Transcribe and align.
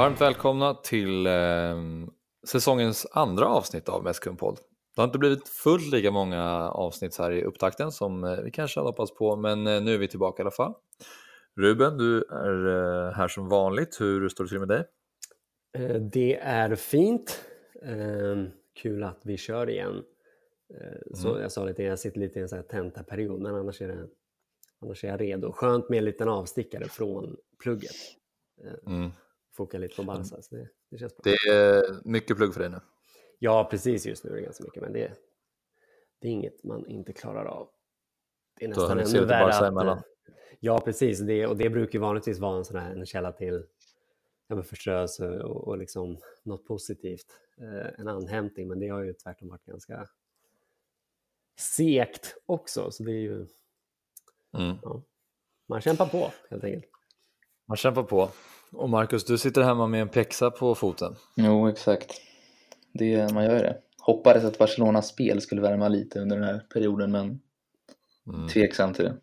Varmt 0.00 0.20
välkomna 0.20 0.74
till 0.74 1.26
eh, 1.26 1.32
säsongens 2.46 3.06
andra 3.12 3.46
avsnitt 3.46 3.88
av 3.88 4.04
Mäskumpodd. 4.04 4.58
Det 4.94 5.00
har 5.00 5.06
inte 5.06 5.18
blivit 5.18 5.48
fullt 5.48 5.92
lika 5.92 6.10
många 6.10 6.70
avsnitt 6.70 7.18
här 7.18 7.30
i 7.32 7.44
upptakten 7.44 7.92
som 7.92 8.24
eh, 8.24 8.40
vi 8.40 8.50
kanske 8.50 8.80
hade 8.80 8.88
hoppats 8.88 9.14
på, 9.14 9.36
men 9.36 9.66
eh, 9.66 9.82
nu 9.82 9.94
är 9.94 9.98
vi 9.98 10.08
tillbaka 10.08 10.42
i 10.42 10.44
alla 10.44 10.50
fall. 10.50 10.74
Ruben, 11.56 11.98
du 11.98 12.22
är 12.22 12.66
eh, 12.66 13.12
här 13.12 13.28
som 13.28 13.48
vanligt. 13.48 14.00
Hur 14.00 14.28
står 14.28 14.44
det 14.44 14.50
till 14.50 14.58
med 14.58 14.68
dig? 14.68 14.84
Eh, 15.78 15.96
det 15.96 16.36
är 16.36 16.74
fint. 16.74 17.44
Eh, 17.82 18.44
kul 18.82 19.02
att 19.02 19.20
vi 19.24 19.36
kör 19.36 19.70
igen. 19.70 20.02
Eh, 20.80 21.14
så 21.14 21.28
Mm. 21.28 21.42
jag 21.42 21.52
sa 21.52 21.64
lite, 21.64 21.82
jag 21.82 21.98
sitter 21.98 22.20
lite 22.20 22.38
i 22.38 22.42
en 22.42 22.48
sån 22.48 22.56
här 22.58 22.66
tentaperiod, 22.66 23.40
men 23.40 23.54
annars 23.54 23.82
är, 23.82 23.88
det, 23.88 24.08
annars 24.82 25.04
är 25.04 25.08
jag 25.08 25.20
redo. 25.20 25.52
Skönt 25.52 25.88
med 25.88 25.98
en 25.98 26.04
liten 26.04 26.28
avstickare 26.28 26.84
från 26.84 27.36
plugget. 27.62 27.96
Mm. 28.86 29.10
Foka 29.60 29.78
lite 29.78 29.96
på 29.96 30.02
Barca, 30.02 30.42
så 30.42 30.56
det, 30.56 30.68
det 30.90 30.98
känns 30.98 31.16
bra. 31.16 31.22
Det 31.32 31.50
är 31.50 32.00
mycket 32.04 32.36
plugg 32.36 32.54
för 32.54 32.60
dig 32.60 32.70
nu. 32.70 32.80
Ja, 33.38 33.68
precis 33.70 34.06
just 34.06 34.24
nu 34.24 34.30
är 34.30 34.34
det 34.34 34.42
ganska 34.42 34.64
mycket, 34.64 34.82
men 34.82 34.92
det, 34.92 35.12
det 36.18 36.28
är 36.28 36.32
inget 36.32 36.64
man 36.64 36.86
inte 36.86 37.12
klarar 37.12 37.44
av. 37.44 37.68
Det 38.58 38.64
är 38.64 38.68
nästan 38.68 38.98
ännu 38.98 39.24
värre 39.24 39.54
att... 39.54 39.62
emellan. 39.62 40.02
Ja, 40.60 40.80
precis. 40.80 41.20
Det, 41.20 41.46
och 41.46 41.56
det 41.56 41.70
brukar 41.70 41.98
vanligtvis 41.98 42.38
vara 42.38 42.56
en, 42.58 42.64
sån 42.64 42.76
här, 42.76 42.90
en 42.90 43.06
källa 43.06 43.32
till 43.32 43.66
ja, 44.46 44.54
men 44.54 44.64
förströelse 44.64 45.42
och, 45.42 45.68
och 45.68 45.78
liksom 45.78 46.18
något 46.42 46.64
positivt. 46.64 47.26
Eh, 47.58 48.00
en 48.00 48.08
anhämtning, 48.08 48.68
men 48.68 48.80
det 48.80 48.88
har 48.88 49.02
ju 49.02 49.12
tvärtom 49.12 49.48
varit 49.48 49.64
ganska 49.64 50.08
segt 51.58 52.36
också. 52.46 52.90
Så 52.90 53.02
det 53.02 53.12
är 53.12 53.20
ju, 53.20 53.46
Mm. 54.52 54.76
ja, 54.82 55.02
man 55.66 55.80
kämpar 55.80 56.06
på 56.06 56.32
helt 56.50 56.64
enkelt. 56.64 56.84
Man 57.66 57.76
kämpar 57.76 58.02
på. 58.02 58.30
Och 58.72 58.88
Marcus, 58.90 59.24
du 59.24 59.38
sitter 59.38 59.62
hemma 59.62 59.86
med 59.86 60.02
en 60.02 60.08
pjäxa 60.08 60.50
på 60.50 60.74
foten. 60.74 61.14
Jo, 61.36 61.68
exakt. 61.68 62.12
Det, 62.94 63.32
man 63.34 63.44
gör 63.44 63.54
det. 63.62 63.76
Hoppades 64.00 64.44
att 64.44 64.58
Barcelonas 64.58 65.08
spel 65.08 65.40
skulle 65.40 65.60
värma 65.60 65.88
lite 65.88 66.20
under 66.20 66.36
den 66.36 66.44
här 66.44 66.58
perioden, 66.58 67.10
men 67.12 67.40
Mm. 68.34 68.48
tveksam 68.48 68.94
till 68.94 69.04
det. 69.04 69.16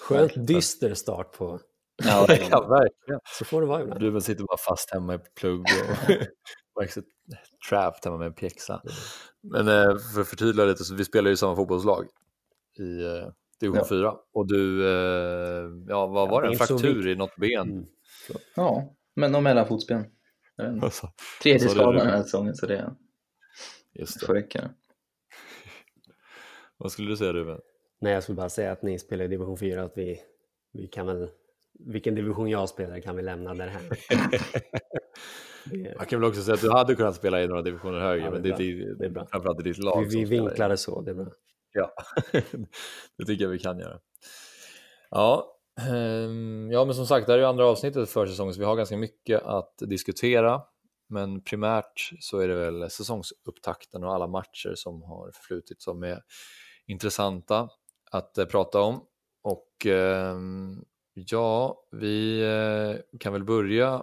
Skönt 0.00 0.32
dyster 0.46 0.94
start 0.94 1.32
på... 1.32 1.60
Ja, 2.04 2.26
ja, 2.50 2.66
verkligen. 2.68 3.20
Så 3.38 3.44
får 3.44 3.60
det 3.60 3.66
vara 3.66 3.82
ibland. 3.82 4.02
Ruben 4.02 4.20
sitter 4.20 4.44
bara 4.44 4.56
fast 4.68 4.90
hemma 4.90 5.14
i 5.14 5.18
plugg 5.18 5.60
och 5.60 6.10
Marcus 6.80 7.04
trapped 7.68 8.00
hemma 8.04 8.16
med 8.18 8.26
en 8.26 8.34
pjäxa. 8.34 8.82
Men 9.42 9.68
eh, 9.68 9.96
för 10.14 10.20
att 10.20 10.28
förtydliga 10.28 10.66
lite, 10.66 10.84
så 10.84 10.94
vi 10.94 11.04
spelar 11.04 11.28
ju 11.28 11.34
i 11.34 11.36
samma 11.36 11.56
fotbollslag 11.56 12.06
i 12.78 13.04
eh, 13.04 13.28
division 13.60 13.78
Ja. 13.78 13.88
4. 13.88 14.14
Och 14.32 14.46
du, 14.46 14.88
eh, 14.88 15.64
ja 15.88 16.06
vad 16.06 16.30
var 16.30 16.42
det 16.42 16.48
det? 16.48 16.52
En 16.54 16.58
fraktur 16.58 17.08
i 17.08 17.14
något 17.16 17.36
ben? 17.36 17.70
Mm. 17.70 17.86
Ja 18.54 18.94
men. 19.14 19.32
Jag 19.34 19.42
vet 19.52 19.70
inte. 19.70 20.84
Alltså, 20.86 21.12
Tredje 21.42 21.60
Så 21.60 21.68
skadan 21.68 21.94
den 21.94 22.06
här 22.06 22.22
säsongen, 22.22 22.54
så 22.56 22.66
det 22.66 22.94
just 23.92 24.26
får 24.26 24.34
det. 24.34 24.40
räcka. 24.40 24.70
Vad 26.76 26.92
skulle 26.92 27.08
du 27.10 27.16
säga 27.16 27.32
Ruben? 27.32 27.60
Nej, 28.00 28.12
jag 28.12 28.22
skulle 28.22 28.36
bara 28.36 28.48
säga 28.48 28.72
att 28.72 28.82
ni 28.82 28.98
spelar 28.98 29.24
i 29.24 29.28
division 29.28 29.58
4 29.58 29.82
att 29.82 29.92
vi, 29.98 30.20
vi 30.72 30.86
kan 30.86 31.06
väl... 31.06 31.28
Vilken 31.80 32.14
division 32.14 32.48
jag 32.50 32.68
spelar 32.68 33.00
kan 33.00 33.16
vi 33.16 33.22
lämna 33.22 33.54
därhän. 33.54 33.82
Det- 35.64 35.96
Man 35.96 36.06
kan 36.06 36.20
väl 36.20 36.28
också 36.28 36.42
säga 36.42 36.54
att 36.54 36.60
du 36.60 36.70
hade 36.72 36.94
kunnat 36.94 37.14
spela 37.16 37.42
i 37.42 37.48
några 37.48 37.62
divisioner 37.62 38.00
högre, 38.00 38.24
Ja, 38.24 38.30
men 38.30 38.42
det 38.42 38.48
är 38.48 38.94
Det 38.98 39.04
är 39.04 39.10
bra. 39.10 39.26
framförallt 39.26 39.60
i 39.60 39.62
ditt 39.62 39.78
lag 39.78 40.04
vi, 40.04 40.16
vi 40.16 40.24
vinklar 40.24 40.68
det 40.68 40.76
så, 40.76 41.00
det 41.02 41.10
är 41.10 41.14
bra. 41.14 41.26
Ja, 41.72 41.92
det 43.18 43.24
tycker 43.26 43.44
jag 43.44 43.50
vi 43.50 43.58
kan 43.58 43.78
göra. 43.78 44.00
Ja, 45.10 45.57
Ehm, 45.78 46.70
ja 46.72 46.84
men 46.84 46.94
som 46.94 47.06
sagt, 47.06 47.26
det 47.26 47.32
här 47.32 47.38
är 47.38 47.42
ju 47.42 47.48
andra 47.48 47.66
avsnittet 47.66 48.10
för 48.10 48.26
säsongen 48.26 48.54
så 48.54 48.60
vi 48.60 48.66
har 48.66 48.76
ganska 48.76 48.96
mycket 48.96 49.42
att 49.42 49.74
diskutera. 49.78 50.62
Men 51.08 51.42
primärt 51.42 52.10
så 52.20 52.38
är 52.38 52.48
det 52.48 52.54
väl 52.54 52.90
säsongsupptakten 52.90 54.04
och 54.04 54.14
alla 54.14 54.26
matcher 54.26 54.72
som 54.74 55.02
har 55.02 55.30
förflutit 55.34 55.82
som 55.82 56.02
är 56.02 56.22
intressanta 56.86 57.68
att 58.10 58.38
eh, 58.38 58.44
prata 58.44 58.80
om. 58.80 59.04
Och 59.42 59.86
ehm, 59.86 60.84
ja, 61.14 61.82
vi 61.90 62.40
eh, 62.42 63.18
kan 63.20 63.32
väl 63.32 63.44
börja 63.44 64.02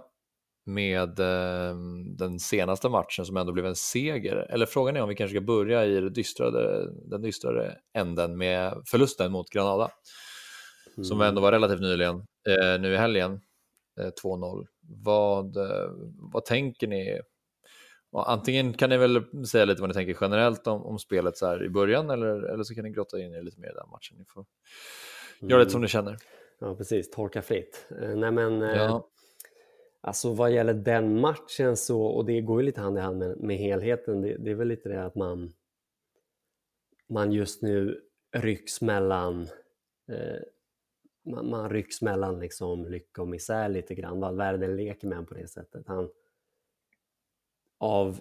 med 0.66 1.20
ehm, 1.20 2.16
den 2.16 2.38
senaste 2.38 2.88
matchen 2.88 3.26
som 3.26 3.36
ändå 3.36 3.52
blev 3.52 3.66
en 3.66 3.76
seger. 3.76 4.36
Eller 4.36 4.66
frågan 4.66 4.96
är 4.96 5.02
om 5.02 5.08
vi 5.08 5.14
kanske 5.14 5.36
ska 5.36 5.46
börja 5.46 5.84
i 5.84 6.00
det 6.00 6.10
den 7.10 7.22
dystrare 7.22 7.76
änden 7.94 8.38
med 8.38 8.82
förlusten 8.86 9.32
mot 9.32 9.50
Granada. 9.50 9.90
Som 11.02 11.16
Mm. 11.20 11.28
ändå 11.28 11.40
var 11.42 11.52
relativt 11.52 11.80
nyligen, 11.80 12.16
eh, 12.48 12.80
nu 12.80 12.92
i 12.94 12.96
helgen, 12.96 13.40
eh, 14.00 14.10
2-0. 14.22 14.66
Vad, 14.80 15.56
eh, 15.56 15.90
vad 16.32 16.44
tänker 16.44 16.86
ni? 16.86 17.20
Antingen 18.12 18.72
kan 18.72 18.90
ni 18.90 18.96
väl 18.96 19.46
säga 19.46 19.64
lite 19.64 19.80
vad 19.80 19.90
ni 19.90 19.94
tänker 19.94 20.16
generellt 20.20 20.66
om, 20.66 20.82
om 20.86 20.98
spelet 20.98 21.36
så 21.36 21.46
här 21.46 21.64
i 21.64 21.68
början 21.68 22.10
eller, 22.10 22.42
eller 22.42 22.64
så 22.64 22.74
kan 22.74 22.84
ni 22.84 22.90
grotta 22.90 23.18
in 23.20 23.34
er 23.34 23.42
lite 23.42 23.60
mer 23.60 23.68
i 23.70 23.74
den 23.74 23.88
matchen. 23.90 24.16
Ni 24.18 24.24
får 24.24 24.44
göra 25.40 25.58
lite 25.60 25.70
som 25.70 25.80
ni 25.80 25.88
känner. 25.88 26.16
Ja, 26.60 26.74
precis. 26.76 27.10
Torka 27.10 27.42
fritt. 27.42 27.86
Eh, 28.02 28.16
Nej, 28.16 28.30
men 28.32 28.62
eh, 28.62 28.76
Ja. 28.76 29.08
alltså 30.00 30.32
vad 30.34 30.50
gäller 30.52 30.74
den 30.74 31.20
matchen 31.20 31.76
så, 31.76 32.02
och 32.02 32.24
det 32.24 32.40
går 32.40 32.60
ju 32.60 32.66
lite 32.66 32.80
hand 32.80 32.98
i 32.98 33.00
hand 33.00 33.18
med, 33.18 33.36
med 33.40 33.56
helheten, 33.56 34.22
det, 34.22 34.36
det 34.38 34.50
är 34.50 34.54
väl 34.54 34.68
lite 34.68 34.88
det 34.88 35.04
att 35.04 35.14
man, 35.14 35.52
man 37.08 37.32
just 37.32 37.62
nu 37.62 38.00
rycks 38.36 38.80
mellan 38.80 39.42
eh, 40.12 40.38
man, 41.26 41.50
man 41.50 41.70
rycks 41.70 42.02
mellan 42.02 42.38
liksom 42.38 42.86
lycka 42.86 43.22
och 43.22 43.28
misär 43.28 43.68
lite 43.68 43.94
grann. 43.94 44.20
Valverde 44.20 44.68
leker 44.68 45.08
med 45.08 45.18
en 45.18 45.26
på 45.26 45.34
det 45.34 45.48
sättet. 45.48 45.86
Han, 45.86 46.08
av 47.78 48.20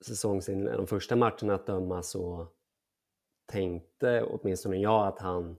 säsongsinledningen, 0.00 0.76
de 0.76 0.86
första 0.86 1.16
matcherna 1.16 1.54
att 1.54 1.66
döma 1.66 2.02
så 2.02 2.46
tänkte 3.46 4.22
åtminstone 4.22 4.76
jag 4.76 5.06
att 5.06 5.18
han 5.18 5.56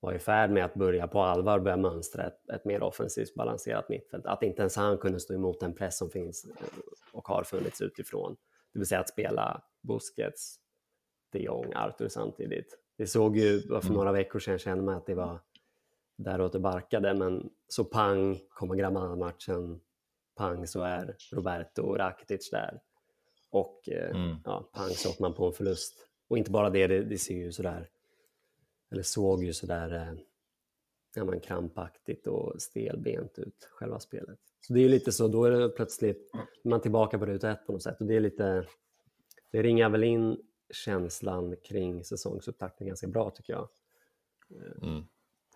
var 0.00 0.12
i 0.12 0.18
färd 0.18 0.50
med 0.50 0.64
att 0.64 0.74
börja 0.74 1.06
på 1.06 1.22
allvar 1.22 1.58
börja 1.58 1.76
mönstra 1.76 2.26
ett, 2.26 2.48
ett 2.48 2.64
mer 2.64 2.82
offensivt 2.82 3.34
balanserat 3.34 3.88
mittfält. 3.88 4.26
Att 4.26 4.42
inte 4.42 4.62
ens 4.62 4.76
han 4.76 4.98
kunde 4.98 5.20
stå 5.20 5.34
emot 5.34 5.60
den 5.60 5.74
press 5.74 5.98
som 5.98 6.10
finns 6.10 6.44
eh, 6.44 6.78
och 7.12 7.28
har 7.28 7.44
funnits 7.44 7.80
utifrån. 7.80 8.36
Det 8.72 8.78
vill 8.78 8.88
säga 8.88 9.00
att 9.00 9.08
spela 9.08 9.62
Busquets, 9.80 10.60
de 11.32 11.38
Jong, 11.38 11.72
Arthur 11.74 12.08
samtidigt. 12.08 12.78
Det 12.96 13.06
såg 13.06 13.36
ju, 13.36 13.60
för 13.60 13.80
Mm. 13.84 13.92
några 13.94 14.12
veckor 14.12 14.38
sedan 14.38 14.58
kände 14.58 14.84
man 14.84 14.94
att 14.94 15.06
det 15.06 15.14
var 15.14 15.40
däråt 16.18 16.52
det 16.52 16.58
barkade, 16.58 17.14
men 17.14 17.50
så 17.68 17.84
pang 17.84 18.40
kommer 18.48 18.74
Granada-matchen, 18.76 19.80
pang 20.36 20.66
så 20.66 20.80
är 20.82 21.16
Roberto 21.32 21.94
Rakitic 21.94 22.50
där. 22.50 22.80
Och 23.50 23.88
eh, 23.88 24.10
Mm. 24.16 24.36
ja, 24.44 24.70
pang 24.72 24.90
så 24.90 25.10
åker 25.10 25.22
man 25.22 25.34
på 25.34 25.46
en 25.46 25.52
förlust. 25.52 26.08
Och 26.28 26.38
inte 26.38 26.50
bara 26.50 26.70
det, 26.70 26.86
det, 26.86 27.04
det 27.04 27.18
ser 27.18 27.34
ju 27.34 27.52
sådär, 27.52 27.88
eller 28.90 29.02
såg 29.02 29.44
ju 29.44 29.52
sådär 29.52 29.92
eh, 29.94 30.14
ja, 31.14 31.24
men 31.24 31.40
krampaktigt 31.40 32.26
och 32.26 32.62
stelbent 32.62 33.38
ut, 33.38 33.68
själva 33.70 34.00
spelet. 34.00 34.38
Så 34.60 34.72
det 34.72 34.80
är 34.80 34.82
ju 34.82 34.88
lite 34.88 35.12
så, 35.12 35.28
då 35.28 35.44
är 35.44 35.50
det 35.50 35.68
plötsligt, 35.68 36.32
man 36.64 36.80
tillbaka 36.80 37.18
på 37.18 37.26
ruta 37.26 37.50
ett 37.50 37.66
på 37.66 37.72
något 37.72 37.82
sätt. 37.82 38.00
Och 38.00 38.06
det 38.06 38.16
är 38.16 38.20
lite, 38.20 38.66
det 39.50 39.62
ringar 39.62 39.88
väl 39.88 40.04
in 40.04 40.42
känslan 40.70 41.56
kring 41.64 42.04
säsongsupptakten 42.04 42.86
ganska 42.86 43.06
bra 43.06 43.30
tycker 43.30 43.52
jag, 43.52 43.68
Mm. 44.82 45.04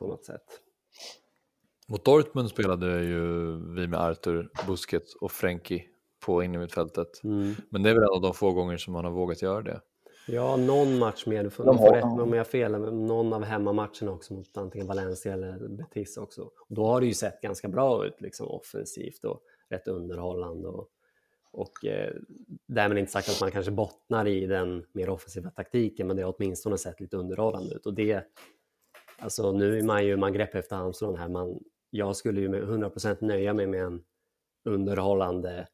På 0.02 0.08
något 0.08 0.24
sätt. 0.24 0.42
Mot 1.88 2.04
Dortmund 2.04 2.48
spelade 2.48 3.02
ju 3.02 3.56
vi 3.74 3.86
med 3.88 4.00
Arthur, 4.00 4.50
Busquets 4.66 5.14
och 5.14 5.32
Frenkie 5.32 5.84
på 6.26 6.42
innermittfältet. 6.42 7.24
Mm. 7.24 7.54
Men 7.70 7.82
det 7.82 7.90
är 7.90 7.94
väl 7.94 8.02
en 8.02 8.08
av 8.08 8.20
de 8.20 8.34
få 8.34 8.52
gånger 8.52 8.76
som 8.76 8.92
man 8.92 9.04
har 9.04 9.12
vågat 9.12 9.42
göra 9.42 9.62
det. 9.62 9.80
Ja, 10.26 10.56
någon 10.56 10.98
match 10.98 11.26
mer. 11.26 11.44
Du 11.44 11.50
får, 11.50 11.64
De 11.64 11.78
får 11.78 11.92
rätt 11.94 12.04
mig 12.04 12.22
om 12.22 12.32
jag 12.32 12.38
har 12.38 12.44
fel, 12.44 12.78
men 12.78 13.06
någon 13.06 13.32
av 13.32 13.44
hemmamatcherna 13.44 14.12
också 14.12 14.34
mot 14.34 14.56
antingen 14.56 14.86
Valencia 14.86 15.32
eller 15.32 15.68
Betis 15.68 16.16
också. 16.16 16.42
Och 16.42 16.74
då 16.76 16.86
har 16.86 17.00
det 17.00 17.06
ju 17.06 17.14
sett 17.14 17.40
ganska 17.40 17.68
bra 17.68 18.06
ut 18.06 18.20
liksom, 18.20 18.48
offensivt 18.48 19.24
och 19.24 19.40
rätt 19.70 19.88
underhållande. 19.88 20.68
Och, 20.68 20.88
och 21.52 21.84
eh, 21.84 22.14
därmed 22.66 22.98
inte 22.98 23.12
sagt 23.12 23.28
att 23.28 23.40
man 23.40 23.50
kanske 23.50 23.72
bottnar 23.72 24.26
i 24.26 24.46
den 24.46 24.84
mer 24.92 25.08
offensiva 25.08 25.50
taktiken, 25.50 26.06
men 26.06 26.16
det 26.16 26.22
har 26.22 26.34
åtminstone 26.38 26.78
sett 26.78 27.00
lite 27.00 27.16
underhållande 27.16 27.74
ut. 27.74 27.86
Och 27.86 27.94
det, 27.94 28.26
alltså 29.22 29.52
nu 29.52 29.78
är 29.78 29.82
man 29.82 30.06
ju, 30.06 30.16
man 30.16 30.32
greppar 30.32 30.58
efter 30.58 30.76
halmstrån 30.76 31.18
här. 31.18 31.28
Man, 31.28 31.58
jag 31.90 32.16
skulle 32.16 32.40
ju 32.40 32.48
med 32.48 32.62
100% 32.62 33.16
nöja 33.20 33.54
mig 33.54 33.66
med 33.66 33.84
en 33.84 34.02
underhållande 34.64 35.68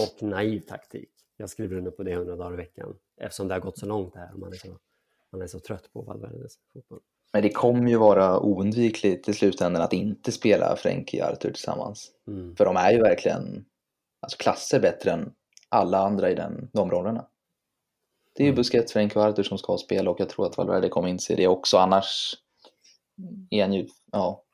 och 0.00 0.22
naiv 0.22 0.60
taktik. 0.60 1.10
Jag 1.36 1.50
skriver 1.50 1.76
under 1.76 1.90
på 1.90 2.02
det 2.02 2.12
100 2.12 2.36
dagar 2.36 2.52
i 2.52 2.56
veckan 2.56 2.96
eftersom 3.20 3.48
det 3.48 3.54
har 3.54 3.60
gått 3.60 3.78
så 3.78 3.86
långt 3.86 4.14
här 4.14 4.32
och 4.32 4.38
man 4.38 4.52
är 4.52 4.56
så, 4.56 4.78
man 5.32 5.42
är 5.42 5.46
så 5.46 5.58
trött 5.58 5.92
på 5.92 6.02
Valverdes 6.02 6.54
fotboll. 6.72 7.00
Men 7.32 7.42
det 7.42 7.52
kommer 7.52 7.90
ju 7.90 7.96
vara 7.96 8.40
oundvikligt 8.40 9.28
i 9.28 9.32
slutändan 9.32 9.82
att 9.82 9.92
inte 9.92 10.32
spela 10.32 10.76
Frenkie 10.76 11.22
och 11.22 11.28
Arthur 11.28 11.50
tillsammans. 11.50 12.10
Mm. 12.26 12.56
För 12.56 12.64
de 12.64 12.76
är 12.76 12.92
ju 12.92 13.02
verkligen 13.02 13.64
alltså 14.20 14.38
klasser 14.38 14.80
bättre 14.80 15.10
än 15.10 15.32
alla 15.68 15.98
andra 15.98 16.30
i 16.30 16.34
den, 16.34 16.70
de 16.72 16.90
rollerna. 16.90 17.26
Det 18.34 18.42
är 18.42 18.44
ju 18.44 18.50
Mm. 18.50 18.56
Busquets, 18.56 18.92
Frenkie 18.92 19.22
och 19.22 19.28
Arthur 19.28 19.42
som 19.42 19.58
ska 19.58 19.76
spela 19.76 20.10
och 20.10 20.20
jag 20.20 20.28
tror 20.28 20.46
att 20.46 20.56
Valverde 20.56 20.88
kommer 20.88 21.08
inse 21.08 21.34
det 21.34 21.46
också. 21.48 21.76
Annars 21.76 22.34
är 23.50 23.62
han 23.62 23.72
ju, 23.72 23.86
ja, 24.12 24.44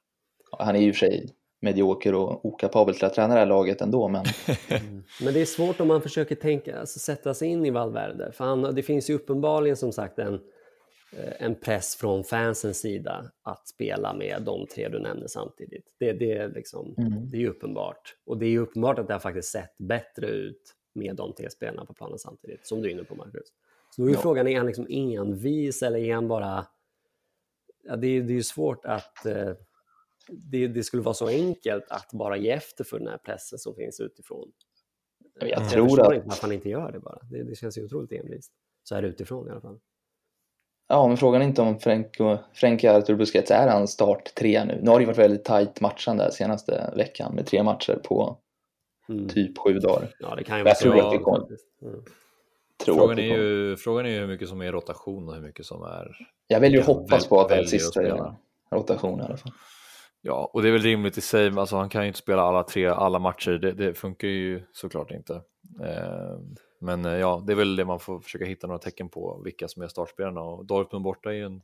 han 0.59 0.77
är 0.77 0.81
ju 0.81 0.89
i 0.89 0.91
och 0.91 0.95
för 0.95 1.07
sig 1.07 1.35
medioker 1.63 2.15
och 2.15 2.45
okapabel 2.45 2.95
till 2.95 3.05
att 3.05 3.15
träna 3.15 3.35
det 3.35 3.41
här 3.41 3.47
laget 3.47 3.81
ändå. 3.81 4.09
Men, 4.09 4.25
mm. 4.69 5.03
men 5.23 5.35
det 5.35 5.41
är 5.41 5.45
svårt 5.45 5.81
om 5.81 5.89
man 5.89 6.03
försöker 6.03 6.35
tänka, 6.35 6.81
alltså 6.81 6.99
sätta 6.99 7.35
sig 7.35 7.49
in 7.49 7.67
i 7.67 7.71
Valverde. 7.71 8.33
För 8.33 8.45
han, 8.45 8.75
det 8.75 8.83
finns 8.83 9.11
ju 9.11 9.15
uppenbarligen 9.15 9.77
som 9.77 9.93
sagt 9.93 10.19
en, 10.19 10.35
eh, 11.13 11.33
en 11.39 11.55
press 11.55 11.97
från 11.97 12.25
fansens 12.25 12.79
sida 12.79 13.31
att 13.43 13.69
spela 13.69 14.15
med 14.15 14.43
de 14.43 14.67
tre 14.67 14.89
du 14.89 14.99
nämnde 15.01 15.29
samtidigt. 15.29 15.85
Det, 15.99 16.13
det, 16.13 16.33
är, 16.33 16.49
liksom, 16.49 16.95
mm. 16.99 17.31
det 17.31 17.43
är 17.43 17.49
uppenbart. 17.49 18.17
Och 18.27 18.39
det 18.39 18.47
är 18.47 18.59
uppenbart 18.59 18.99
att 18.99 19.07
det 19.07 19.15
har 19.15 19.21
faktiskt 19.21 19.49
sett 19.49 19.79
bättre 19.79 20.27
ut 20.27 20.75
med 20.95 21.17
de 21.17 21.33
tre 21.33 21.51
spelarna 21.51 21.85
på 21.85 21.95
planen 21.95 22.19
samtidigt, 22.19 22.67
som 22.67 22.83
du 22.83 22.89
är 22.89 22.93
inne 22.93 23.05
på 23.05 23.15
Marcus. 23.15 23.47
Så 23.97 24.03
då 24.03 24.09
är 24.09 24.13
ja. 24.13 24.21
frågan, 24.21 24.49
är 24.49 24.57
han 24.57 24.67
liksom 24.67 24.87
envis 24.91 25.83
eller 25.83 25.99
är 25.99 26.15
han 26.15 26.29
bara... 26.29 26.67
Ja, 27.83 27.97
det, 27.97 28.07
är, 28.07 28.23
det 28.23 28.39
är 28.39 28.43
svårt 28.43 28.85
att... 28.85 29.27
Eh, 29.27 29.53
det, 30.29 30.69
det, 30.69 30.83
skulle 30.83 31.03
vara 31.03 31.15
så 31.15 31.29
enkelt 31.29 31.85
att 31.91 32.13
bara 32.13 32.37
ge 32.37 32.51
efter 32.51 32.85
för 32.85 32.99
den 32.99 33.09
här 33.09 33.19
pressen 33.19 33.59
som 33.59 33.75
finns 33.75 34.01
utifrån. 34.01 34.53
Jag, 35.41 35.49
jag 35.49 35.71
tror 35.71 35.89
förstår 35.89 36.11
att... 36.11 36.15
inte 36.15 36.29
varför 36.29 36.43
han 36.43 36.53
inte 36.53 36.69
gör 36.69 36.93
det 36.93 37.01
bara. 37.01 37.19
Det, 37.31 37.43
det 37.43 37.57
känns 37.57 37.79
ju 37.79 37.85
otroligt 37.85 38.13
envist. 38.13 38.53
Så 38.83 38.95
här 38.95 39.03
utifrån 39.03 39.49
i 39.49 39.51
alla 39.51 39.61
fall. 39.61 39.81
Ja, 40.89 41.09
men 41.09 41.17
frågan 41.17 41.43
är 41.43 41.47
inte 41.47 41.63
om 41.63 41.79
Frank 42.55 42.85
Artur 42.85 43.15
Busquets 43.15 43.51
är 43.51 43.69
hans 43.69 43.91
start 43.93 44.35
tre 44.35 44.65
nu. 44.65 44.81
Nu 44.83 44.91
har 44.91 45.01
det 45.01 45.07
varit 45.07 45.19
väldigt 45.19 45.45
tajt 45.45 45.81
matchande 45.81 46.33
senaste 46.33 46.93
veckan 46.97 47.35
med 47.35 47.47
tre 47.47 47.63
matcher 47.63 48.01
på 48.05 48.39
mm. 49.09 49.29
typ 49.29 49.59
sju 49.59 49.79
dagar. 49.79 50.15
Ja, 50.19 50.35
det 50.35 50.45
kan 50.45 50.59
ju 50.59 50.65
vara 50.65 50.75
så. 50.75 50.83
Tror 50.83 51.07
att 51.07 51.13
det 51.13 51.19
kommer. 51.19 51.47
Mm. 51.83 52.05
Frågan, 52.85 53.19
är 53.19 53.23
ju, 53.23 53.77
frågan 53.77 54.07
är 54.07 54.11
ju 54.11 54.19
hur 54.19 54.27
mycket 54.27 54.49
som 54.49 54.61
är 54.61 54.73
rotation 54.73 55.29
och 55.29 55.35
hur 55.35 55.43
mycket 55.43 55.67
som 55.67 55.83
är... 55.83 56.17
Jag 56.47 56.61
väljer 56.61 56.79
ju 56.79 56.87
hoppas 56.87 57.29
på 57.29 57.41
att 57.41 57.49
det 57.49 57.55
är 57.55 57.65
sista 57.65 58.01
rotation 58.71 59.21
i 59.21 59.23
alla 59.23 59.37
fall. 59.37 59.53
Ja, 60.25 60.51
och 60.53 60.63
det 60.63 60.69
är 60.69 60.73
väl 60.73 60.83
rimligt 60.83 61.19
i 61.19 61.21
sig, 61.21 61.59
alltså 61.59 61.77
han 61.77 61.89
kan 61.89 62.03
ju 62.03 62.07
inte 62.07 62.19
spela 62.19 62.43
alla 62.43 62.63
tre, 62.63 62.87
alla 62.87 63.19
matcher, 63.19 63.51
det, 63.51 63.73
det 63.73 63.95
funkar 63.95 64.29
ju 64.29 64.63
såklart 64.73 65.11
inte. 65.11 65.35
Eh, 65.83 66.39
men 66.81 67.05
eh, 67.05 67.13
ja, 67.13 67.43
det 67.47 67.53
är 67.53 67.57
väl 67.57 67.77
det 67.77 67.85
man 67.85 68.01
får 68.01 68.21
försöka 68.21 68.45
hitta 68.45 68.67
några 68.67 68.79
tecken 68.79 69.09
på, 69.09 69.41
vilka 69.45 69.69
som 69.69 69.83
är 69.83 69.89
startspelarna 69.89 70.41
och 70.41 70.67
Dortmund 70.67 71.05
borta 71.05 71.31
är 71.31 71.35
ju 71.35 71.45
en 71.45 71.63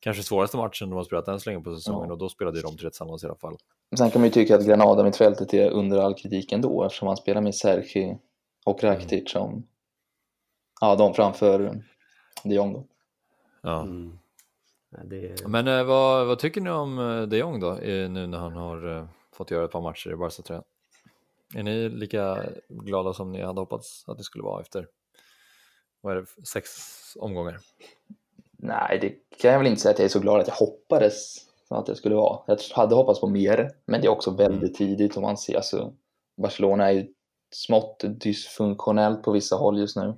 kanske 0.00 0.22
svåraste 0.22 0.56
matchen 0.56 0.90
de 0.90 0.96
har 0.96 1.04
spelat 1.04 1.28
än 1.28 1.40
så 1.40 1.50
länge 1.50 1.62
på 1.62 1.76
säsongen 1.76 2.08
ja. 2.08 2.12
och 2.12 2.18
då 2.18 2.28
spelade 2.28 2.58
ju 2.58 2.62
de 2.62 2.76
tre 2.76 2.90
tillsammans 2.90 3.24
i 3.24 3.26
alla 3.26 3.36
fall. 3.36 3.56
Sen 3.98 4.10
kan 4.10 4.20
man 4.20 4.28
ju 4.28 4.32
tycka 4.32 4.56
att 4.56 4.66
Granada 4.66 5.04
mittfältet 5.04 5.54
är 5.54 5.70
under 5.70 5.98
all 5.98 6.14
kritik 6.14 6.52
ändå 6.52 6.84
eftersom 6.84 7.06
man 7.06 7.16
spelar 7.16 7.40
med 7.40 7.54
Sergi 7.54 8.18
och 8.66 8.84
mm. 8.84 8.94
Rakitic 8.94 9.30
som 9.30 9.66
ja, 10.82 10.96
de 10.96 11.14
framför 11.14 11.82
de 12.44 12.54
Jong. 12.54 12.86
Ja. 13.62 13.82
Mm. 13.82 14.18
Det... 15.04 15.48
Men 15.48 15.68
eh, 15.68 15.84
vad, 15.84 16.26
vad, 16.26 16.38
tycker 16.38 16.60
ni 16.60 16.70
om 16.70 16.98
eh, 16.98 17.22
de 17.22 17.38
Jong 17.38 17.60
då, 17.60 17.72
nu 17.82 18.26
när 18.26 18.38
han 18.38 18.52
har 18.52 18.98
eh, 18.98 19.06
fått 19.32 19.50
göra 19.50 19.64
ett 19.64 19.70
par 19.70 19.80
matcher 19.80 20.10
i 20.10 20.16
Barca-tröjan? 20.16 20.64
Är 21.54 21.62
ni 21.62 21.88
lika 21.88 22.42
glada 22.68 23.12
som 23.12 23.32
ni 23.32 23.42
hade 23.42 23.60
hoppats 23.60 24.04
att 24.06 24.18
det 24.18 24.24
skulle 24.24 24.44
vara 24.44 24.60
efter 24.60 24.86
vad 26.00 26.16
är 26.16 26.20
det, 26.20 26.46
sex 26.46 26.70
omgångar? 27.16 27.58
Nej, 28.52 28.98
det 29.00 29.38
kan 29.38 29.50
jag 29.50 29.58
väl 29.58 29.66
inte 29.66 29.80
säga 29.80 29.92
att 29.92 29.98
jag 29.98 30.04
är 30.04 30.10
så 30.10 30.20
glad 30.20 30.40
att 30.40 30.48
jag 30.48 30.54
hoppades 30.54 31.36
att 31.68 31.86
det 31.86 31.94
skulle 31.94 32.14
vara. 32.14 32.40
Jag 32.46 32.58
hade 32.74 32.94
hoppats 32.94 33.20
på 33.20 33.28
mer, 33.28 33.70
men 33.86 34.00
det 34.00 34.06
är 34.06 34.10
också 34.10 34.30
väldigt 34.30 34.80
mm. 34.80 34.96
tidigt 34.96 35.16
om 35.16 35.22
man 35.22 35.36
ser. 35.36 35.56
Alltså, 35.56 35.92
Barcelona 36.36 36.88
är 36.88 36.92
ju 36.92 37.06
smått 37.50 38.04
dysfunktionellt 38.20 39.22
på 39.22 39.32
vissa 39.32 39.56
håll 39.56 39.78
just 39.78 39.96
nu. 39.96 40.14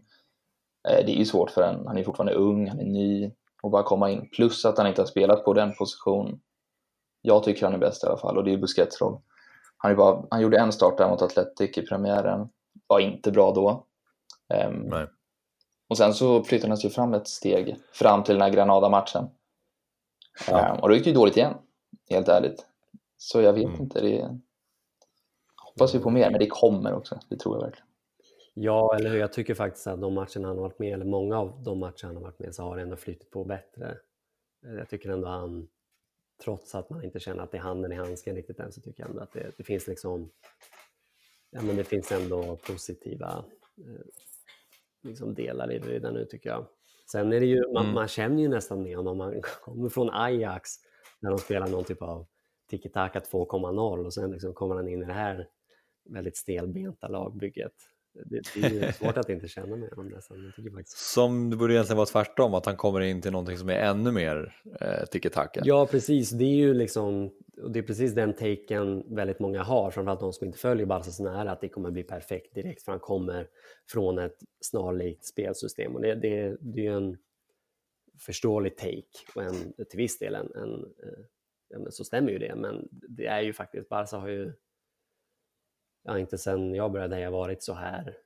Det 0.85 1.11
är 1.11 1.19
ju 1.19 1.25
svårt 1.25 1.51
för 1.51 1.63
en, 1.63 1.87
han 1.87 1.99
är 1.99 2.05
fortfarande 2.05 2.35
ung, 2.35 2.69
han 2.69 2.81
är 2.81 2.85
ny, 2.85 3.31
och 3.63 3.71
bara 3.71 3.83
komma 3.83 4.11
in. 4.11 4.29
Plus 4.33 4.65
att 4.65 4.79
han 4.79 4.87
inte 4.87 5.01
har 5.01 5.07
spelat 5.07 5.45
på 5.45 5.53
den 5.53 5.75
position 5.75 6.41
jag 7.27 7.43
tycker 7.43 7.65
han 7.65 7.75
är 7.75 7.79
bäst 7.79 8.05
i 8.05 8.07
alla 8.07 8.17
fall 8.17 8.39
och 8.39 8.45
det 8.45 8.53
är 8.53 8.57
Busquets 8.57 9.01
roll. 9.01 9.21
Han, 9.77 9.97
bara, 9.97 10.25
han 10.31 10.41
gjorde 10.41 10.59
en 10.59 10.73
start 10.73 10.99
där 10.99 11.09
mot 11.09 11.23
Atletic 11.23 11.79
i 11.79 11.87
premiären, 11.87 12.49
var 12.87 13.01
inte 13.01 13.31
bra 13.31 13.53
då. 13.53 13.87
Um, 14.69 14.93
och 15.89 15.97
sen 15.97 16.15
så 16.15 16.45
flyttade 16.45 16.71
han 16.71 16.77
sig 16.77 16.91
fram 16.91 17.15
ett 17.15 17.29
steg 17.29 17.77
fram 17.93 18.23
till 18.23 18.35
den 18.35 18.43
här 18.43 18.51
Granada-matchen. 18.51 19.31
Ja. 20.49 20.73
Um, 20.73 20.81
och 20.81 20.89
då 20.89 20.95
gick 20.95 21.05
det 21.05 21.11
ju 21.11 21.17
dåligt 21.17 21.37
igen, 21.37 21.55
helt 22.11 22.29
ärligt. 22.29 22.67
Så 23.17 23.41
jag 23.41 23.53
vet 23.53 23.65
mm. 23.65 23.81
inte, 23.81 24.01
det 24.01 24.39
hoppas 25.57 25.95
vi 25.95 25.99
på 25.99 26.11
mer, 26.11 26.31
men 26.31 26.41
det 26.41 26.47
kommer 26.47 26.95
också, 26.95 27.19
det 27.29 27.37
tror 27.37 27.57
jag 27.57 27.63
verkligen. 27.63 27.89
Ja, 28.55 28.97
eller 28.97 29.11
hur? 29.11 29.19
Jag 29.19 29.33
tycker 29.33 29.55
faktiskt 29.55 29.87
att 29.87 30.01
de 30.01 30.15
matcherna 30.15 30.49
han 30.49 30.57
har 30.57 30.63
varit 30.63 30.79
med, 30.79 30.95
eller 30.95 31.05
många 31.05 31.39
av 31.39 31.63
de 31.65 31.79
matcher 31.79 32.07
han 32.07 32.17
har 32.17 32.23
varit 32.23 32.39
med, 32.39 32.55
så 32.55 32.63
har 32.63 32.77
det 32.77 32.83
ändå 32.83 32.97
flyttat 32.97 33.31
på 33.31 33.45
bättre. 33.45 33.99
Eh, 34.67 34.75
jag 34.75 34.89
tycker 34.89 35.11
ändå 35.11 35.29
han, 35.29 35.69
trots 36.45 36.75
att 36.75 36.91
man 36.91 37.05
inte 37.05 37.21
känner 37.21 37.43
att 37.43 37.51
det 37.51 37.57
är 37.57 37.63
handen 37.63 37.93
i 37.93 37.95
handsken 37.95 38.37
riktigt 38.37 38.61
än, 38.61 38.73
så 38.73 38.81
tycker 38.81 39.03
jag 39.03 39.11
ändå 39.11 39.23
att 39.23 39.33
det, 39.33 39.53
det 39.57 39.65
finns 39.65 39.87
liksom, 39.87 40.31
ja 41.51 41.63
men 41.63 41.77
det 41.77 41.85
finns 41.85 42.13
ändå 42.13 42.57
positiva 42.57 43.45
eh, 43.79 44.07
liksom 45.03 45.35
delar 45.35 45.73
i 45.73 45.79
det 45.79 45.89
redan 45.89 46.15
nu 46.15 46.25
tycker 46.25 46.51
jag. 46.51 46.67
Sen 47.11 47.33
är 47.33 47.41
det 47.41 47.47
ju, 47.47 47.73
man, 47.73 47.85
mm. 47.85 47.95
man 47.95 48.09
känner 48.09 48.43
ju 48.43 48.49
nästan 48.49 48.83
med 48.83 48.97
honom, 48.97 49.17
man 49.17 49.43
kommer 49.63 49.89
från 49.89 50.11
Ajax, 50.11 50.71
när 51.21 51.31
de 51.31 51.39
spelar 51.39 51.69
någon 51.69 51.85
typ 51.85 52.03
av 52.03 52.27
tiki-taka 52.71 53.21
2,0 53.21 54.05
och 54.05 54.15
sen 54.15 54.31
liksom 54.31 54.55
kommer 54.55 54.75
han 54.75 54.89
in 54.89 55.03
i 55.03 55.07
det 55.07 55.13
här 55.13 55.49
väldigt 56.05 56.37
stelbenta 56.37 57.09
lagbygget 57.09 57.94
det, 58.15 58.43
det 58.55 58.79
är 58.79 58.93
svårt 58.93 59.17
att 59.17 59.29
inte 59.29 59.49
känna 59.49 59.77
med 59.77 59.91
honom 59.91 60.13
nästan. 60.13 60.53
Faktiskt... 60.75 60.99
Som 60.99 61.51
det 61.51 61.57
borde 61.57 61.75
egentligen 61.75 61.97
vara 61.97 62.07
tvärtom, 62.07 62.55
att 62.55 62.67
han 62.67 62.77
kommer 62.77 63.01
in 63.01 63.23
till 63.23 63.33
någonting 63.33 63.57
som 63.57 63.69
är 63.69 63.75
ännu 63.75 64.13
mer 64.13 64.57
eh, 64.81 65.05
tiki-taka. 65.11 65.61
Ja, 65.65 65.87
precis. 65.87 66.31
Det 66.31 66.45
är 66.45 66.57
ju 66.57 66.75
liksom, 66.75 67.31
och 67.63 67.71
det 67.71 67.79
är 67.79 67.83
precis 67.83 68.15
den 68.15 68.33
taken 68.33 69.15
väldigt 69.15 69.39
många 69.39 69.63
har, 69.63 69.91
framförallt 69.91 70.21
de 70.21 70.33
som 70.33 70.47
inte 70.47 70.59
följer 70.59 70.87
Barca 70.87 71.11
så 71.11 71.23
nära, 71.25 71.53
att 71.53 71.61
det 71.61 71.69
kommer 71.69 71.91
bli 71.91 72.03
perfekt 72.03 72.55
direkt, 72.55 72.83
för 72.83 72.93
han 72.93 73.01
kommer 73.01 73.49
från 73.91 74.19
ett 74.19 74.39
snarlikt 74.61 75.25
spelsystem. 75.25 75.95
Och 75.95 76.03
det, 76.03 76.15
det, 76.15 76.57
det 76.61 76.87
är 76.87 76.93
en 76.93 77.17
förståelig 78.27 78.77
take, 78.77 79.33
och 79.35 79.43
en, 79.43 79.73
till 79.91 79.99
viss 79.99 80.19
del 80.19 80.35
en, 80.35 80.51
en 80.55 80.75
eh, 80.75 81.25
ja, 81.69 81.91
så 81.91 82.05
stämmer 82.05 82.31
ju 82.31 82.39
det, 82.39 82.55
men 82.55 82.89
det 82.91 83.27
är 83.27 83.41
ju 83.41 83.53
faktiskt, 83.53 83.89
Barca 83.89 84.17
har 84.17 84.29
ju 84.29 84.53
ja, 86.05 86.19
inte 86.19 86.39
sen 86.39 86.75
jag 86.75 86.93
började 86.93 87.25
har 87.25 87.31
varit 87.31 87.63
så 87.63 87.73
här 87.73 88.17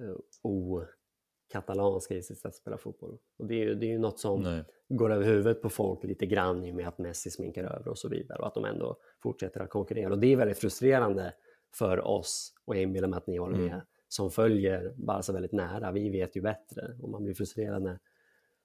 uh, 0.00 0.16
okatalanska 0.42 2.14
i 2.14 2.22
sitt 2.22 2.38
sätt 2.38 2.48
att 2.48 2.54
spela 2.54 2.78
fotboll. 2.78 3.18
Och 3.38 3.46
det 3.46 3.54
är 3.54 3.64
ju, 3.64 3.74
det 3.74 3.86
är 3.86 3.90
ju 3.90 3.98
något 3.98 4.18
som 4.18 4.42
Nej. 4.42 4.64
går 4.88 5.12
över 5.12 5.24
huvudet 5.24 5.62
på 5.62 5.68
folk 5.68 6.04
lite 6.04 6.26
grann 6.26 6.64
i 6.64 6.72
och 6.72 6.76
med 6.76 6.88
att 6.88 6.98
Messi 6.98 7.30
sminkar 7.30 7.64
över 7.64 7.88
och 7.88 7.98
så 7.98 8.08
vidare 8.08 8.38
och 8.38 8.46
att 8.46 8.54
de 8.54 8.64
ändå 8.64 8.96
fortsätter 9.22 9.60
att 9.60 9.70
konkurrera. 9.70 10.12
Och 10.12 10.18
det 10.18 10.32
är 10.32 10.36
väldigt 10.36 10.58
frustrerande 10.58 11.34
för 11.74 12.06
oss, 12.06 12.54
och 12.64 12.76
jag 12.76 12.82
inbillar 12.82 13.08
mig 13.08 13.16
att 13.16 13.26
ni 13.26 13.36
håller 13.36 13.58
med, 13.58 13.72
mm. 13.72 13.86
som 14.08 14.30
följer 14.30 14.94
Barca 14.96 15.32
väldigt 15.32 15.52
nära. 15.52 15.92
Vi 15.92 16.10
vet 16.10 16.36
ju 16.36 16.40
bättre 16.40 16.96
och 17.02 17.08
man 17.08 17.24
blir 17.24 17.34
frustrerad 17.34 17.82
när 17.82 17.98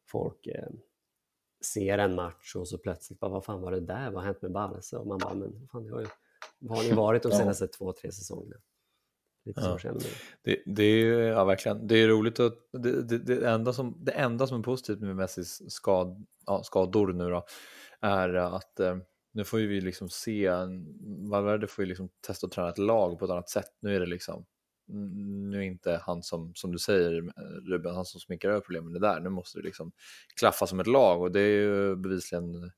folk 0.07 0.47
eh, 0.47 0.69
ser 1.73 1.97
en 1.97 2.15
match 2.15 2.55
och 2.55 2.67
så 2.67 2.77
plötsligt 2.77 3.19
bara, 3.19 3.31
vad 3.31 3.45
fan 3.45 3.61
var 3.61 3.71
det 3.71 3.79
där? 3.79 4.11
Vad 4.11 4.15
har 4.15 4.21
hänt 4.21 4.41
med 4.41 4.51
Barca? 4.51 4.99
Och 4.99 5.07
man 5.07 5.17
bara, 5.17 5.33
men 5.33 5.67
fan, 5.71 5.83
det 5.83 5.91
har 5.91 5.99
ju 5.99 6.07
vad 6.59 6.77
har 6.77 6.83
ni 6.83 6.91
varit 6.91 7.23
de 7.23 7.31
senaste 7.31 7.63
ja. 7.63 7.69
två, 7.77 7.93
tre 7.93 8.11
säsongerna? 8.11 8.61
Lite 9.45 9.61
ja. 9.61 9.79
så 9.79 9.99
det, 10.43 10.63
det, 10.65 10.83
är 10.83 11.21
ja, 11.21 11.45
verkligen. 11.45 11.87
Det 11.87 11.95
är 11.95 12.07
roligt 12.07 12.39
att 12.39 12.53
det, 12.71 13.01
det, 13.03 13.17
det, 13.17 13.49
enda 13.49 13.73
som, 13.73 13.97
det 13.99 14.11
enda 14.11 14.47
som 14.47 14.59
är 14.59 14.63
positivt 14.63 15.01
med 15.01 15.15
Messis 15.15 15.71
skad, 15.71 16.25
ja, 16.45 16.63
skador 16.63 17.13
nu 17.13 17.29
då 17.29 17.45
är 18.01 18.33
att 18.33 18.79
eh, 18.79 18.97
nu 19.33 19.43
får 19.43 19.57
vi 19.57 19.81
liksom 19.81 20.09
se, 20.09 20.51
Valverde 21.29 21.67
får 21.67 21.83
ju 21.83 21.89
liksom 21.89 22.09
testa 22.27 22.47
att 22.47 22.53
träna 22.53 22.69
ett 22.69 22.77
lag 22.77 23.19
på 23.19 23.25
ett 23.25 23.31
annat 23.31 23.49
sätt. 23.49 23.71
Nu 23.81 23.95
är 23.95 23.99
det 23.99 24.05
liksom, 24.05 24.45
nu 25.51 25.57
är 25.57 25.61
inte 25.61 26.01
han 26.03 26.23
som, 26.23 26.51
som 26.55 26.71
du 26.71 26.79
säger 26.79 27.31
Ruben, 27.69 27.95
han 27.95 28.05
som 28.05 28.19
sminkar 28.19 28.49
över 28.49 28.59
problemen 28.59 28.93
det 28.93 28.99
där. 28.99 29.19
Nu 29.19 29.29
måste 29.29 29.59
det 29.59 29.63
liksom 29.63 29.91
klaffa 30.39 30.67
som 30.67 30.79
ett 30.79 30.87
lag 30.87 31.21
och 31.21 31.31
det 31.31 31.39
är 31.39 31.61
ju 31.61 31.95
bevisligen 31.95 32.71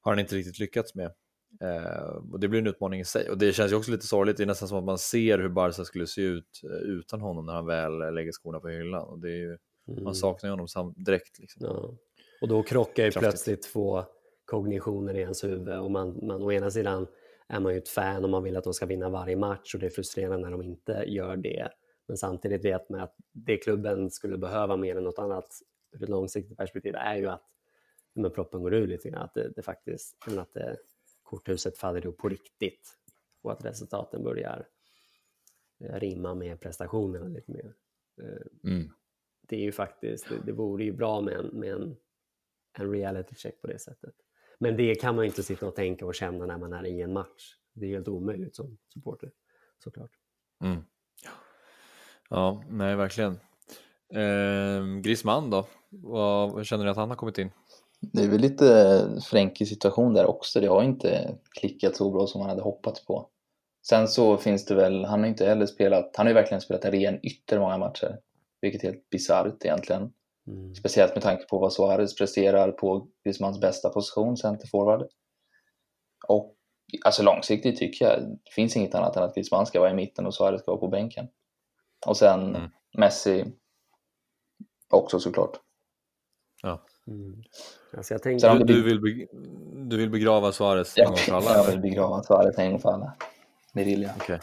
har 0.00 0.12
han 0.12 0.18
inte 0.18 0.36
riktigt 0.36 0.58
lyckats 0.58 0.94
med. 0.94 1.12
Eh, 1.60 2.32
och 2.32 2.40
det 2.40 2.48
blir 2.48 2.60
en 2.60 2.66
utmaning 2.66 3.00
i 3.00 3.04
sig. 3.04 3.30
Och 3.30 3.38
det 3.38 3.52
känns 3.52 3.72
ju 3.72 3.76
också 3.76 3.90
lite 3.90 4.06
sorgligt, 4.06 4.36
det 4.36 4.42
är 4.42 4.46
nästan 4.46 4.68
som 4.68 4.78
att 4.78 4.84
man 4.84 4.98
ser 4.98 5.38
hur 5.38 5.48
Barca 5.48 5.84
skulle 5.84 6.06
se 6.06 6.22
ut 6.22 6.60
eh, 6.64 6.76
utan 6.76 7.20
honom 7.20 7.46
när 7.46 7.52
han 7.52 7.66
väl 7.66 8.14
lägger 8.14 8.32
skorna 8.32 8.60
på 8.60 8.68
hyllan. 8.68 9.02
Och 9.02 9.18
det 9.18 9.28
är 9.28 9.36
ju, 9.36 9.58
mm. 9.88 10.04
Man 10.04 10.14
saknar 10.14 10.50
ju 10.50 10.52
honom 10.52 10.94
direkt. 10.96 11.38
Liksom. 11.38 11.66
Ja. 11.66 11.94
Och 12.40 12.48
då 12.48 12.62
krockar 12.62 13.04
ju 13.04 13.10
Kraftigt. 13.10 13.30
plötsligt 13.30 13.62
två 13.62 14.04
kognitioner 14.44 15.14
i 15.14 15.20
ens 15.20 15.44
huvud. 15.44 15.78
Och 15.78 15.90
man, 15.90 16.26
man, 16.26 16.42
å 16.42 16.52
ena 16.52 16.70
sidan 16.70 17.06
är 17.48 17.60
man 17.60 17.72
ju 17.72 17.78
ett 17.78 17.88
fan 17.88 18.24
och 18.24 18.30
man 18.30 18.42
vill 18.42 18.56
att 18.56 18.64
de 18.64 18.74
ska 18.74 18.86
vinna 18.86 19.08
varje 19.08 19.36
match 19.36 19.74
och 19.74 19.80
det 19.80 19.86
är 19.86 19.90
frustrerande 19.90 20.38
när 20.38 20.50
de 20.50 20.62
inte 20.62 21.04
gör 21.06 21.36
det. 21.36 21.68
Men 22.08 22.16
samtidigt 22.16 22.64
vet 22.64 22.88
man 22.88 23.00
att 23.00 23.14
det 23.32 23.56
klubben 23.56 24.10
skulle 24.10 24.38
behöva 24.38 24.76
mer 24.76 24.96
än 24.96 25.04
något 25.04 25.18
annat 25.18 25.48
ur 25.92 26.02
ett 26.02 26.08
långsiktigt 26.08 26.56
perspektiv 26.56 26.94
är 26.94 27.16
ju 27.16 27.26
att 27.26 27.42
men 28.14 28.30
proppen 28.30 28.62
går 28.62 28.74
ur 28.74 28.86
lite 28.86 29.10
grann, 29.10 29.22
att 29.22 29.34
det, 29.34 29.52
det 29.56 29.62
faktiskt, 29.62 30.16
att 30.38 30.54
det, 30.54 30.76
korthuset 31.32 31.78
faller 31.78 32.04
ihop 32.04 32.18
på 32.18 32.28
riktigt 32.28 32.98
och 33.42 33.52
att 33.52 33.64
resultaten 33.64 34.22
börjar 34.22 34.68
eh, 35.80 35.94
rimma 35.94 36.34
med 36.34 36.60
prestationerna 36.60 37.28
lite 37.28 37.52
mer. 37.52 37.74
Eh, 38.22 38.70
mm. 38.70 38.90
Det 39.48 39.56
är 39.56 39.60
ju 39.60 39.72
faktiskt, 39.72 40.28
det, 40.28 40.40
det 40.46 40.52
vore 40.52 40.84
ju 40.84 40.92
bra 40.92 41.20
med 41.20 41.34
en, 41.34 41.46
med 41.46 41.72
en, 41.72 41.96
en 42.78 42.90
reality 42.90 43.34
check 43.34 43.60
på 43.60 43.66
det 43.66 43.78
sättet. 43.78 44.14
Men 44.58 44.76
det 44.76 44.94
kan 44.94 45.14
man 45.14 45.24
ju 45.24 45.28
inte 45.28 45.42
sitta 45.42 45.66
och 45.66 45.74
tänka 45.74 46.06
och 46.06 46.14
känna 46.14 46.46
när 46.46 46.58
man 46.58 46.72
är 46.72 46.86
i 46.86 47.02
en 47.02 47.12
match. 47.12 47.54
det 47.72 47.86
är 47.86 47.90
helt 47.90 48.08
omöjligt 48.08 48.56
som 48.56 48.78
supporter 48.94 49.30
såklart. 49.78 50.10
Mm. 50.64 50.80
Ja, 52.30 52.64
nej 52.68 52.96
verkligen. 52.96 53.32
Eh, 54.14 55.00
Griezmann 55.02 55.50
då? 55.50 55.66
Vad, 55.88 56.52
vad 56.52 56.66
känner 56.66 56.84
du 56.84 56.90
att 56.90 56.96
han 56.96 57.08
har 57.08 57.16
kommit 57.16 57.38
in? 57.38 57.50
Det 58.02 58.22
är 58.22 58.28
väl 58.28 58.40
lite 58.40 59.08
Fränkig 59.24 59.68
situation 59.68 60.14
där 60.14 60.26
också. 60.26 60.60
Det 60.60 60.66
har 60.66 60.82
inte 60.82 61.38
klickat 61.60 61.96
så 61.96 62.10
bra 62.10 62.26
som 62.26 62.40
man 62.40 62.50
hade 62.50 62.62
hoppats 62.62 63.04
på. 63.04 63.28
Sen 63.88 64.08
så 64.08 64.36
finns 64.36 64.64
det 64.64 64.74
väl, 64.74 65.04
han 65.04 65.20
har 65.20 65.26
inte 65.26 65.46
heller 65.46 65.66
spelat, 65.66 66.16
han 66.16 66.26
har 66.26 66.30
ju 66.30 66.34
verkligen 66.34 66.60
spelat 66.60 66.84
ren 66.84 67.26
ytter 67.26 67.58
många 67.58 67.78
matcher. 67.78 68.18
Vilket 68.60 68.84
är 68.84 68.88
helt 68.88 69.10
bisarrt 69.10 69.64
egentligen. 69.64 70.12
Mm. 70.46 70.74
Speciellt 70.74 71.14
med 71.14 71.22
tanke 71.22 71.44
på 71.44 71.58
vad 71.58 71.72
Suarez 71.72 72.16
presterar 72.16 72.72
på 72.72 73.08
Griezmanns 73.24 73.60
bästa 73.60 73.88
position, 73.90 74.36
centerforward. 74.36 75.08
Och 76.28 76.56
alltså 77.04 77.22
långsiktigt 77.22 77.78
tycker 77.78 78.04
jag, 78.04 78.20
det 78.22 78.52
finns 78.54 78.76
inget 78.76 78.94
annat 78.94 79.16
än 79.16 79.22
att 79.22 79.34
Griezmann 79.34 79.66
ska 79.66 79.80
vara 79.80 79.90
i 79.90 79.94
mitten 79.94 80.26
och 80.26 80.34
Suarez 80.34 80.60
ska 80.60 80.70
vara 80.70 80.80
på 80.80 80.88
bänken. 80.88 81.28
Och 82.06 82.16
sen 82.16 82.56
Mm. 82.56 82.70
Messi 82.98 83.44
också 84.90 85.20
såklart. 85.20 85.60
Ja. 86.62 86.84
Mm. 87.08 87.42
Alltså 87.96 88.14
jag 88.14 88.22
tänker, 88.22 88.64
Du, 88.64 88.82
vill, 88.82 89.00
be, 89.00 89.26
du 89.90 89.96
vill 89.96 90.10
begrava 90.10 90.52
Suarez 90.52 90.98
en 90.98 91.02
Jag, 91.02 91.08
gång 91.08 91.16
för 91.16 91.32
alla? 91.32 91.56
jag 91.56 91.70
vill 91.70 91.80
begrava 91.80 92.22
Suarez 92.22 92.58
en 92.58 92.70
gång 92.70 92.80
för 92.80 92.88
alla. 92.88 93.12
Det 93.74 93.84
vill 93.84 94.02
jag. 94.02 94.12
Okej. 94.20 94.38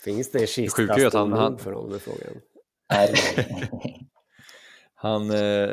finns 0.00 0.30
det 0.30 0.46
kista 0.46 0.82
han- 0.88 1.10
stor 1.10 1.18
han- 1.18 1.50
nog 1.52 1.60
för 1.60 1.72
honom, 1.72 1.98
frågan. 2.00 2.40
Nej, 2.92 3.14
Han, 4.94 5.30
eh, 5.30 5.70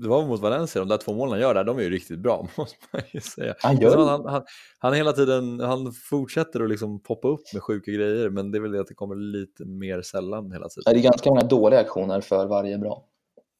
det 0.00 0.08
var 0.08 0.26
mot 0.26 0.40
Valencia, 0.40 0.80
de 0.80 0.88
där 0.88 0.96
två 0.96 1.14
målen 1.14 1.30
han 1.32 1.40
gör 1.40 1.54
där, 1.54 1.64
de 1.64 1.78
är 1.78 1.82
ju 1.82 1.90
riktigt 1.90 2.18
bra 2.18 2.48
måste 2.56 2.76
man 2.92 3.02
ju 3.12 3.20
säga. 3.20 3.54
Han 3.58 3.76
gör 3.80 3.90
Så 3.90 3.96
det. 3.96 4.10
han, 4.10 4.24
han, 4.26 4.42
han 4.78 4.94
hela 4.94 5.12
tiden, 5.12 5.60
han 5.60 5.92
fortsätter 5.92 6.60
att 6.64 6.68
liksom 6.70 7.02
poppa 7.02 7.28
upp 7.28 7.40
med 7.54 7.62
sjuka 7.62 7.90
grejer, 7.90 8.30
men 8.30 8.50
det 8.50 8.58
är 8.58 8.60
väl 8.62 8.72
det 8.72 8.80
att 8.80 8.86
det 8.86 8.94
kommer 8.94 9.14
lite 9.14 9.64
mer 9.64 10.02
sällan 10.02 10.52
hela 10.52 10.68
tiden. 10.68 10.94
det 10.94 11.00
är 11.00 11.02
ganska 11.02 11.30
många 11.30 11.42
dåliga 11.42 11.80
aktioner 11.80 12.20
för 12.20 12.46
varje 12.46 12.78
bra. 12.78 13.04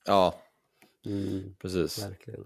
Ja, 0.07 0.35
Mm, 1.07 1.55
precis. 1.59 2.05
verkligen. 2.07 2.45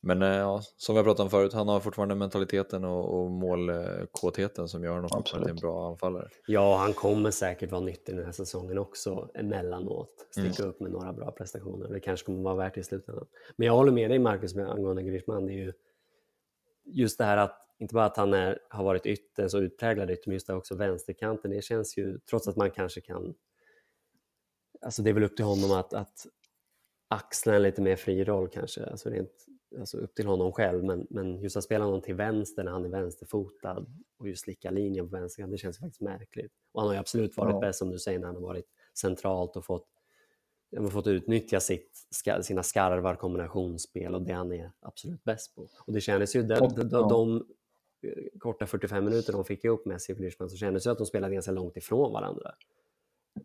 Men 0.00 0.22
eh, 0.22 0.28
ja, 0.28 0.62
som 0.76 0.94
vi 0.94 0.96
har 0.96 1.04
pratat 1.04 1.20
om 1.24 1.30
förut, 1.30 1.52
han 1.52 1.68
har 1.68 1.80
fortfarande 1.80 2.14
mentaliteten 2.14 2.84
och, 2.84 3.20
och 3.20 3.30
målkåtheten 3.30 4.68
som 4.68 4.84
gör 4.84 4.94
honom 4.94 5.22
till 5.22 5.50
en 5.50 5.56
bra 5.56 5.88
anfallare. 5.90 6.28
Ja, 6.46 6.76
han 6.76 6.92
kommer 6.92 7.30
säkert 7.30 7.70
vara 7.70 7.80
nyttig 7.80 8.16
den 8.16 8.24
här 8.24 8.32
säsongen 8.32 8.78
också 8.78 9.30
emellanåt. 9.34 10.26
Sticka 10.30 10.62
Mm. 10.62 10.70
upp 10.70 10.80
med 10.80 10.90
några 10.90 11.12
bra 11.12 11.30
prestationer. 11.30 11.88
Det 11.88 12.00
kanske 12.00 12.26
kommer 12.26 12.42
vara 12.42 12.54
värt 12.54 12.74
det 12.74 12.80
i 12.80 12.84
slutändan. 12.84 13.26
Men 13.56 13.66
jag 13.66 13.74
håller 13.74 13.92
med 13.92 14.10
dig 14.10 14.18
Marcus 14.18 14.54
med 14.54 14.70
angående 14.70 15.02
Griezmann. 15.02 15.46
Det 15.46 15.52
är 15.52 15.64
ju 15.64 15.72
just 16.84 17.18
det 17.18 17.24
här 17.24 17.36
att 17.36 17.62
inte 17.78 17.94
bara 17.94 18.04
att 18.04 18.16
han 18.16 18.34
är, 18.34 18.58
har 18.70 18.84
varit 18.84 19.06
ytter, 19.06 19.48
så 19.48 19.58
utpräglad 19.58 20.10
ytter, 20.10 20.22
men 20.28 20.34
just 20.34 20.46
det 20.46 20.52
här 20.52 20.58
också 20.58 20.76
vänsterkanten. 20.76 21.50
Det 21.50 21.64
känns 21.64 21.98
ju, 21.98 22.18
trots 22.30 22.48
att 22.48 22.56
man 22.56 22.70
kanske 22.70 23.00
kan... 23.00 23.34
Alltså 24.80 25.02
det 25.02 25.10
är 25.10 25.14
väl 25.14 25.24
upp 25.24 25.36
till 25.36 25.44
honom 25.44 25.72
att, 25.72 25.94
att 25.94 26.26
axla 27.08 27.54
en 27.54 27.62
lite 27.62 27.82
mer 27.82 27.96
fri 27.96 28.24
roll 28.24 28.48
kanske. 28.48 28.84
Alltså 28.84 29.10
rent, 29.10 29.46
alltså 29.78 29.98
upp 29.98 30.14
till 30.14 30.26
honom 30.26 30.52
själv. 30.52 30.84
Men, 30.84 31.06
men 31.10 31.40
just 31.40 31.56
att 31.56 31.64
spela 31.64 31.84
någon 31.86 32.02
till 32.02 32.14
vänster 32.14 32.64
när 32.64 32.72
han 32.72 32.84
är 32.84 32.88
vänsterfotad 32.88 33.86
och 34.18 34.28
just 34.28 34.44
slicka 34.44 34.70
linjen 34.70 35.10
på 35.10 35.16
vänsterkanten, 35.16 35.52
det 35.52 35.58
känns 35.58 35.78
faktiskt 35.78 36.00
märkligt. 36.00 36.52
Och 36.72 36.80
han 36.80 36.88
har 36.88 36.94
ju 36.94 37.00
absolut 37.00 37.36
varit 37.36 37.54
Ja. 37.54 37.60
bäst 37.60 37.78
som 37.78 37.90
du 37.90 37.98
säger 37.98 38.18
när 38.18 38.26
han 38.26 38.36
har 38.36 38.42
varit 38.42 38.66
centralt 38.94 39.56
och 39.56 39.64
fått, 39.64 39.86
fått 40.90 41.06
utnyttja 41.06 41.60
sitt, 41.60 42.06
sina 42.42 42.62
skarvar, 42.62 43.14
kombinationsspel 43.16 44.14
och 44.14 44.22
det 44.22 44.32
han 44.32 44.52
är 44.52 44.72
absolut 44.80 45.24
bäst 45.24 45.54
på. 45.54 45.68
Och 45.86 45.92
det 45.92 46.00
kändes 46.00 46.36
ju, 46.36 46.42
de, 46.42 46.54
de, 46.54 46.68
de, 46.74 46.88
ja. 46.92 47.08
de 47.08 47.46
eh, 48.02 48.38
korta 48.38 48.66
45 48.66 49.04
minuter 49.04 49.32
de 49.32 49.44
fick 49.44 49.64
ihop 49.64 49.84
Messi 49.86 50.12
och 50.12 50.16
Griezmann 50.18 50.50
så 50.50 50.56
kändes 50.56 50.84
det 50.84 50.90
att 50.90 50.98
de 50.98 51.06
spelade 51.06 51.34
ganska 51.34 51.52
långt 51.52 51.76
ifrån 51.76 52.12
varandra. 52.12 52.54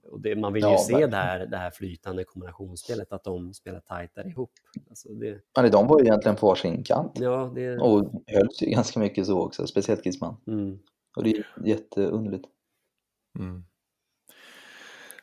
Och 0.04 0.22
det, 0.22 0.36
man 0.36 0.54
vill 0.54 0.64
ju 0.64 0.70
Ja, 0.70 0.78
se 0.78 0.94
verkligen. 0.94 1.12
det 1.12 1.18
här, 1.18 1.46
det 1.46 1.58
här 1.58 1.72
flytande 1.72 2.24
kombinationsspelet, 2.24 3.12
att 3.14 3.24
de 3.24 3.54
spelar 3.54 3.80
tajtare 3.80 4.30
ihop. 4.30 4.52
Alltså 4.90 5.10
det, 5.14 5.42
Ja, 5.56 5.70
de 5.70 5.88
var 5.88 6.00
ju 6.00 6.06
egentligen 6.06 6.36
på 6.36 6.48
varsin 6.48 6.84
kant. 6.84 7.12
ja, 7.20 7.52
det, 7.56 7.78
Och 7.80 8.24
hölls 8.28 8.62
ju 8.62 8.68
ganska 8.70 9.00
mycket 9.00 9.26
så 9.26 9.40
också, 9.46 9.68
speciellt 9.68 10.04
Griezmann. 10.04 10.36
mm. 10.48 10.80
Och 11.16 11.24
det 11.24 11.30
är 11.38 11.46
jätteunderligt. 11.66 12.46
Mm. 13.40 13.64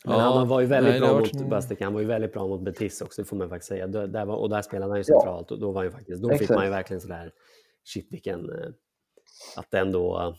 Men 0.04 0.20
han 0.20 0.48
var 0.48 0.60
ju 0.60 0.66
väldigt 0.66 0.90
nej, 0.92 1.00
bra 1.00 1.08
har 1.08 1.20
mot 1.20 1.34
varit- 1.34 1.50
Bastik, 1.50 1.80
han 1.80 1.92
var 1.92 2.00
ju 2.00 2.06
väldigt 2.06 2.32
bra 2.32 2.46
mot 2.48 2.60
Betis 2.62 3.00
också, 3.02 3.24
får 3.24 3.36
man 3.36 3.48
faktiskt 3.48 3.68
säga. 3.68 3.86
Där, 3.86 4.24
var, 4.24 4.36
och 4.36 4.50
där 4.50 4.62
spelade 4.62 4.92
han 4.92 4.98
ju 4.98 5.04
Ja. 5.08 5.20
centralt 5.20 5.50
och 5.50 5.58
då 5.60 5.72
var 5.72 5.82
ju 5.82 5.90
faktiskt, 5.90 6.22
då 6.22 6.36
fick 6.36 6.50
man 6.50 6.64
ju 6.64 6.70
verkligen 6.70 7.00
sådär, 7.00 7.32
shit 7.84 8.08
vilken, 8.12 8.50
eh, 8.50 8.68
att 9.56 9.74
ändå, 9.74 10.34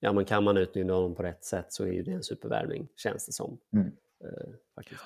ja 0.00 0.12
men 0.12 0.24
kan 0.24 0.44
man 0.44 0.56
utnyttja 0.56 0.92
honom 0.92 1.14
på 1.14 1.22
rätt 1.22 1.44
sätt 1.44 1.72
så 1.72 1.84
är 1.84 1.92
ju 1.92 2.02
det 2.02 2.12
en 2.12 2.22
supervärvning, 2.22 2.88
känns 2.96 3.26
det 3.26 3.32
som. 3.32 3.58
Mm. 3.72 3.86
Eh, 4.24 4.52
faktiskt. 4.74 5.00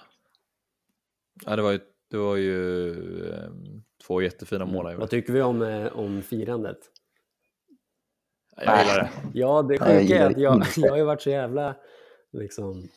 Ja, 1.47 1.57
det 1.57 1.63
var 1.63 1.73
ju, 1.73 1.81
det 2.11 2.17
var 2.17 2.37
ju 2.37 2.93
ehm, 3.33 3.83
två 4.07 4.23
jättefina 4.23 4.65
mål 4.65 4.85
han 4.85 4.93
gjorde. 4.93 5.01
Vad 5.01 5.11
tycker 5.11 5.33
vi 5.33 5.43
om, 5.43 5.63
eh, 5.63 5.99
om 5.99 6.23
firandet? 6.23 6.79
Jag 8.57 8.81
gillar 8.81 8.99
det. 8.99 9.11
Ja, 9.39 9.63
det 9.63 9.79
sjuka 9.79 10.19
är 10.19 10.31
att 10.31 10.39
jag, 10.39 10.65
jag 10.77 10.91
har 10.91 10.99
ju 10.99 11.05
varit 11.05 11.23
så 11.23 11.31
jävla, 11.31 11.77
liksom, 12.31 12.89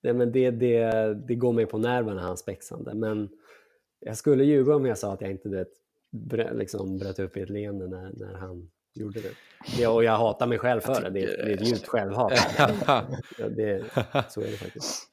det, 0.00 0.12
men 0.12 0.32
det, 0.32 0.50
det, 0.50 1.14
det 1.14 1.34
går 1.34 1.52
mig 1.52 1.66
på 1.66 1.78
nerverna 1.78 2.22
hans 2.22 2.40
spexande. 2.40 2.94
Men 2.94 3.28
jag 4.00 4.16
skulle 4.16 4.44
ljuga 4.44 4.76
om 4.76 4.86
jag 4.86 4.98
sa 4.98 5.12
att 5.12 5.20
jag 5.20 5.30
inte 5.30 5.48
vet, 5.48 5.68
brö, 6.10 6.54
liksom, 6.54 6.98
bröt 6.98 7.18
upp 7.18 7.36
i 7.36 7.40
ett 7.40 7.50
leende 7.50 7.88
när, 7.88 8.12
när 8.12 8.34
han 8.34 8.70
gjorde 9.00 9.20
det. 9.20 9.30
det. 9.76 9.86
Och 9.86 10.04
jag 10.04 10.16
hatar 10.16 10.46
mig 10.46 10.58
själv 10.58 10.80
för 10.80 11.02
det, 11.02 11.10
det, 11.10 11.22
är- 11.22 11.44
det 11.44 11.52
är 11.52 11.54
ett 11.62 11.66
djupt 11.68 11.86
självhat. 11.88 12.32
Ja, 13.38 13.48
det, 13.48 13.84
så 14.28 14.40
är 14.40 14.46
det 14.50 14.56
faktiskt. 14.56 15.04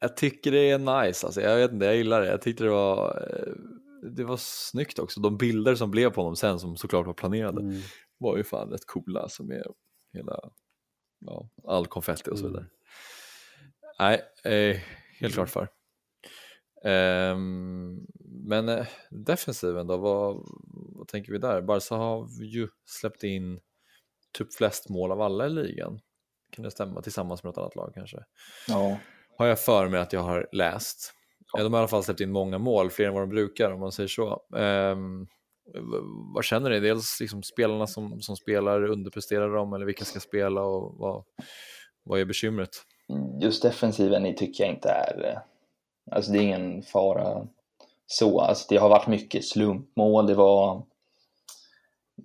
Jag 0.00 0.16
tycker 0.16 0.50
det 0.52 0.70
är 0.70 0.78
nice, 1.04 1.26
alltså. 1.26 1.40
jag 1.40 1.56
vet 1.56 1.72
inte, 1.72 1.86
jag 1.86 1.96
gillar 1.96 2.20
det. 2.20 2.26
Jag 2.26 2.42
tyckte 2.42 2.64
det 2.64 2.70
var, 2.70 3.28
eh, 3.30 3.52
det 4.10 4.24
var 4.24 4.36
snyggt 4.36 4.98
också. 4.98 5.20
De 5.20 5.36
bilder 5.36 5.74
som 5.74 5.90
blev 5.90 6.10
på 6.10 6.20
honom 6.20 6.36
sen, 6.36 6.58
som 6.58 6.76
såklart 6.76 7.06
var 7.06 7.14
planerade, 7.14 7.60
Mm. 7.60 7.80
var 8.18 8.36
ju 8.36 8.44
fan 8.44 8.70
rätt 8.70 8.86
coola. 8.86 9.28
Som 9.28 9.50
är 9.50 9.64
hela, 10.12 10.40
ja, 11.20 11.48
all 11.68 11.86
konfetti 11.86 12.30
och 12.30 12.38
så 12.38 12.46
Mm. 12.46 12.52
vidare. 12.52 12.66
Nej, 13.98 14.20
eh, 14.44 14.76
helt 15.20 15.34
klart 15.34 15.50
för. 15.50 15.68
Ehm, 16.84 18.06
men 18.44 18.68
eh, 18.68 18.86
defensiven 19.10 19.86
då, 19.86 19.96
vad, 19.96 20.36
vad 20.96 21.08
tänker 21.08 21.32
vi 21.32 21.38
där? 21.38 21.62
Barca 21.62 21.94
har 21.94 22.28
ju 22.42 22.68
släppt 22.86 23.22
in 23.22 23.60
typ 24.38 24.54
flest 24.54 24.88
mål 24.88 25.12
av 25.12 25.20
alla 25.20 25.46
i 25.46 25.50
ligan. 25.50 26.00
Kan 26.50 26.64
det 26.64 26.70
stämma? 26.70 27.02
Tillsammans 27.02 27.42
med 27.42 27.48
något 27.48 27.58
annat 27.58 27.76
lag 27.76 27.92
kanske? 27.94 28.18
Ja. 28.68 28.98
har 29.38 29.46
jag 29.46 29.60
för 29.60 29.88
mig 29.88 30.00
att 30.00 30.12
jag 30.12 30.20
har 30.20 30.48
läst. 30.52 31.12
Eh, 31.58 31.64
De 31.64 31.72
har 31.72 31.78
i 31.78 31.82
alla 31.82 31.88
fall 31.88 32.04
släppt 32.04 32.20
in 32.20 32.32
många 32.32 32.58
mål, 32.58 32.90
fler 32.90 33.06
än 33.06 33.14
vad 33.14 33.22
de 33.22 33.28
brukar 33.28 33.70
om 33.70 33.80
man 33.80 33.92
säger 33.92 34.08
så. 34.08 34.42
V- 35.74 36.02
vad 36.34 36.44
känner 36.44 36.70
ni? 36.70 36.80
Dels 36.80 37.20
liksom 37.20 37.42
spelarna 37.42 37.86
som, 37.86 38.20
som 38.20 38.36
spelar, 38.36 38.82
underpresterar 38.84 39.54
de 39.54 39.72
eller 39.72 39.86
vilka 39.86 40.04
ska 40.04 40.20
spela 40.20 40.62
och 40.62 40.98
vad, 40.98 41.24
vad 42.04 42.20
är 42.20 42.24
bekymret? 42.24 42.70
Just 43.42 43.62
defensiven 43.62 44.34
tycker 44.36 44.64
jag 44.64 44.72
inte 44.74 44.88
är... 44.88 45.42
Alltså 46.10 46.32
det 46.32 46.38
är 46.38 46.42
ingen 46.42 46.82
fara 46.82 47.46
så. 48.06 48.40
Alltså 48.40 48.66
det 48.68 48.76
har 48.76 48.88
varit 48.88 49.06
mycket 49.06 49.44
slumpmål. 49.44 50.26
Det 50.26 50.34
var... 50.34 50.82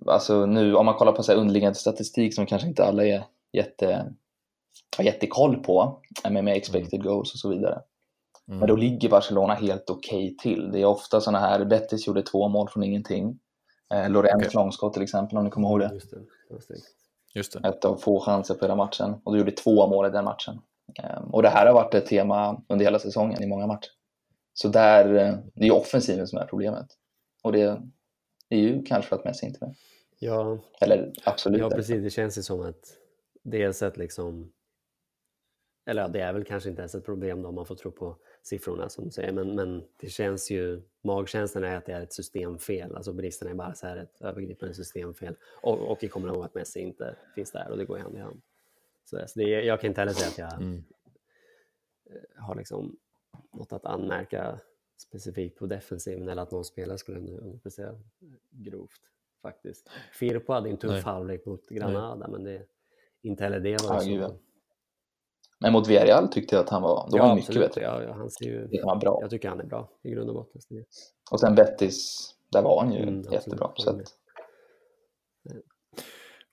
Alltså 0.06 0.46
nu 0.46 0.74
om 0.74 0.86
man 0.86 0.94
kollar 0.94 1.12
på 1.12 1.22
så 1.22 1.32
underliggande 1.32 1.78
statistik 1.78 2.34
som 2.34 2.46
kanske 2.46 2.68
inte 2.68 2.84
alla 2.84 3.04
är 3.06 3.24
jätte, 3.52 4.12
har 4.96 5.04
jättekoll 5.04 5.56
på. 5.56 6.00
Med, 6.30 6.44
med 6.44 6.56
expected 6.56 7.02
goals 7.02 7.32
och 7.32 7.38
så 7.38 7.48
vidare. 7.48 7.82
Mm. 8.48 8.58
Men 8.58 8.68
då 8.68 8.76
ligger 8.76 9.08
Barcelona 9.08 9.54
helt 9.54 9.90
okej 9.90 10.36
till. 10.36 10.72
Det 10.72 10.80
är 10.80 10.84
ofta 10.84 11.20
sådana 11.20 11.38
här, 11.38 11.64
Betis 11.64 12.06
gjorde 12.06 12.22
två 12.22 12.48
mål 12.48 12.68
från 12.68 12.82
ingenting. 12.82 13.38
Eh, 13.94 14.10
Lorenz 14.10 14.46
Okej. 14.46 14.50
långskott 14.54 14.92
till 14.92 15.02
exempel 15.02 15.38
om 15.38 15.44
ni 15.44 15.50
kommer 15.50 15.68
ihåg 15.68 15.80
det. 15.80 15.90
Just 15.94 16.10
det. 16.10 16.16
Just 17.34 17.52
det. 17.52 17.68
Ett 17.68 17.84
av 17.84 17.96
få 17.96 18.20
chanser 18.20 18.54
på 18.54 18.64
hela 18.64 18.76
matchen. 18.76 19.20
Och 19.24 19.32
du 19.32 19.38
gjorde 19.38 19.50
två 19.50 19.86
mål 19.86 20.06
i 20.06 20.10
den 20.10 20.24
matchen. 20.24 20.60
Ehm, 20.94 21.24
Och 21.34 21.42
det 21.42 21.48
här 21.48 21.66
har 21.66 21.74
varit 21.74 21.94
ett 21.94 22.06
tema 22.06 22.62
under 22.68 22.84
hela 22.84 22.98
säsongen 22.98 23.42
i 23.42 23.46
många 23.46 23.66
matcher. 23.66 23.90
Så 24.54 24.68
där, 24.68 25.14
eh, 25.14 25.34
det 25.54 25.66
är 25.66 25.74
offensiven 25.74 26.26
som 26.26 26.38
är 26.38 26.46
problemet. 26.46 26.86
Och 27.42 27.52
det 27.52 27.80
är 28.48 28.58
ju 28.58 28.82
kanske 28.82 29.08
för 29.08 29.16
att 29.16 29.24
Messi 29.24 29.46
inte 29.46 29.64
är 29.64 29.66
med. 29.66 29.76
Ja, 30.18 30.58
Eller 30.80 31.12
absolut. 31.24 31.60
Ja, 31.60 31.66
är 31.66 31.70
precis. 31.70 32.02
Det 32.02 32.10
känns 32.10 32.38
ju 32.38 32.42
som 32.42 32.60
att 32.60 32.96
dels 33.42 33.82
ett 33.82 33.96
liksom... 33.96 34.52
Eller 35.86 36.02
ja, 36.02 36.08
det 36.08 36.20
är 36.20 36.32
väl 36.32 36.44
kanske 36.44 36.70
inte 36.70 36.82
ens 36.82 36.94
ett 36.94 37.04
problem 37.04 37.42
då, 37.42 37.48
om 37.48 37.54
man 37.54 37.66
får 37.66 37.74
tro 37.74 37.90
på 37.90 38.16
siffrorna 38.42 38.88
som 38.88 39.04
du 39.04 39.10
säger, 39.10 39.32
men, 39.32 39.54
men 39.54 39.84
det 40.00 40.08
känns 40.08 40.50
ju... 40.50 40.82
Magkänslan 41.04 41.64
är 41.64 41.76
att 41.76 41.86
det 41.86 41.92
är 41.92 42.00
ett 42.00 42.12
systemfel, 42.12 42.96
alltså 42.96 43.12
bristerna 43.12 43.50
är 43.50 43.54
bara 43.54 43.74
så 43.74 43.86
här 43.86 43.96
ett 43.96 44.20
övergripande 44.20 44.74
systemfel 44.74 45.36
och, 45.62 45.90
och 45.90 46.04
i 46.04 46.08
kombination 46.08 46.40
med 46.40 46.46
att 46.46 46.54
Messi 46.54 46.80
inte 46.80 47.16
finns 47.34 47.52
där 47.52 47.70
och 47.70 47.78
det 47.78 47.84
går 47.84 47.98
hand 47.98 48.16
i 48.16 48.20
hand. 48.20 48.40
Så, 49.10 49.24
så 49.26 49.38
det, 49.38 49.54
är- 49.54 49.62
jag 49.62 49.80
kan 49.80 49.88
inte 49.88 50.00
heller 50.00 50.12
säga 50.12 50.28
att 50.28 50.52
jag 50.52 50.62
Mm. 50.62 50.84
eh, 52.10 52.42
har 52.44 52.54
liksom 52.54 52.96
något 53.52 53.72
att 53.72 53.84
anmärka 53.84 54.60
specifikt 54.98 55.58
på 55.58 55.66
defensiven 55.66 56.28
eller 56.28 56.42
att 56.42 56.50
någon 56.50 56.64
spelare 56.64 56.98
skulle 56.98 57.18
under- 57.18 57.40
underprestera 57.40 57.94
grovt. 58.50 59.00
faktiskt. 59.42 59.90
Firpo 60.12 60.52
hade 60.52 60.70
en 60.70 60.76
tuff 60.76 60.90
Nej. 60.90 61.00
halvlek 61.02 61.46
mot 61.46 61.68
Granada, 61.68 62.28
men 62.28 62.44
det, 62.44 62.66
inte 63.22 63.44
heller 63.44 63.60
det 63.60 63.82
var 63.82 63.94
Ja, 63.94 64.00
så. 64.00 64.10
ja. 64.10 64.32
Men 65.60 65.72
mot 65.72 65.88
Villarreal 65.88 66.28
tyckte 66.32 66.54
jag 66.56 66.64
att 66.64 66.70
han 66.70 66.82
var, 66.82 67.08
då 67.10 67.18
var 67.18 67.26
han 67.26 67.36
mycket 67.36 67.48
absolut. 67.50 67.68
bättre. 67.68 67.82
Ja, 67.82 68.02
ja, 68.02 68.12
han 68.12 68.30
ser 68.30 68.44
ju, 68.44 68.60
Han 68.80 68.86
var 68.86 68.96
bra. 68.96 69.18
jag 69.20 69.30
tycker 69.30 69.48
han 69.48 69.60
är 69.60 69.64
bra 69.64 69.90
i 70.02 70.10
grund 70.10 70.28
och 70.30 70.34
botten. 70.34 70.60
Och 71.30 71.40
sen 71.40 71.54
Betis, 71.54 72.30
där 72.52 72.62
var 72.62 72.80
han 72.84 72.92
ju 72.92 73.02
Mm, 73.02 73.22
jättebra. 73.32 73.72
Så 73.76 73.90
att, 73.90 74.14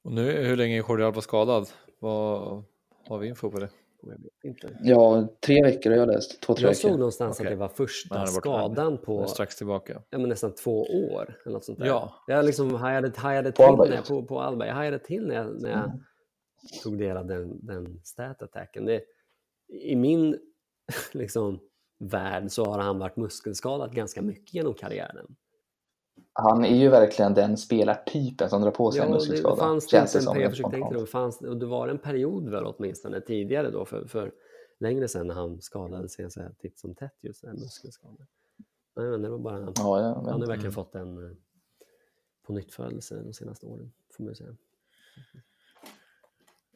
Och 0.04 0.12
nu, 0.12 0.32
hur 0.32 0.56
länge 0.58 0.76
är 0.76 0.90
Jordi 0.90 1.04
Alba 1.04 1.22
skadad? 1.22 1.68
Vad 2.00 2.64
har 3.08 3.18
vi 3.18 3.28
info 3.28 3.52
på 3.52 3.60
det? 3.60 3.70
och 4.02 4.12
jag 4.12 4.18
vet 4.18 4.44
inte. 4.44 4.78
ja, 4.82 5.28
tre 5.46 5.64
veckor 5.64 5.90
har 5.92 5.98
jag 5.98 6.08
läst. 6.08 6.42
Två, 6.42 6.54
tre 6.54 6.68
Jag 6.68 6.78
såg 6.78 6.90
veckor. 6.90 6.98
någonstans 7.00 7.40
Okej. 7.40 7.48
att 7.48 7.52
det 7.54 7.60
var 7.60 7.68
första 7.68 8.26
skadan 8.28 8.98
på 8.98 9.28
strax 9.28 9.56
tillbaka. 9.56 10.02
ja, 10.10 10.18
men 10.18 10.30
nästan 10.30 10.56
två 10.56 10.82
år. 10.84 11.38
Eller 11.46 11.54
något 11.54 11.66
sånt 11.66 11.80
där. 11.80 11.86
Ja. 11.86 12.14
Jag 12.28 12.46
liksom 12.46 12.74
hajade, 12.76 13.12
hajade 13.16 13.52
På 13.52 13.56
till 13.56 13.66
Alba, 13.66 13.84
när 13.84 13.92
ja. 13.92 13.96
jag, 13.98 14.08
på, 14.08 14.24
på 14.24 14.42
Alba. 14.42 14.66
Jag 14.68 14.74
hajade 14.74 15.00
till 15.00 15.28
när 15.28 15.36
jag, 15.36 15.62
när 15.62 15.70
jag 15.70 15.80
Mm. 15.86 16.00
tog 16.84 16.98
del 16.98 17.18
av 17.18 17.26
den, 17.26 17.66
den 17.66 18.02
stat-attacken. 18.04 18.86
Det, 18.86 19.02
I 19.68 19.96
min 19.96 20.40
liksom, 21.12 21.60
värld 22.00 22.52
så 22.52 22.66
har 22.66 22.80
han 22.80 23.00
varit 23.00 23.16
muskelskadad 23.18 23.96
ganska 23.96 24.22
mycket 24.22 24.54
genom 24.54 24.74
karriären. 24.74 25.36
Han 26.34 26.66
är 26.66 26.76
ju 26.76 26.90
verkligen 26.90 27.34
den 27.34 27.58
spelartypen 27.58 28.50
som 28.50 28.62
drar 28.62 28.72
på 28.72 28.92
sig 28.92 29.02
en 29.02 29.06
Ja, 29.08 29.12
det, 29.12 29.14
muskelskada. 29.14 29.56
det 29.56 29.62
fanns 29.62 29.90
känns 29.90 30.14
det 30.14 30.20
det 30.20 30.24
en 30.24 30.26
period, 30.34 30.44
jag 30.44 30.52
försökte 30.52 30.72
tänka 30.72 31.00
det, 31.00 31.06
fanns, 31.06 31.42
och 31.42 31.58
det 31.58 31.66
var 31.66 31.88
en 31.88 31.98
period 31.98 32.50
väl 32.50 32.66
åtminstone 32.66 33.22
tidigare 33.22 33.72
då, 33.72 33.86
för, 33.86 34.06
för 34.06 34.32
längre 34.80 35.08
sedan 35.08 35.28
när 35.28 35.36
han 35.36 35.62
skadade 35.62 36.10
sig 36.10 36.32
så 36.32 36.42
här, 36.42 36.56
titt 36.60 36.80
som 36.80 36.96
tätt 36.96 37.18
just 37.22 37.42
den 37.42 37.56
muskelskadan. 37.60 38.28
Nej, 38.96 39.10
men 39.10 39.22
det 39.22 39.30
var 39.30 39.38
bara, 39.38 39.74
Ja, 39.76 40.02
jag 40.02 40.14
han 40.14 40.42
har 40.42 40.48
verkligen 40.48 40.72
fått 40.72 40.96
en 40.96 41.26
eh, 41.26 41.32
på 42.48 42.54
nytt 42.54 42.74
födelse 42.74 43.22
de 43.26 43.34
senaste 43.34 43.66
åren, 43.66 43.92
får 44.18 44.24
man 44.24 44.32
ju 44.32 44.36
säga. 44.36 44.56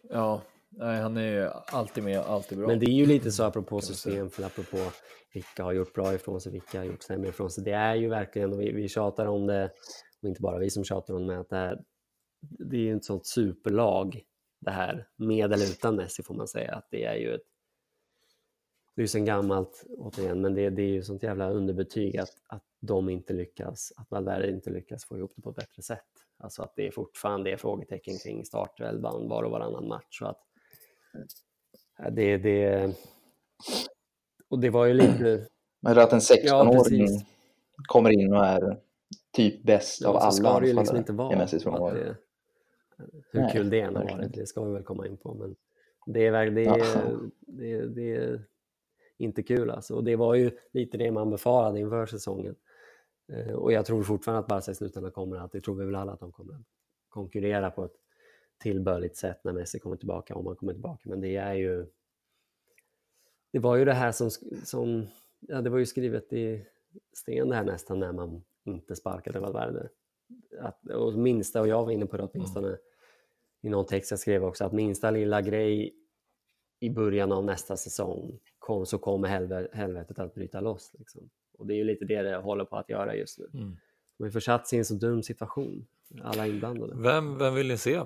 Ja, 0.10 0.42
nej, 0.70 1.02
han 1.02 1.18
är 1.18 1.32
ju 1.32 1.50
alltid 1.68 2.04
med, 2.04 2.20
alltid 2.20 2.58
bra. 2.58 2.68
Men 2.68 2.80
det 2.80 2.86
är 2.86 2.94
ju 2.94 3.06
lite 3.06 3.32
så 3.32 3.44
apropå 3.44 3.82
system, 3.82 4.30
för 4.30 4.44
apropå 4.44 4.78
vilka 5.34 5.64
har 5.64 5.74
gjort 5.74 5.94
bra 5.94 6.14
ifrån 6.14 6.42
sig, 6.42 6.52
vilka 6.52 6.78
har 6.78 6.86
gjort 6.86 7.04
sämre 7.04 7.30
ifrån 7.30 7.52
sig. 7.52 7.64
Det 7.64 7.72
är 7.72 7.96
ju 7.96 8.10
verkligen, 8.10 8.54
och 8.54 8.62
vi, 8.62 8.72
vi 8.72 8.90
tjatar 8.90 9.26
om 9.26 9.48
det, 9.48 9.72
och 10.22 10.30
inte 10.30 10.42
bara 10.42 10.60
vi 10.60 10.70
som 10.70 10.84
tjatar 10.84 11.14
om 11.14 11.28
det, 11.28 11.40
att 11.40 11.50
det, 11.50 11.56
här, 11.56 11.84
det 12.42 12.76
är 12.76 12.82
ju 12.82 12.96
ett 12.96 13.06
sånt 13.06 13.28
superlag 13.28 14.24
det 14.60 14.72
här, 14.72 15.08
med 15.16 15.54
eller 15.54 15.66
utan 15.66 15.96
Messi 15.96 16.24
får 16.24 16.36
man 16.36 16.48
säga. 16.48 16.76
Att 16.76 16.88
det 16.92 17.04
är 17.04 17.16
ju 17.16 17.34
ett, 17.36 17.42
det 18.96 19.02
är 19.02 19.04
ju 19.04 19.08
sen 19.08 19.26
gammalt 19.26 19.86
återigen, 19.98 20.42
men 20.42 20.56
det, 20.56 20.70
det 20.70 20.82
är 20.82 20.88
ju 20.88 21.04
sånt 21.04 21.24
jävla 21.24 21.50
underbetyg 21.50 22.18
att, 22.18 22.34
att 22.48 22.64
de 22.80 23.10
inte 23.10 23.34
lyckas, 23.34 23.94
att 23.98 24.12
Valverde 24.12 24.50
inte 24.50 24.70
lyckas 24.70 25.06
få 25.06 25.18
ihop 25.18 25.32
det 25.36 25.42
på 25.42 25.50
ett 25.50 25.56
bättre 25.56 25.82
sätt. 25.82 26.08
Alltså 26.38 26.64
att 26.64 26.74
det 26.76 26.88
är 26.88 26.92
fortfarande 26.92 27.52
är 27.52 27.58
frågetecken 27.58 28.18
kring 28.18 28.46
startelvan 28.46 29.28
var 29.28 29.44
och 29.44 29.52
varannan 29.52 29.88
match. 29.88 30.22
Och 30.22 30.30
att 30.30 30.42
det, 32.12 32.38
det, 32.38 32.92
och 34.50 34.60
det 34.60 34.70
var 34.70 34.86
ju 34.86 34.94
lite... 34.94 35.48
Men 35.82 35.98
att 35.98 36.14
en 36.14 36.20
16-åring 36.20 37.06
precis. 37.08 37.26
kommer 37.88 38.10
in 38.10 38.34
och 38.34 38.46
är 38.46 38.80
typ 39.32 39.64
bäst 39.64 40.06
av 40.06 40.14
Ja, 40.16 40.20
så 40.20 40.26
alla 40.26 40.32
ska 40.32 40.60
det 40.60 40.68
ju 40.68 40.74
liksom 40.74 40.98
inte 40.98 41.14
vara. 41.14 41.94
Det, 41.94 42.16
hur 43.32 43.42
Nej, 43.42 43.52
kul 43.52 43.70
det 43.70 43.80
än 43.82 43.96
har 43.96 44.04
varit, 44.04 44.34
det 44.34 44.46
ska 44.48 44.64
vi 44.64 44.74
väl 44.74 44.84
komma 44.84 45.08
in 45.08 45.18
på. 45.18 45.34
Men 45.34 45.56
det 46.06 46.26
är, 46.28 46.52
det 46.52 46.62
Ja. 46.64 46.78
är, 46.78 47.20
det 47.42 47.72
är, 47.72 47.86
det 47.86 48.16
är 48.16 48.46
inte 49.18 49.44
kul 49.44 49.70
alltså. 49.72 49.96
Och 49.96 50.04
det 50.04 50.16
var 50.16 50.36
ju 50.36 50.52
lite 50.72 50.98
det 50.98 51.12
man 51.12 51.30
befarade 51.30 51.80
inför 51.80 52.06
säsongen. 52.06 52.56
Eh, 53.32 53.54
Och 53.54 53.72
jag 53.72 53.86
tror 53.86 54.04
fortfarande 54.04 54.40
att 54.40 54.48
Barca 54.48 54.72
i 54.72 54.76
slutändan 54.76 55.12
kommer 55.12 55.38
att, 55.38 55.52
det 55.52 55.62
tror 55.62 55.76
vi 55.76 55.86
väl 55.86 55.96
alla, 55.96 56.12
att 56.12 56.20
de 56.20 56.32
kommer 56.32 56.54
att 56.54 56.62
konkurrera 57.10 57.72
på 57.72 57.86
ett 57.86 57.96
tillbörligt 58.60 59.18
sätt 59.18 59.44
när 59.44 59.54
Messi 59.54 59.80
kommer 59.80 59.96
tillbaka, 59.96 60.36
om 60.36 60.48
han 60.48 60.56
kommer 60.56 60.74
tillbaka. 60.74 61.10
Men 61.10 61.22
det 61.22 61.36
är 61.36 61.54
ju... 61.54 61.86
Det 63.52 63.60
var 63.60 63.76
ju 63.76 63.86
det 63.86 63.94
här 63.94 64.12
som, 64.12 64.30
som 64.66 65.08
ja, 65.40 65.62
det 65.62 65.70
var 65.70 65.78
ju 65.78 65.86
skrivet 65.86 66.34
i 66.34 66.66
sten 67.14 67.50
det 67.50 67.56
här 67.56 67.64
nästan 67.64 68.00
när 68.00 68.12
man 68.12 68.44
inte 68.64 68.96
sparkade 68.96 69.40
Valverde. 69.40 69.90
Att, 70.60 70.90
och 70.90 71.14
minsta, 71.14 71.62
och 71.62 71.68
jag 71.68 71.86
var 71.86 71.92
inne 71.92 72.06
på 72.06 72.18
det 72.18 72.24
åtminstone 72.24 72.78
i 73.62 73.70
någon 73.70 73.86
text 73.86 74.12
jag 74.12 74.20
skrev 74.20 74.44
också, 74.44 74.66
att 74.66 74.74
minsta 74.74 75.12
lilla 75.12 75.42
grej 75.42 75.96
i 76.80 76.90
början 76.90 77.32
av 77.32 77.46
nästa 77.46 77.78
säsong 77.78 78.40
kom, 78.60 78.86
så 78.86 78.98
kommer 78.98 79.28
helve- 79.28 79.70
helvetet 79.74 80.20
att 80.20 80.34
bryta 80.34 80.62
loss. 80.62 80.92
Liksom. 81.00 81.30
Och 81.58 81.68
det 81.68 81.74
är 81.74 81.78
ju 81.78 81.84
lite 81.84 82.06
det 82.06 82.22
det 82.22 82.38
håller 82.38 82.66
på 82.66 82.76
att 82.78 82.90
göra 82.90 83.16
just 83.16 83.40
nu. 83.40 83.50
Mm. 83.54 83.78
De 84.18 84.24
har 84.24 84.32
försatt 84.32 84.68
sig 84.68 84.78
i 84.78 84.80
en 84.80 84.86
så 84.86 84.94
dum 84.94 85.24
situation, 85.24 85.88
alla 86.22 86.48
inblandade. 86.48 86.94
Vem, 86.96 87.38
vem 87.38 87.56
vill 87.56 87.68
ni 87.68 87.78
se 87.78 88.02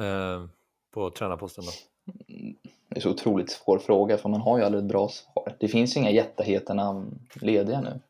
eh, 0.00 0.46
på 0.94 1.10
tränarposten 1.10 1.64
då? 1.64 1.70
Det 2.88 2.96
är 2.96 3.00
så 3.00 3.10
otroligt 3.10 3.50
svår 3.50 3.78
fråga 3.78 4.18
för 4.18 4.28
man 4.28 4.40
har 4.40 4.58
ju 4.58 4.64
aldrig 4.64 4.84
ett 4.84 4.88
bra 4.88 5.08
svar. 5.08 5.56
Det 5.60 5.68
finns 5.68 5.96
ju 5.96 6.00
inga 6.00 6.10
jätteheta 6.10 6.74
namn 6.74 7.18
lediga 7.34 7.80
nu. 7.80 8.00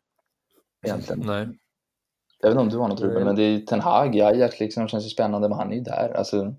Egentligen. 0.87 1.22
Nej. 1.27 1.48
Jag 2.40 2.48
vet 2.48 2.51
inte 2.51 2.61
om 2.61 2.68
du 2.68 2.77
har 2.79 2.88
något 2.88 3.01
Ruben, 3.01 3.25
men 3.25 3.37
det 3.37 3.42
är 3.42 3.51
ju 3.51 3.61
Ten 3.61 3.81
Hag, 3.81 4.20
Ajax 4.20 4.61
liksom 4.61 4.88
känns 4.88 5.05
ju 5.07 5.09
spännande, 5.09 5.48
men 5.48 5.59
han 5.59 5.72
är 5.72 5.77
ju 5.77 5.81
där. 5.83 6.14
Alltså, 6.16 6.55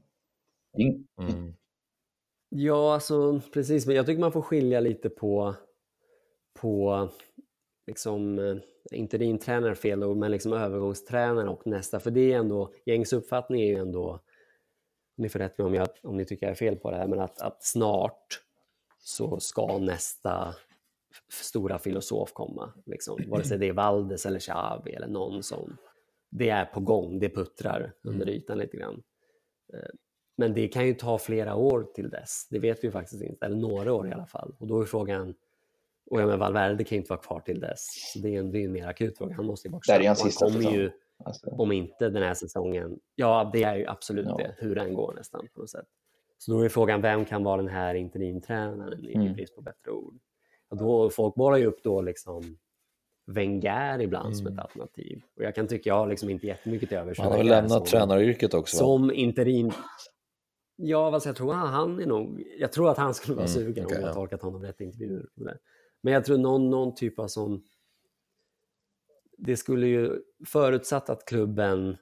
ing- 0.78 1.04
Mm. 1.20 1.54
Ja, 2.50 2.94
alltså 2.94 3.42
precis. 3.54 3.88
Men 3.88 3.96
jag 3.96 4.06
tycker 4.06 4.20
man 4.22 4.32
får 4.32 4.42
skilja 4.42 4.80
lite 4.80 5.10
på, 5.10 5.56
på 6.60 7.10
liksom, 7.88 8.40
eh, 8.40 8.56
interimtränare 8.92 9.72
är 9.72 9.76
fel 9.76 10.04
ord, 10.04 10.18
men 10.18 10.32
liksom 10.32 10.54
övergångstränare 10.54 11.50
och 11.50 11.68
nästa. 11.68 12.00
För 12.00 12.12
det 12.12 12.34
är 12.34 12.38
ändå, 12.40 12.74
gängs 12.86 13.14
uppfattning 13.14 13.62
är 13.62 13.68
ju 13.68 13.76
ändå, 13.76 14.20
ni 15.16 15.30
får 15.30 15.40
rätt 15.40 15.58
mig 15.58 15.68
om, 15.68 15.74
jag, 15.74 15.88
om 16.04 16.18
ni 16.18 16.26
tycker 16.26 16.46
jag 16.46 16.52
är 16.52 16.56
fel 16.56 16.76
på 16.76 16.92
det 16.92 16.98
här, 16.98 17.08
men 17.08 17.20
att, 17.20 17.42
att 17.42 17.64
snart 17.64 18.42
så 19.00 19.40
ska 19.40 19.78
nästa 19.78 20.56
stora 21.30 21.80
filosof 21.80 22.34
komma. 22.34 22.74
Liksom. 22.86 23.20
Vare 23.28 23.44
sig 23.44 23.58
det 23.58 23.68
är 23.68 23.74
Valdes 23.74 24.26
eller 24.26 24.40
Xavi 24.40 24.92
eller 24.92 25.08
någon 25.08 25.44
som, 25.44 25.78
det 26.30 26.50
är 26.50 26.66
på 26.66 26.80
gång, 26.80 27.20
det 27.20 27.30
puttrar 27.30 27.94
under 28.04 28.30
ytan 28.30 28.58
lite 28.58 28.78
grann. 28.78 29.04
Eh, 29.74 29.90
Men 30.38 30.54
det 30.54 30.68
kan 30.68 30.88
ju 30.88 30.94
ta 30.94 31.18
flera 31.18 31.56
år 31.56 31.88
till 31.96 32.10
dess. 32.10 32.48
Det 32.50 32.60
vet 32.60 32.84
vi 32.84 32.92
faktiskt 32.92 33.24
inte, 33.24 33.46
eller 33.46 33.56
några 33.56 33.94
år 33.94 34.08
i 34.08 34.12
alla 34.12 34.26
fall. 34.26 34.56
Och 34.60 34.68
då 34.68 34.82
är 34.82 34.86
frågan, 34.86 35.36
och 36.06 36.22
ja, 36.22 36.26
men 36.26 36.40
Valverde 36.40 36.84
kan 36.84 36.96
ju 36.96 37.00
inte 37.00 37.10
vara 37.10 37.22
kvar 37.22 37.40
till 37.40 37.60
dess. 37.60 38.12
Så 38.14 38.20
det 38.20 38.36
är 38.36 38.40
en, 38.40 38.52
det 38.52 38.60
är 38.60 38.66
en 38.66 38.72
mer 38.72 38.88
akut 38.88 39.18
fråga. 39.18 39.36
Han 39.36 39.46
måste 39.46 39.68
ju 39.68 39.72
bort 39.72 39.84
Det 39.88 39.94
här 39.94 40.02
är 40.02 40.12
Och 40.12 40.18
sista 40.18 40.46
kommer 40.46 40.72
ju, 40.72 40.92
alltså, 41.26 41.50
om 41.50 41.72
inte 41.72 42.10
den 42.10 42.24
här 42.24 42.34
säsongen, 42.34 43.00
ja 43.16 43.50
det 43.54 43.64
är 43.64 43.76
ju 43.76 43.88
absolut 43.88 44.26
Ja. 44.30 44.38
det, 44.38 44.56
hur 44.58 44.76
den 44.76 44.94
går 44.94 45.14
nästan 45.14 45.48
på 45.54 45.60
något 45.62 45.70
sätt. 45.70 45.86
Så 46.38 46.52
då 46.52 46.60
är 46.60 46.70
frågan, 46.70 47.02
vem 47.02 47.26
kan 47.26 47.44
vara 47.44 47.58
den 47.58 47.68
här 47.72 47.96
interimtränaren 47.96 49.06
i 49.06 49.16
Mm. 49.16 49.34
brist 49.34 49.56
på 49.56 49.62
bättre 49.62 49.92
ord? 49.92 50.16
Och 50.70 50.78
då, 50.78 51.10
folk 51.10 51.36
bollar 51.36 51.58
ju 51.58 51.66
upp 51.66 51.84
då 51.84 52.02
liksom 52.02 52.58
Wenger 53.26 54.02
ibland 54.02 54.38
som 54.38 54.48
ett 54.48 54.52
Mm. 54.52 54.64
alternativ. 54.64 55.22
Och 55.38 55.44
jag 55.44 55.56
kan 55.56 55.68
tycka, 55.68 55.90
jag 55.90 55.96
har 55.96 56.08
liksom 56.08 56.30
inte 56.30 56.48
jättemycket 56.48 56.90
till 56.90 56.98
övers 56.98 57.20
Han 57.20 57.32
har 57.32 57.38
väl 57.38 57.48
lämnat 57.48 57.72
som- 57.72 57.86
tränaryrket 57.86 58.54
också? 58.54 58.76
va? 58.78 58.80
som 58.80 59.12
interim... 59.12 59.72
Ja, 60.76 61.14
alltså 61.14 61.30
jag 61.30 61.36
tror 61.36 61.54
han, 61.54 61.68
han 61.68 62.00
är 62.02 62.06
nog... 62.06 62.44
Jag 62.60 62.72
tror 62.72 62.90
att 62.90 62.98
han 62.98 63.14
skulle 63.14 63.36
vara 63.36 63.46
Mm, 63.46 63.54
sugen 63.54 63.86
okej, 63.86 63.98
om 63.98 64.02
jag 64.02 64.10
ja. 64.10 64.14
tolkat 64.14 64.42
honom 64.42 64.62
rätt 64.64 64.82
i 64.82 64.84
intervjuer. 64.84 65.26
Men 66.02 66.14
jag 66.14 66.26
tror 66.26 66.38
någon, 66.38 66.70
någon 66.70 66.96
typ 66.96 67.20
av 67.20 67.28
som... 67.28 67.64
Det 69.38 69.58
skulle 69.58 69.88
ju, 69.88 70.22
förutsatt 70.46 71.10
att 71.10 71.26
klubben, 71.26 71.98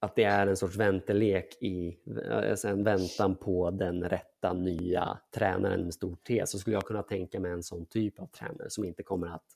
att 0.00 0.16
det 0.16 0.24
är 0.24 0.46
en 0.46 0.56
sorts 0.56 0.76
väntelek 0.76 1.62
i, 1.62 1.98
alltså 2.30 2.68
en 2.68 2.84
väntan 2.84 3.36
på 3.36 3.70
den 3.70 4.08
rätta 4.08 4.52
nya 4.52 5.18
tränaren 5.34 5.84
med 5.84 5.94
stor 5.94 6.16
T, 6.16 6.42
så 6.46 6.58
skulle 6.58 6.76
jag 6.76 6.86
kunna 6.86 7.02
tänka 7.02 7.40
mig 7.40 7.52
en 7.52 7.62
sån 7.62 7.86
typ 7.86 8.20
av 8.20 8.26
tränare 8.26 8.70
som 8.70 8.84
inte 8.84 9.02
kommer 9.02 9.26
att 9.26 9.46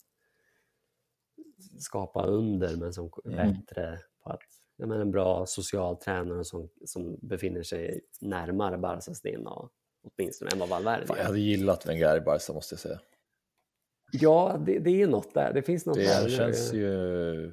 skapa 1.78 2.26
under, 2.26 2.76
men 2.76 2.92
som 2.92 3.10
är 3.24 3.30
Mm. 3.32 3.52
bättre 3.52 3.98
på 4.22 4.30
att 4.30 4.40
jag 4.76 4.88
menar, 4.88 5.02
en 5.02 5.10
bra 5.10 5.46
social 5.46 5.96
tränare 5.96 6.44
som, 6.44 6.68
som 6.84 7.18
befinner 7.22 7.62
sig 7.62 8.00
närmare 8.20 8.78
Barcas 8.78 9.20
DNA 9.22 9.68
åtminstone 10.02 10.50
än 10.52 10.58
vad 10.58 10.68
Valverde 10.68 11.06
Fan, 11.06 11.16
jag 11.18 11.24
hade 11.24 11.40
gillat 11.40 11.86
Wenger 11.86 12.16
i 12.16 12.20
Barca 12.20 12.52
måste 12.52 12.72
jag 12.72 12.80
säga. 12.80 13.00
Ja, 14.12 14.56
det, 14.66 14.78
det 14.78 15.02
är 15.02 15.06
något 15.06 15.34
där. 15.34 15.52
Det 15.52 15.62
finns 15.62 15.86
något 15.86 15.96
där. 15.96 16.24
Det 16.24 16.30
känns 16.30 16.72
ju... 16.74 17.52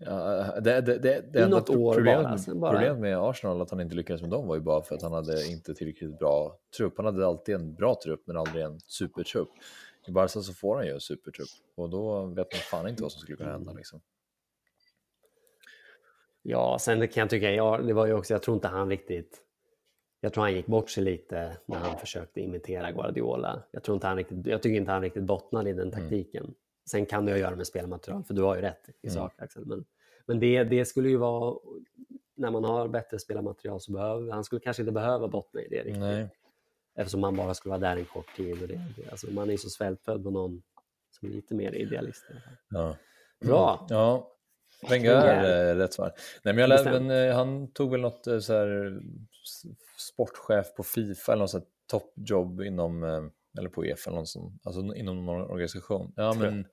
Ja, 0.00 0.60
det, 0.60 0.80
det, 0.80 0.98
det, 0.98 1.32
det 1.32 1.42
enda 1.42 1.60
problemet, 1.60 2.46
bara, 2.46 2.54
bara- 2.54 2.72
problemet 2.72 3.00
med 3.00 3.18
Arsenal 3.18 3.60
att 3.62 3.70
han 3.70 3.80
inte 3.80 3.94
lyckades 3.94 4.20
med 4.22 4.30
dem 4.30 4.46
var 4.46 4.54
ju 4.54 4.60
bara 4.60 4.82
för 4.82 4.94
att 4.94 5.02
han 5.02 5.12
hade 5.12 5.46
inte 5.46 5.74
tillräckligt 5.74 6.18
bra 6.18 6.58
trupp. 6.76 6.94
Han 6.96 7.06
hade 7.06 7.26
alltid 7.26 7.54
en 7.54 7.74
bra 7.74 7.96
trupp 8.04 8.22
men 8.26 8.36
aldrig 8.36 8.64
en 8.64 8.80
supertrupp. 8.80 9.48
I 10.06 10.10
Barca 10.10 10.40
så 10.40 10.52
får 10.52 10.76
han 10.76 10.86
ju 10.86 10.92
en 10.92 11.00
supertrupp 11.00 11.48
och 11.74 11.90
då 11.90 12.26
vet 12.26 12.52
man 12.52 12.60
fan 12.60 12.88
inte 12.88 13.02
vad 13.02 13.12
som 13.12 13.20
skulle 13.20 13.36
kunna 13.36 13.52
hända. 13.52 13.72
Liksom. 13.72 14.00
Ja, 16.42 16.78
sen 16.80 17.08
kan 17.08 17.20
jag 17.20 17.30
tycka, 17.30 17.50
ja, 17.50 17.78
det 17.78 17.92
var 17.92 18.06
ju 18.06 18.12
också, 18.12 18.34
jag 18.34 18.42
tror 18.42 18.54
inte 18.54 18.68
han 18.68 18.88
riktigt, 18.90 19.40
jag 20.20 20.32
tror 20.32 20.44
han 20.44 20.54
gick 20.54 20.66
bort 20.66 20.90
sig 20.90 21.04
lite 21.04 21.56
när 21.66 21.78
han 21.78 21.98
försökte 21.98 22.40
imitera 22.40 22.92
Guardiola. 22.92 23.62
Jag, 23.70 23.82
tror 23.82 23.94
inte 23.94 24.06
han 24.06 24.16
riktigt, 24.16 24.46
jag 24.46 24.62
tycker 24.62 24.76
inte 24.76 24.92
han 24.92 25.02
riktigt 25.02 25.22
bottnade 25.22 25.70
i 25.70 25.72
den 25.72 25.90
taktiken. 25.90 26.54
sen 26.90 27.06
kan 27.06 27.24
det 27.26 27.32
ju 27.32 27.38
göra 27.38 27.56
med 27.56 27.66
spelmaterial, 27.66 28.24
för 28.24 28.34
du 28.34 28.42
har 28.42 28.56
ju 28.56 28.62
rätt 28.62 28.88
i 29.02 29.06
Mm. 29.08 29.14
sak 29.14 29.32
Axel. 29.42 29.66
Men, 29.66 29.84
men 30.26 30.40
det, 30.40 30.64
det 30.64 30.84
skulle 30.84 31.08
ju 31.08 31.16
vara, 31.16 31.58
när 32.36 32.50
man 32.50 32.64
har 32.64 32.88
bättre 32.88 33.18
spelarmaterial 33.18 33.80
så 33.80 33.92
behöver 33.92 34.32
han 34.32 34.44
skulle 34.44 34.60
kanske 34.60 34.82
inte 34.82 34.92
behöva 34.92 35.28
bottna 35.28 35.60
i 35.60 35.68
det 35.68 35.78
riktigt. 35.78 35.98
Nej. 35.98 36.28
Eftersom 36.94 37.20
man 37.20 37.36
bara 37.36 37.54
skulle 37.54 37.70
vara 37.70 37.80
där 37.80 37.96
en 37.96 38.04
kort 38.04 38.36
tid. 38.36 38.62
Och 38.62 38.68
det, 38.68 38.80
alltså 39.10 39.30
man 39.30 39.48
är 39.48 39.52
ju 39.52 39.58
så 39.58 39.70
svältfödd 39.70 40.24
på 40.24 40.30
någon 40.30 40.62
som 41.10 41.28
är 41.28 41.32
lite 41.32 41.54
mer 41.54 41.72
idealist. 41.72 42.24
Ja. 42.68 42.96
Bra! 43.40 43.86
Ja, 43.88 44.32
Wenger 44.90 45.10
är 45.10 45.74
rätt 45.74 45.92
svar. 45.92 46.12
Nej, 46.42 46.54
men 46.54 46.70
jag 46.70 46.84
men, 46.84 47.10
eh, 47.10 47.34
han 47.34 47.72
tog 47.72 47.90
väl 47.90 48.00
något 48.00 48.26
eh, 48.26 48.38
så 48.38 48.52
här, 48.52 49.00
sportchef 49.98 50.74
på 50.74 50.82
Fifa 50.82 51.32
eller 51.32 51.42
något 51.42 51.68
toppjobb 51.86 52.60
inom, 52.60 53.04
eh, 53.04 53.24
eller 53.58 53.68
på 53.68 53.84
EF 53.84 54.06
eller 54.06 54.16
något 54.16 54.28
sånt, 54.28 54.62
alltså 54.64 54.80
inom 54.94 55.26
någon 55.26 55.50
organisation. 55.50 56.12
Ja, 56.16 56.34
men 56.38 56.66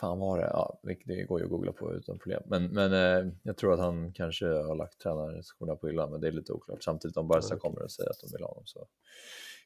fan 0.00 0.18
var 0.18 0.38
det? 0.38 0.44
Ja, 0.44 0.80
det 0.82 1.24
går 1.24 1.40
ju 1.40 1.44
att 1.44 1.50
googla 1.50 1.72
på 1.72 1.94
utan 1.94 2.18
problem. 2.18 2.42
Men, 2.46 2.66
men 2.66 2.92
eh, 2.92 3.32
jag 3.42 3.56
tror 3.56 3.72
att 3.72 3.80
han 3.80 4.12
kanske 4.12 4.46
har 4.46 4.74
lagt 4.76 4.98
tränarskorna 5.00 5.76
på 5.76 5.86
hyllan, 5.86 6.10
men 6.10 6.20
det 6.20 6.28
är 6.28 6.32
lite 6.32 6.52
oklart. 6.52 6.82
Samtidigt 6.84 7.16
om 7.16 7.28
Barca 7.28 7.56
kommer 7.58 7.82
och 7.82 7.90
säger 7.92 8.10
att 8.10 8.20
de 8.20 8.28
vill 8.32 8.42
ha 8.42 8.48
honom 8.48 8.66
så 8.66 8.86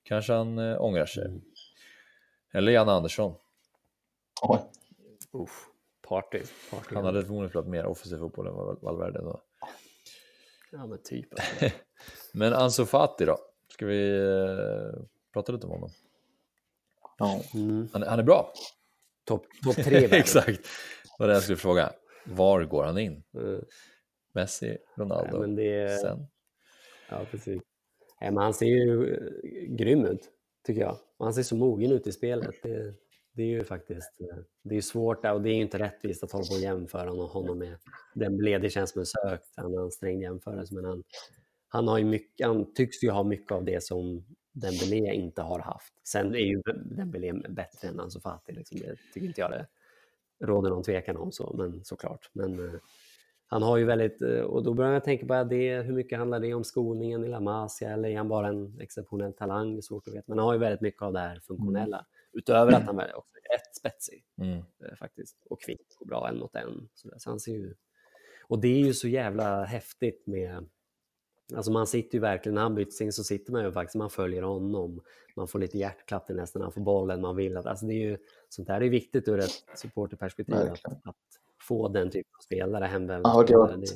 kanske 0.02 0.32
han 0.32 0.58
eh, 0.58 0.80
ångrar 0.82 1.06
sig. 1.06 1.24
Mm. 1.26 1.40
Eller 2.52 2.72
Janne 2.72 2.92
Andersson. 2.92 3.34
Oj. 4.42 4.58
Uff, 5.32 5.66
party. 6.08 6.42
party. 6.70 6.94
Han 6.94 7.04
hade 7.04 7.22
förmodligen 7.22 7.48
spelat 7.50 7.68
mer 7.68 7.86
offensiv 7.86 8.16
fotboll 8.18 8.46
än 8.46 8.54
Val- 8.54 8.78
Valverde. 8.82 9.18
Då. 9.18 9.40
Ja, 10.72 10.86
men 10.86 10.98
typ. 11.02 11.28
Alltså. 11.32 11.76
Men 12.32 12.52
Ansu 12.52 12.86
Fati 12.86 13.24
då? 13.24 13.38
Ska 13.68 13.86
vi 13.86 14.18
eh, 14.18 15.00
prata 15.32 15.52
lite 15.52 15.66
om 15.66 15.72
honom? 15.72 15.90
Ja. 17.18 17.40
Mm. 17.54 17.88
Han, 17.92 18.02
är- 18.02 18.06
han 18.06 18.18
är 18.18 18.22
bra. 18.22 18.52
Topp 19.24 19.46
top 19.64 19.76
tre. 19.76 20.04
Exakt. 20.12 20.60
Vad 21.18 21.28
det 21.28 21.32
jag 21.32 21.42
skulle 21.42 21.56
fråga. 21.56 21.92
Var 22.24 22.64
går 22.64 22.84
han 22.84 22.98
in? 22.98 23.22
Mm. 23.34 23.64
Messi, 24.32 24.78
Ronaldo, 24.94 25.40
men 25.40 25.56
det, 25.56 26.00
sen? 26.00 26.26
Ja, 27.08 27.26
precis. 27.30 27.62
Nej, 28.20 28.30
men 28.30 28.36
han 28.42 28.54
ser 28.54 28.66
ju 28.66 29.14
eh, 29.14 29.76
grym 29.76 30.04
ut, 30.06 30.20
tycker 30.66 30.80
jag. 30.80 30.98
Och 31.16 31.26
han 31.26 31.34
ser 31.34 31.42
så 31.42 31.56
mogen 31.56 31.92
ut 31.92 32.06
i 32.06 32.12
spelet. 32.12 32.54
Det, 32.62 32.94
det 33.36 33.42
är 33.42 33.46
ju 33.46 33.64
faktiskt 33.64 34.20
eh, 34.20 34.38
det 34.62 34.76
är 34.76 34.80
svårt 34.80 35.24
och 35.24 35.42
det 35.42 35.50
är 35.50 35.54
ju 35.54 35.60
inte 35.60 35.78
rättvist 35.78 36.24
att 36.24 36.32
hålla 36.32 36.44
på 36.44 36.54
och 36.54 36.60
jämföra 36.60 37.10
honom- 37.10 37.58
med 37.58 37.76
Dembélé. 38.14 38.58
Det 38.58 38.70
känns 38.70 38.90
som 38.90 39.00
en 39.00 39.06
sökt, 39.06 39.58
en 39.58 39.78
ansträngd 39.78 40.22
jämförelse. 40.22 40.74
Men 40.74 40.84
han, 40.84 41.02
han, 41.68 41.88
har 41.88 41.98
ju 41.98 42.04
mycket, 42.04 42.46
han 42.46 42.74
tycks 42.74 43.02
ju 43.02 43.10
ha 43.10 43.22
mycket 43.22 43.52
av 43.52 43.64
det 43.64 43.82
som 43.82 44.24
Dembélé 44.52 45.14
inte 45.14 45.42
har 45.42 45.58
haft. 45.58 45.92
Sen 46.04 46.34
är 46.34 46.38
ju 46.38 46.62
Dembélé 46.74 47.32
bättre 47.32 47.88
än 47.88 48.00
Ansu 48.00 48.20
Fati. 48.20 48.52
Liksom. 48.52 48.78
Det 48.78 48.96
tycker 49.14 49.26
inte 49.26 49.40
jag 49.40 49.50
det 49.50 49.66
råder 50.46 50.70
någon 50.70 50.82
tvekan 50.82 51.16
om, 51.16 51.32
så, 51.32 51.54
men 51.58 51.84
såklart. 51.84 52.30
Men, 52.32 52.68
eh, 52.68 52.80
han 53.46 53.62
har 53.62 53.76
ju 53.76 53.84
väldigt, 53.84 54.22
eh, 54.22 54.40
och 54.40 54.62
då 54.62 54.74
börjar 54.74 54.92
jag 54.92 55.04
tänka 55.04 55.26
på 55.26 55.44
det, 55.44 55.82
hur 55.82 55.92
mycket 55.92 56.18
handlar 56.18 56.40
det 56.40 56.54
om 56.54 56.64
skolningen 56.64 57.24
i 57.24 57.28
La 57.28 57.40
Masia 57.40 57.90
eller 57.90 58.08
är 58.08 58.16
han 58.16 58.28
bara 58.28 58.48
en 58.48 58.80
exceptionell 58.80 59.32
talang? 59.32 59.72
Det 59.72 59.80
är 59.80 59.82
svårt 59.82 60.08
att 60.08 60.14
veta. 60.14 60.24
Men 60.26 60.38
han 60.38 60.46
har 60.46 60.54
ju 60.54 60.60
väldigt 60.60 60.80
mycket 60.80 61.02
av 61.02 61.12
det 61.12 61.18
här 61.18 61.40
funktionella. 61.40 62.06
Utöver 62.38 62.72
att 62.72 62.82
han 62.84 62.98
är 62.98 63.16
också 63.18 63.34
rätt 63.52 63.76
spetsig 63.76 64.24
Mm. 64.40 64.58
eh, 64.58 64.96
faktiskt. 64.98 65.36
Och 65.50 65.60
kvick 65.60 65.86
och 66.00 66.06
bra 66.06 66.28
en 66.28 66.38
mot 66.38 66.54
en. 66.56 66.88
Så, 66.94 67.08
så 67.18 67.30
han 67.30 67.40
ser 67.40 67.52
ju... 67.52 67.74
Och 68.48 68.58
det 68.60 68.68
är 68.68 68.84
ju 68.86 68.94
så 68.94 69.08
jävla 69.08 69.64
häftigt 69.64 70.26
med... 70.26 70.68
Alltså 71.54 71.72
man 71.72 71.86
sitter 71.86 72.14
ju 72.14 72.20
verkligen, 72.20 72.54
när 72.54 72.62
han 72.62 72.74
byts 72.74 73.00
in 73.00 73.12
så 73.12 73.24
sitter 73.24 73.52
man 73.52 73.64
ju 73.64 73.72
faktiskt, 73.72 73.94
man 73.94 74.10
följer 74.10 74.42
honom. 74.42 75.00
Man 75.36 75.48
får 75.48 75.58
lite 75.58 75.78
hjärtklappning 75.78 76.36
nästan 76.36 76.60
när 76.60 76.64
han 76.64 76.72
får 76.72 76.80
bollen. 76.80 77.20
Man 77.20 77.36
vill 77.36 77.56
att, 77.56 77.66
alltså 77.66 77.86
det 77.86 77.92
är 77.94 78.08
ju, 78.10 78.18
sånt 78.48 78.68
där 78.68 78.80
är 78.80 78.88
viktigt 78.88 79.28
ur 79.28 79.38
ett 79.38 79.64
supporterperspektiv. 79.74 80.56
Att, 80.56 80.84
att 80.84 81.16
få 81.68 81.88
den 81.88 82.10
typen 82.10 82.30
av 82.38 82.42
spelare, 82.42 82.84
Ja, 83.24 83.44
det 83.48 83.56
var- 83.56 83.76
Det, 83.76 83.86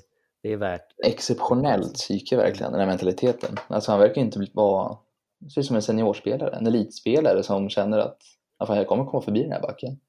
det 0.43 0.53
är 0.53 0.57
värt. 0.57 0.95
Exceptionellt 1.07 1.95
psyke 1.95 2.37
verkligen, 2.37 2.73
den 2.73 2.81
här 2.81 2.89
mentaliteten. 2.89 3.57
Alltså 3.69 3.91
han 3.91 4.01
verkar 4.01 4.21
inte 4.21 4.47
vara, 4.53 4.99
det 5.41 5.51
ser 5.51 5.61
ut 5.61 5.67
som 5.67 5.77
en 5.77 5.83
seniorspelare, 5.83 6.57
en 6.57 6.67
elitspelare 6.67 7.43
som 7.43 7.69
känner 7.69 7.99
att 7.99 8.19
fan, 8.67 8.77
jag 8.77 8.89
kommer 8.89 9.05
komma 9.05 9.23
förbi 9.23 9.43
den 9.43 9.53
här 9.53 9.63
backen. 9.63 10.01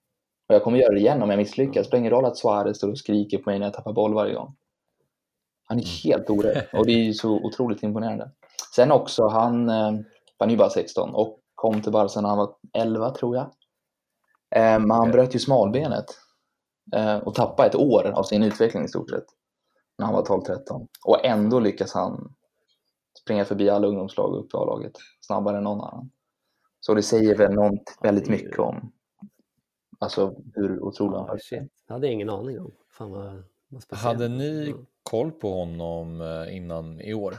Och 0.49 0.55
jag 0.55 0.63
kommer 0.63 0.77
göra 0.77 0.93
det 0.93 0.99
igen 0.99 1.21
om 1.21 1.29
jag 1.29 1.37
misslyckas. 1.37 1.75
Det 1.75 1.83
spelar 1.83 1.99
ingen 1.99 2.11
roll 2.11 2.25
att 2.25 2.37
Suarez 2.37 2.77
står 2.77 2.89
och 2.89 2.97
skriker 2.97 3.37
på 3.37 3.49
mig 3.49 3.59
när 3.59 3.65
jag 3.65 3.73
tappar 3.73 3.93
boll 3.93 4.13
varje 4.13 4.33
gång. 4.33 4.55
Han 5.63 5.79
är 5.79 6.03
helt 6.03 6.29
orädd 6.29 6.67
och 6.73 6.85
det 6.85 6.91
är 6.91 7.13
så 7.13 7.31
otroligt 7.31 7.83
imponerande. 7.83 8.31
Sen 8.75 8.91
också, 8.91 9.27
han, 9.27 9.69
eh, 9.69 9.91
han 10.37 10.49
är 10.49 10.51
ju 10.51 10.57
bara 10.57 10.69
16 10.69 11.15
och 11.15 11.39
kom 11.55 11.81
till 11.81 11.91
Barca 11.91 12.21
när 12.21 12.29
han 12.29 12.37
var 12.37 12.55
11 12.73 13.11
tror 13.11 13.35
jag. 13.35 13.45
Eh, 14.55 14.79
Men 14.79 14.91
han 14.91 15.11
bröt 15.11 15.35
ju 15.35 15.39
smalbenet 15.39 16.05
eh, 16.95 17.17
och 17.17 17.35
tappade 17.35 17.69
ett 17.69 17.75
år 17.75 18.11
av 18.15 18.23
sin 18.23 18.43
utveckling 18.43 18.83
i 18.83 18.87
stort 18.87 19.09
sett 19.09 19.25
när 19.97 20.05
han 20.05 20.15
var 20.15 20.23
12-13. 20.23 20.87
Och 21.05 21.25
ändå 21.25 21.59
lyckas 21.59 21.93
han 21.93 22.33
springa 23.21 23.45
förbi 23.45 23.69
alla 23.69 23.87
ungdomslag 23.87 24.35
upp 24.35 24.53
i 24.53 24.57
A-laget 24.57 24.93
snabbare 25.21 25.57
än 25.57 25.63
någon 25.63 25.81
annan. 25.81 26.11
Så 26.79 26.93
det 26.93 27.03
säger 27.03 27.37
väl 27.37 27.53
något 27.53 27.97
väldigt 28.01 28.29
mycket 28.29 28.59
om 28.59 28.91
alltså, 30.01 30.35
hur 30.53 30.83
otrolig 30.83 31.17
han 31.17 31.29
är. 31.29 31.67
Det 31.87 31.93
hade 31.93 32.07
ingen 32.07 32.29
aning 32.29 32.59
om. 32.59 32.71
Fan 32.89 33.11
vad, 33.11 33.43
vad. 33.67 33.99
Hade 33.99 34.27
ni 34.27 34.75
koll 35.03 35.31
på 35.31 35.53
honom 35.53 36.21
eh, 36.21 36.55
innan 36.55 37.01
i 37.01 37.13
år? 37.13 37.35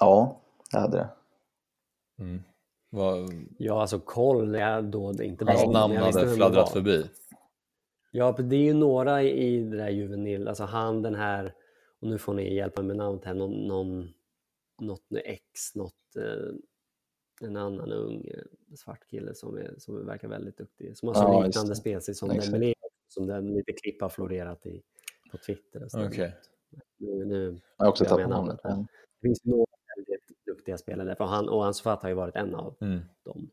Ja, 0.00 0.40
jag 0.72 0.80
hade 0.80 0.96
det. 0.96 1.10
Mm. 2.18 2.42
Vad, 2.90 3.30
Ja, 3.58 3.80
alltså 3.80 3.98
koll, 3.98 4.54
jag 4.54 4.84
då 4.84 5.12
det 5.12 5.24
inte 5.24 5.44
bara 5.44 5.56
hans 5.56 5.72
namn 5.72 5.96
hade 5.96 6.34
fladdrat 6.34 6.66
var. 6.66 6.72
förbi? 6.72 7.10
Ja, 8.10 8.34
för 8.34 8.42
det 8.42 8.56
är 8.56 8.64
ju 8.64 8.74
några 8.74 9.22
i 9.22 9.46
i 9.46 9.60
det 9.60 9.76
där 9.76 9.88
juvenil, 9.88 10.48
alltså 10.48 10.64
han 10.64 11.02
den 11.02 11.14
här, 11.14 11.54
och 12.00 12.08
nu 12.08 12.18
får 12.18 12.34
ni 12.34 12.54
hjälpa 12.54 12.82
mig 12.82 12.88
med 12.88 12.96
namnet 12.96 13.24
här, 13.24 13.34
någon, 13.34 13.66
någon 13.66 14.08
något 14.80 15.04
ex, 15.24 15.74
något, 15.74 16.16
eh, 16.16 16.54
en 17.48 17.56
annan 17.56 17.92
ung 17.92 18.24
eh, 18.24 18.42
svart 18.76 19.06
kille 19.10 19.34
som, 19.34 19.56
är, 19.58 19.74
som 19.78 20.06
verkar 20.06 20.28
väldigt 20.28 20.56
duktig, 20.58 20.96
som 20.96 21.08
har 21.08 21.14
så 21.14 21.44
just 21.44 21.46
liknande 21.46 21.76
spelstil 21.76 22.16
som 22.16 22.30
Exakt. 22.30 22.52
Dembélé, 22.52 22.74
som 23.08 23.26
den 23.26 23.46
lite 23.54 23.72
klipp 23.72 24.00
har 24.02 24.08
florerat 24.08 24.66
i, 24.66 24.82
på 25.30 25.38
Twitter. 25.38 25.84
och. 25.84 26.06
Okej. 26.06 26.36
Nu, 26.96 27.24
nu, 27.24 27.58
Jag 27.76 27.84
har 27.84 27.90
också 27.90 28.04
tappat 28.04 28.28
namnet. 28.28 28.58
det 28.62 28.86
finns 29.22 29.44
några 29.44 29.64
väldigt 29.96 30.44
duktiga 30.46 30.78
spelare 30.78 31.08
där, 31.18 31.26
han, 31.26 31.48
och 31.48 31.66
Ansu 31.66 31.82
Fati 31.82 32.02
har 32.02 32.08
ju 32.08 32.14
varit 32.14 32.36
en 32.36 32.54
av 32.54 32.74
Mm. 32.80 33.00
dem. 33.24 33.50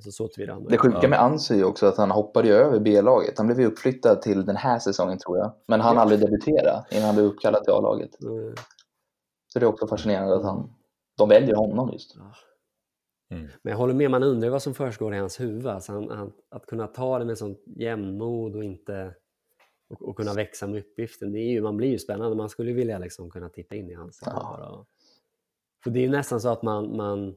Så, 0.00 0.12
så 0.12 0.28
Det 0.68 0.78
sjuka 0.78 1.08
med 1.08 1.20
Ansu 1.22 1.60
är 1.60 1.64
också 1.64 1.86
att 1.86 1.96
han 1.96 2.10
hoppade 2.10 2.48
ju 2.48 2.54
över 2.54 2.80
B-laget. 2.80 3.38
Han 3.38 3.46
blev 3.46 3.60
ju 3.60 3.66
uppflyttad 3.66 4.22
till 4.22 4.44
den 4.44 4.56
här 4.56 4.78
säsongen 4.78 5.18
tror 5.18 5.38
jag. 5.38 5.52
Men 5.66 5.80
han 5.80 5.94
Ja. 5.96 6.00
aldrig 6.02 6.20
debutera 6.20 6.84
innan 6.90 7.02
han 7.04 7.14
blev 7.14 7.26
uppkallad 7.26 7.64
till 7.64 7.72
A-laget. 7.72 8.22
Mm. 8.22 8.54
Så 9.54 9.58
det 9.60 9.64
är 9.66 9.68
också 9.68 9.86
fascinerande 9.86 10.36
att 10.36 10.42
han, 10.42 10.74
de 11.18 11.28
väljer 11.28 11.54
honom 11.54 11.90
just. 11.92 12.16
Mm. 13.30 13.48
Men 13.62 13.70
jag 13.70 13.78
håller 13.78 13.94
med, 13.94 14.10
man 14.10 14.22
undrar 14.22 14.48
vad 14.50 14.62
som 14.62 14.74
försiggår 14.74 15.14
i 15.14 15.18
hans 15.18 15.40
huvud. 15.40 15.66
Alltså 15.66 15.92
han, 15.92 16.10
han, 16.10 16.32
att 16.50 16.66
kunna 16.66 16.86
ta 16.86 17.18
det 17.18 17.24
med 17.24 17.38
sånt 17.38 17.62
jämnmod 17.66 18.56
och 18.56 18.64
inte 18.64 19.14
och, 19.90 20.02
och 20.08 20.16
kunna 20.16 20.34
växa 20.34 20.66
med 20.66 20.80
uppgiften. 20.80 21.32
Det 21.32 21.38
är 21.38 21.50
ju, 21.50 21.60
man 21.62 21.76
blir 21.76 21.88
ju 21.88 21.98
spännande. 21.98 22.36
Man 22.36 22.48
skulle 22.48 22.72
vilja 22.72 22.98
liksom 22.98 23.30
kunna 23.30 23.48
titta 23.48 23.76
in 23.76 23.90
i 23.90 23.94
hans 23.94 24.22
huvud 24.26 24.38
Ja. 24.42 24.68
och- 24.70 24.86
För 25.84 25.90
det 25.90 25.98
är 25.98 26.02
ju 26.02 26.10
nästan 26.10 26.40
så 26.40 26.48
att 26.48 26.62
man, 26.62 26.96
man 26.96 27.34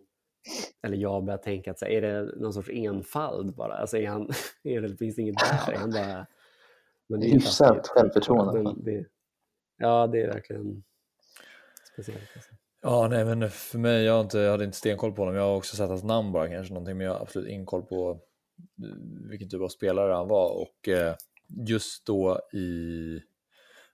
eller 0.83 0.97
jag 0.97 1.23
börjar 1.25 1.37
tänka 1.37 1.71
att 1.71 1.79
så, 1.79 1.85
här, 1.85 1.91
är 1.91 2.01
det 2.01 2.35
någon 2.39 2.53
sorts 2.53 2.69
enfald 2.69 3.55
bara? 3.55 3.73
Alltså 3.73 3.97
är 3.97 4.07
han, 4.07 4.29
är 4.63 4.81
det, 4.81 4.97
finns 4.97 5.15
det 5.15 5.21
inget 5.21 5.35
där? 5.39 5.73
Är 5.73 5.77
han 5.77 5.91
bara... 5.91 6.27
Men 7.09 7.21
ju 7.21 7.29
Hyfsat 7.29 7.67
taskigt. 7.67 7.87
självförtroende. 7.87 8.73
Det, 8.77 9.05
ja, 9.77 10.07
det 10.07 10.21
är 10.21 10.27
verkligen. 10.27 10.83
Ja, 12.81 13.07
nej, 13.07 13.25
men 13.25 13.49
för 13.49 13.77
mig, 13.77 14.03
jag, 14.03 14.21
inte, 14.21 14.37
jag 14.39 14.51
hade 14.51 14.63
inte 14.63 14.77
stenkoll 14.77 15.11
på 15.11 15.21
honom. 15.21 15.35
Jag 15.35 15.43
har 15.43 15.55
också 15.55 15.75
sett 15.75 15.89
hans 15.89 16.03
namn 16.03 16.31
bara 16.31 16.49
kanske 16.49 16.73
någonting, 16.73 16.97
men 16.97 17.05
jag 17.07 17.13
har 17.13 17.21
absolut 17.21 17.49
ingen 17.49 17.65
koll 17.65 17.83
på 17.83 18.09
eh, 18.83 19.29
vilken 19.29 19.49
typ 19.49 19.61
av 19.61 19.67
spelare 19.67 20.13
han 20.13 20.27
var. 20.27 20.61
Och 20.61 20.87
eh, 20.87 21.15
just 21.67 22.05
då 22.05 22.39
i... 22.53 23.19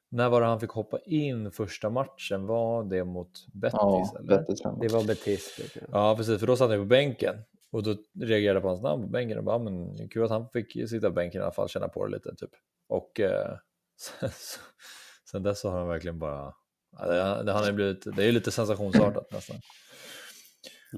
När 0.09 0.29
var 0.29 0.41
det 0.41 0.47
han 0.47 0.59
fick 0.59 0.69
hoppa 0.69 0.99
in 0.99 1.51
första 1.51 1.89
matchen? 1.89 2.45
Var 2.45 2.83
det 2.83 3.03
mot 3.03 3.31
Betis? 3.53 3.73
Ja, 3.81 4.15
eller? 4.19 4.37
Betis. 4.37 4.61
Det 4.81 4.87
var 4.87 5.03
Betis. 5.03 5.59
Ja, 5.91 6.15
precis, 6.17 6.39
för 6.39 6.47
då 6.47 6.55
satt 6.55 6.69
han 6.69 6.79
på 6.79 6.85
bänken. 6.85 7.35
Och 7.71 7.83
då 7.83 7.95
reagerade 8.19 8.55
jag 8.55 8.61
på 8.61 8.67
hans 8.69 8.81
namn 8.81 9.03
på 9.03 9.09
bänken 9.09 9.37
och 9.37 9.43
bara, 9.43 9.55
"Ja, 9.55 9.59
men 9.63 10.09
kul 10.09 10.23
att 10.23 10.29
han 10.29 10.49
fick 10.49 10.89
sitta 10.89 11.07
på 11.07 11.13
bänken 11.13 11.41
i 11.41 11.43
alla 11.43 11.53
fall, 11.53 11.69
känna 11.69 11.87
på 11.87 12.05
det 12.05 12.11
lite 12.11 12.35
typ. 12.35 12.49
Och 12.87 13.19
eh, 13.19 13.57
sen, 14.19 14.29
så, 14.29 14.59
sen 15.31 15.43
dess 15.43 15.59
så 15.59 15.69
har 15.69 15.79
han 15.79 15.87
verkligen 15.87 16.19
bara, 16.19 16.53
ja, 16.99 17.37
det, 17.37 17.43
det, 17.43 17.51
har 17.51 17.71
blivit, 17.71 18.15
det 18.15 18.21
är 18.23 18.25
ju 18.25 18.31
lite 18.31 18.51
sensationsartat 18.51 19.31
nästan. 19.31 19.57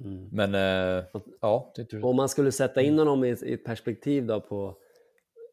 Mm. 0.01 0.29
Men 0.31 0.55
eh, 0.55 1.03
ja. 1.41 1.73
Om 2.01 2.15
man 2.15 2.29
skulle 2.29 2.51
sätta 2.51 2.81
in 2.81 2.99
honom 2.99 3.23
i 3.23 3.27
i 3.27 3.53
ett 3.53 3.63
perspektiv 3.63 4.25
då 4.25 4.41
på 4.41 4.77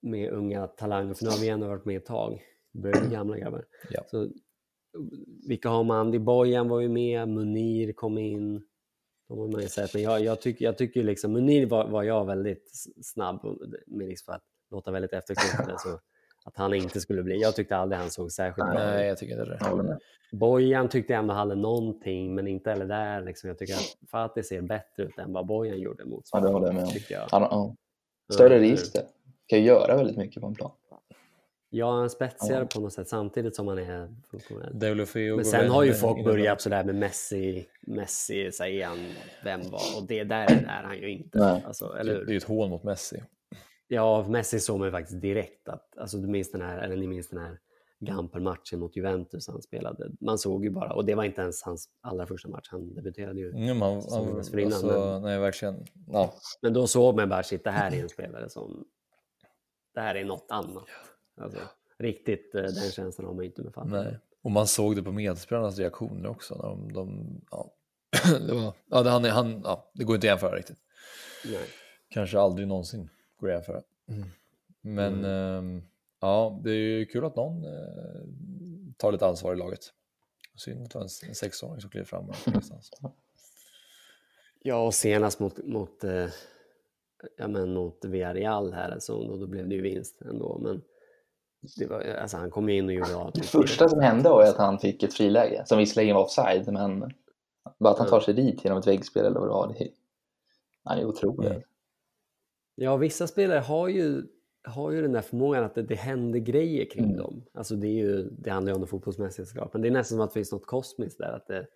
med 0.03 0.31
unga 0.31 0.67
talanger, 0.67 1.15
för 1.15 1.25
nu 1.25 1.31
har 1.31 1.39
vi 1.39 1.49
ändå 1.49 1.69
varit 1.69 1.85
med 1.85 1.97
ett 1.97 2.07
tag, 2.07 2.43
börjar 2.73 3.11
gamla 3.11 3.39
grabbar. 3.39 3.65
Ja. 3.91 4.03
Så, 4.11 4.29
vilka 5.49 5.69
har 5.69 5.85
man? 5.85 5.99
Andy 5.99 6.19
Bojan 6.19 6.69
var 6.69 6.81
ju 6.81 6.89
med, 6.89 7.29
Munir 7.29 7.93
kom 7.93 8.19
in. 8.19 8.63
De 9.29 9.39
har 9.39 9.49
man 9.49 9.63
ju 9.63 9.69
sett. 9.69 9.95
Men 9.95 10.03
jag, 10.03 10.21
jag, 10.21 10.41
tycker, 10.41 10.65
jag 10.65 10.79
tycker 10.79 11.03
liksom, 11.03 11.33
Munir 11.33 11.67
var, 11.67 11.89
var 11.89 12.03
jag 12.03 12.27
väldigt 12.27 12.71
snabb, 13.03 13.59
med 13.87 14.19
för 14.27 14.33
att 14.33 14.45
låta 14.71 14.91
väldigt 14.91 15.13
efterklokare 15.13 15.79
så 15.79 16.01
att 16.45 16.57
han 16.57 16.75
inte 16.75 17.01
skulle 17.01 17.23
bli. 17.23 17.41
Jag 17.41 17.55
tyckte 17.57 17.77
aldrig 17.77 18.01
han 18.01 18.11
såg 18.11 18.33
särskilt 18.33 18.67
bra 18.71 18.75
Nej, 18.75 19.07
jag 19.07 19.19
tycker 19.19 19.41
inte 19.41 19.45
det. 19.83 19.99
Bojan 20.33 20.89
tyckte 20.89 21.13
jag 21.13 21.21
ändå 21.21 21.35
hade 21.35 21.55
någonting, 21.55 22.35
men 22.35 22.49
inte 22.49 22.71
heller 22.71 22.87
där. 22.87 23.21
Liksom. 23.21 23.49
Jag 23.49 23.59
tycker 23.59 23.75
att 23.75 23.97
Fatih 24.11 24.43
ser 24.43 24.61
bättre 24.63 25.03
ut 25.03 25.19
än 25.19 25.33
vad 25.33 25.47
Bojan 25.47 25.81
gjorde 25.81 26.05
mot 26.05 26.25
Ja, 26.33 26.41
det 26.41 26.49
håller 26.49 26.67
jag 26.67 26.75
med 26.75 26.85
om. 26.85 26.91
jag. 27.11 27.27
Han, 27.31 27.43
ja. 27.43 27.77
Större 28.33 28.59
register. 28.59 29.03
Kan 29.47 29.59
ju 29.59 29.65
göra 29.65 29.97
väldigt 29.97 30.17
mycket 30.17 30.41
på 30.43 30.47
en 30.49 30.55
plan. 30.55 30.71
Ja, 31.75 31.91
han 31.95 32.05
är 32.05 32.09
spetsigare 32.09 32.61
Ja. 32.61 32.67
på 32.75 32.81
något 32.81 32.93
sätt 32.93 33.09
samtidigt 33.09 33.57
som 33.57 33.69
han 33.69 33.79
är 33.79 34.09
Men 35.37 35.45
sen 35.45 35.71
har 35.71 35.83
ju 35.83 35.93
folk 35.95 36.25
börjat 36.25 36.61
sådär 36.61 36.85
med 36.85 36.95
Messi, 36.95 37.67
Messi 37.81 38.53
säger 38.53 38.87
han 38.87 38.99
vem 39.45 39.61
var 39.71 39.81
och 40.01 40.07
det 40.09 40.25
där 40.25 40.47
är 40.69 40.83
han 40.85 40.99
ju 40.99 41.11
inte. 41.11 41.63
Alltså, 41.67 41.97
eller 42.01 42.15
Det 42.15 42.31
är 42.31 42.33
ju 42.33 42.37
ett 42.37 42.45
hån 42.45 42.71
mot 42.71 42.83
Messi. 42.83 43.23
Ja, 43.95 44.27
Messi 44.29 44.61
såg 44.61 44.79
man 44.79 44.89
ju 44.89 44.93
faktiskt 44.93 45.21
direkt 45.21 45.69
att, 45.69 45.99
alltså 45.99 46.19
du 46.19 46.29
minns 46.29 46.51
den 46.51 46.61
här, 46.61 46.79
eller 46.79 46.97
ni 46.97 47.07
minns 47.07 47.29
den 47.29 47.39
här 47.41 47.59
Gamper-matchen 48.01 48.79
mot 48.81 48.97
Juventus 48.97 49.49
han 49.49 49.63
spelade. 49.63 50.11
Man 50.21 50.39
såg 50.39 50.65
ju 50.65 50.71
bara, 50.71 50.93
och 50.93 51.05
det 51.05 51.15
var 51.15 51.25
inte 51.25 51.41
ens 51.43 51.63
hans 51.63 51.89
allra 52.01 52.27
första 52.27 52.49
match, 52.49 52.69
han 52.71 52.95
debuterade 52.95 53.41
ju. 53.41 53.51
Mm, 53.51 53.79
man, 53.79 53.97
dessförinnan, 54.37 54.73
alltså, 54.73 54.87
men- 54.87 55.23
Nej, 55.23 55.39
verkligen. 55.39 55.85
Ja. 56.07 56.35
Men 56.63 56.73
då 56.73 56.87
såg 56.87 57.17
man 57.17 57.29
bara, 57.29 57.43
shit 57.43 57.65
det 57.65 57.71
här 57.71 57.95
är 57.95 58.03
en 58.03 58.09
spelare 58.09 58.49
som, 58.49 58.85
det 59.95 60.01
här 60.01 60.15
är 60.15 60.25
något 60.25 60.47
annat. 60.49 60.85
Alltså, 61.41 61.61
riktigt 61.99 62.55
eh, 62.55 62.63
den 62.63 62.91
känslan 62.91 63.27
har 63.27 63.35
man 63.35 63.45
ju 63.45 63.51
inte 63.51 63.63
med. 63.63 63.73
Nej. 63.87 64.19
Och 64.43 64.51
man 64.51 64.67
såg 64.67 64.97
det 64.97 65.03
på 65.03 65.13
medspelarnas 65.13 65.79
reaktioner 65.79 66.29
också. 66.29 66.55
När 66.55 66.63
de, 66.65 66.93
de, 66.93 67.41
ja. 67.51 67.73
det, 68.47 68.55
var, 68.55 68.73
ja, 68.87 69.03
det, 69.03 69.11
han, 69.11 69.25
han, 69.25 69.61
ja, 69.65 69.91
det 69.95 70.05
går 70.05 70.15
inte 70.15 70.27
att 70.27 70.31
jämföra 70.31 70.57
riktigt. 70.57 70.79
Nej. 71.45 71.67
Kanske 72.09 72.39
aldrig 72.41 72.69
någonsin 72.69 73.09
går 73.43 73.49
att 73.49 73.55
jämföra. 73.55 73.83
Men 74.81 75.25
ehm, 75.25 75.83
ja, 76.21 76.61
det 76.65 76.71
är 76.71 76.75
ju 76.75 77.07
kul 77.07 77.25
att 77.25 77.37
någon 77.37 77.65
eh, 77.65 78.23
tar 78.97 79.13
lite 79.13 79.27
ansvar 79.27 79.53
i 79.53 79.57
laget. 79.57 79.93
Synd 80.57 80.83
att 80.83 80.91
det 80.91 80.99
var 80.99 81.03
en, 81.29 81.35
sexåring 81.35 81.81
som 81.81 81.91
klev 81.91 82.05
fram. 82.05 82.25
någonstans. 82.47 82.91
Ja, 84.65 84.87
och 84.87 84.95
senast 84.95 85.41
mot, 85.41 85.59
mot, 85.67 86.05
eh, 86.05 86.27
ja, 87.37 87.49
men 87.49 87.75
mot 87.75 88.05
Villarreal 88.05 88.73
här, 88.73 88.97
så, 88.99 89.29
då, 89.29 89.37
då 89.37 89.47
blev 89.47 89.69
det 89.69 89.75
ju 89.75 89.83
vinst 89.83 90.23
ändå. 90.23 90.59
Men 90.59 90.83
det 91.77 91.87
var, 91.87 92.01
alltså, 92.01 92.37
han 92.37 92.51
kom 92.51 92.69
in 92.69 92.87
och 92.87 92.93
gjorde 92.93 93.17
av 93.17 93.33
Det 93.35 93.43
första 93.43 93.89
som 93.89 94.01
hände 94.01 94.29
var 94.29 94.45
att 94.45 94.57
han 94.57 94.79
fick 94.79 95.03
ett 95.03 95.15
friläge 95.15 95.63
som 95.67 95.79
visserligen 95.79 96.17
var 96.17 96.23
offside, 96.23 96.73
men 96.73 97.13
bara 97.79 97.93
att 97.93 97.99
han 97.99 98.09
tar 98.09 98.21
sig 98.21 98.35
dit 98.35 98.65
genom 98.65 98.79
ett 98.79 98.87
väggspel 98.87 99.27
eller 99.27 99.41
vad 99.41 99.49
det 99.49 99.53
var. 99.53 99.75
Det, 99.79 99.89
han 100.85 100.99
är 100.99 101.05
otrolig. 101.05 101.51
Mm. 101.51 101.63
Ja, 102.83 102.97
vissa 102.97 103.27
spelare 103.27 103.59
har 103.59 103.89
ju, 103.89 104.23
har 104.65 104.91
ju 104.91 105.03
den 105.03 105.13
där 105.13 105.21
förmågan 105.21 105.65
att 105.65 105.75
det, 105.75 105.83
det 105.83 105.95
händer 105.95 106.39
grejer 106.39 106.85
kring 106.91 107.05
Mm. 107.05 107.17
dem. 107.17 107.43
Alltså 107.53 107.77
det, 107.77 107.87
är 107.87 108.07
ju, 108.07 108.23
det 108.31 108.51
handlar 108.51 108.71
ju 108.73 108.75
om 108.75 108.81
det 108.81 108.87
fotbollsmässiga 108.87 109.47
såklart, 109.47 109.73
men 109.73 109.83
det 109.83 109.89
är 109.89 109.93
nästan 109.93 110.17
som 110.17 110.25
att 110.25 110.31
det 110.31 110.35
finns 110.35 110.53
något 110.53 110.67
kosmiskt 110.67 111.19
där. 111.19 111.33
Att 111.33 111.47
det, 111.47 111.67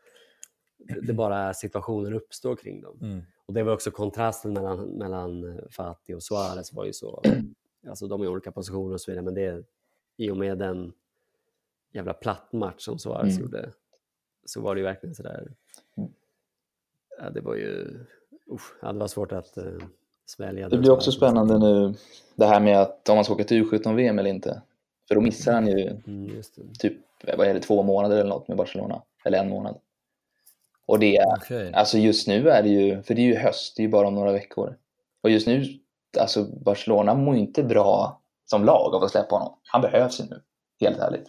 det 1.03 1.13
bara 1.13 1.55
situationer 1.55 2.13
uppstår 2.13 2.57
kring 2.57 2.81
dem. 2.81 2.99
Mm. 3.03 3.21
Och 3.47 3.55
det 3.55 3.63
var 3.63 3.73
också 3.73 3.91
kontrasten 3.91 4.53
mellan, 4.53 4.81
mellan 4.89 5.61
Fatih 5.71 6.17
och 6.17 6.23
Suarez 6.23 6.73
var 6.73 6.85
ju 6.85 6.93
så. 6.93 7.23
Alltså 7.89 8.07
de 8.09 8.21
är 8.21 8.25
i 8.25 8.29
olika 8.29 8.53
positioner 8.53 8.95
och 8.95 9.01
så 9.01 9.11
vidare, 9.11 9.25
men 9.25 9.35
det 9.35 9.65
i 10.17 10.31
och 10.31 10.37
med 10.37 10.59
den 10.59 10.93
jävla 11.93 12.13
plattmatch 12.15 12.85
som 12.85 12.99
Suarez 12.99 13.33
Mm. 13.39 13.43
gjorde 13.43 13.73
så 14.45 14.61
var 14.61 14.75
det 14.75 14.79
ju 14.79 14.85
verkligen 14.85 15.15
sådär. 15.15 15.53
Ja, 17.19 17.31
det 17.31 17.41
var 17.41 17.55
ju, 17.55 17.99
usch, 18.51 18.75
ja, 18.83 18.93
det 18.93 18.99
var 18.99 19.07
svårt 19.09 19.33
att 19.33 19.59
uh, 19.59 19.79
svälja. 20.27 20.69
Det 20.69 20.79
blir 20.79 20.91
också 20.91 21.13
spännande 21.13 21.59
nu 21.59 21.95
det 22.35 22.47
här 22.47 22.61
med 22.61 22.81
att 22.81 23.09
om 23.09 23.15
man 23.15 23.25
ska 23.25 23.35
åka 23.35 23.45
till 23.45 23.65
U17-VM 23.65 24.19
eller 24.19 24.31
inte. 24.31 24.63
För 25.09 25.15
då 25.15 25.21
missar 25.21 25.53
han 25.53 25.67
ju 25.67 25.89
Mm, 26.07 26.43
typ 26.79 26.97
vad 27.37 27.47
är 27.47 27.55
det, 27.55 27.61
två 27.61 27.83
månader 27.83 28.17
eller 28.17 28.31
något 28.31 28.49
med 28.49 28.57
Barcelona. 28.57 29.03
Eller 29.25 29.39
en 29.39 29.49
månad. 29.49 29.79
Och 30.87 30.99
det 30.99 31.17
är, 31.17 31.37
Okej. 31.37 31.73
alltså 31.73 31.99
just 31.99 32.29
nu 32.29 32.49
är 32.49 32.63
det 32.63 32.69
ju, 32.69 33.03
för 33.03 33.15
det 33.15 33.21
är 33.21 33.27
ju 33.27 33.37
höst, 33.37 33.77
det 33.77 33.83
är 33.83 33.85
ju 33.85 33.91
bara 33.91 34.09
om 34.09 34.15
några 34.15 34.33
veckor. 34.33 34.77
Och 35.23 35.31
just 35.31 35.47
nu, 35.47 35.65
alltså 36.21 36.45
Barcelona 36.45 37.15
mår 37.15 37.35
ju 37.35 37.41
inte 37.41 37.63
bra 37.63 38.21
som 38.45 38.65
lag 38.65 38.95
av 38.95 39.05
att 39.05 39.11
släppa 39.11 39.37
honom. 39.37 39.59
Han 39.63 39.81
behövs 39.83 40.21
ju 40.21 40.25
nu, 40.25 40.43
helt 40.81 40.99
ärligt. 40.99 41.27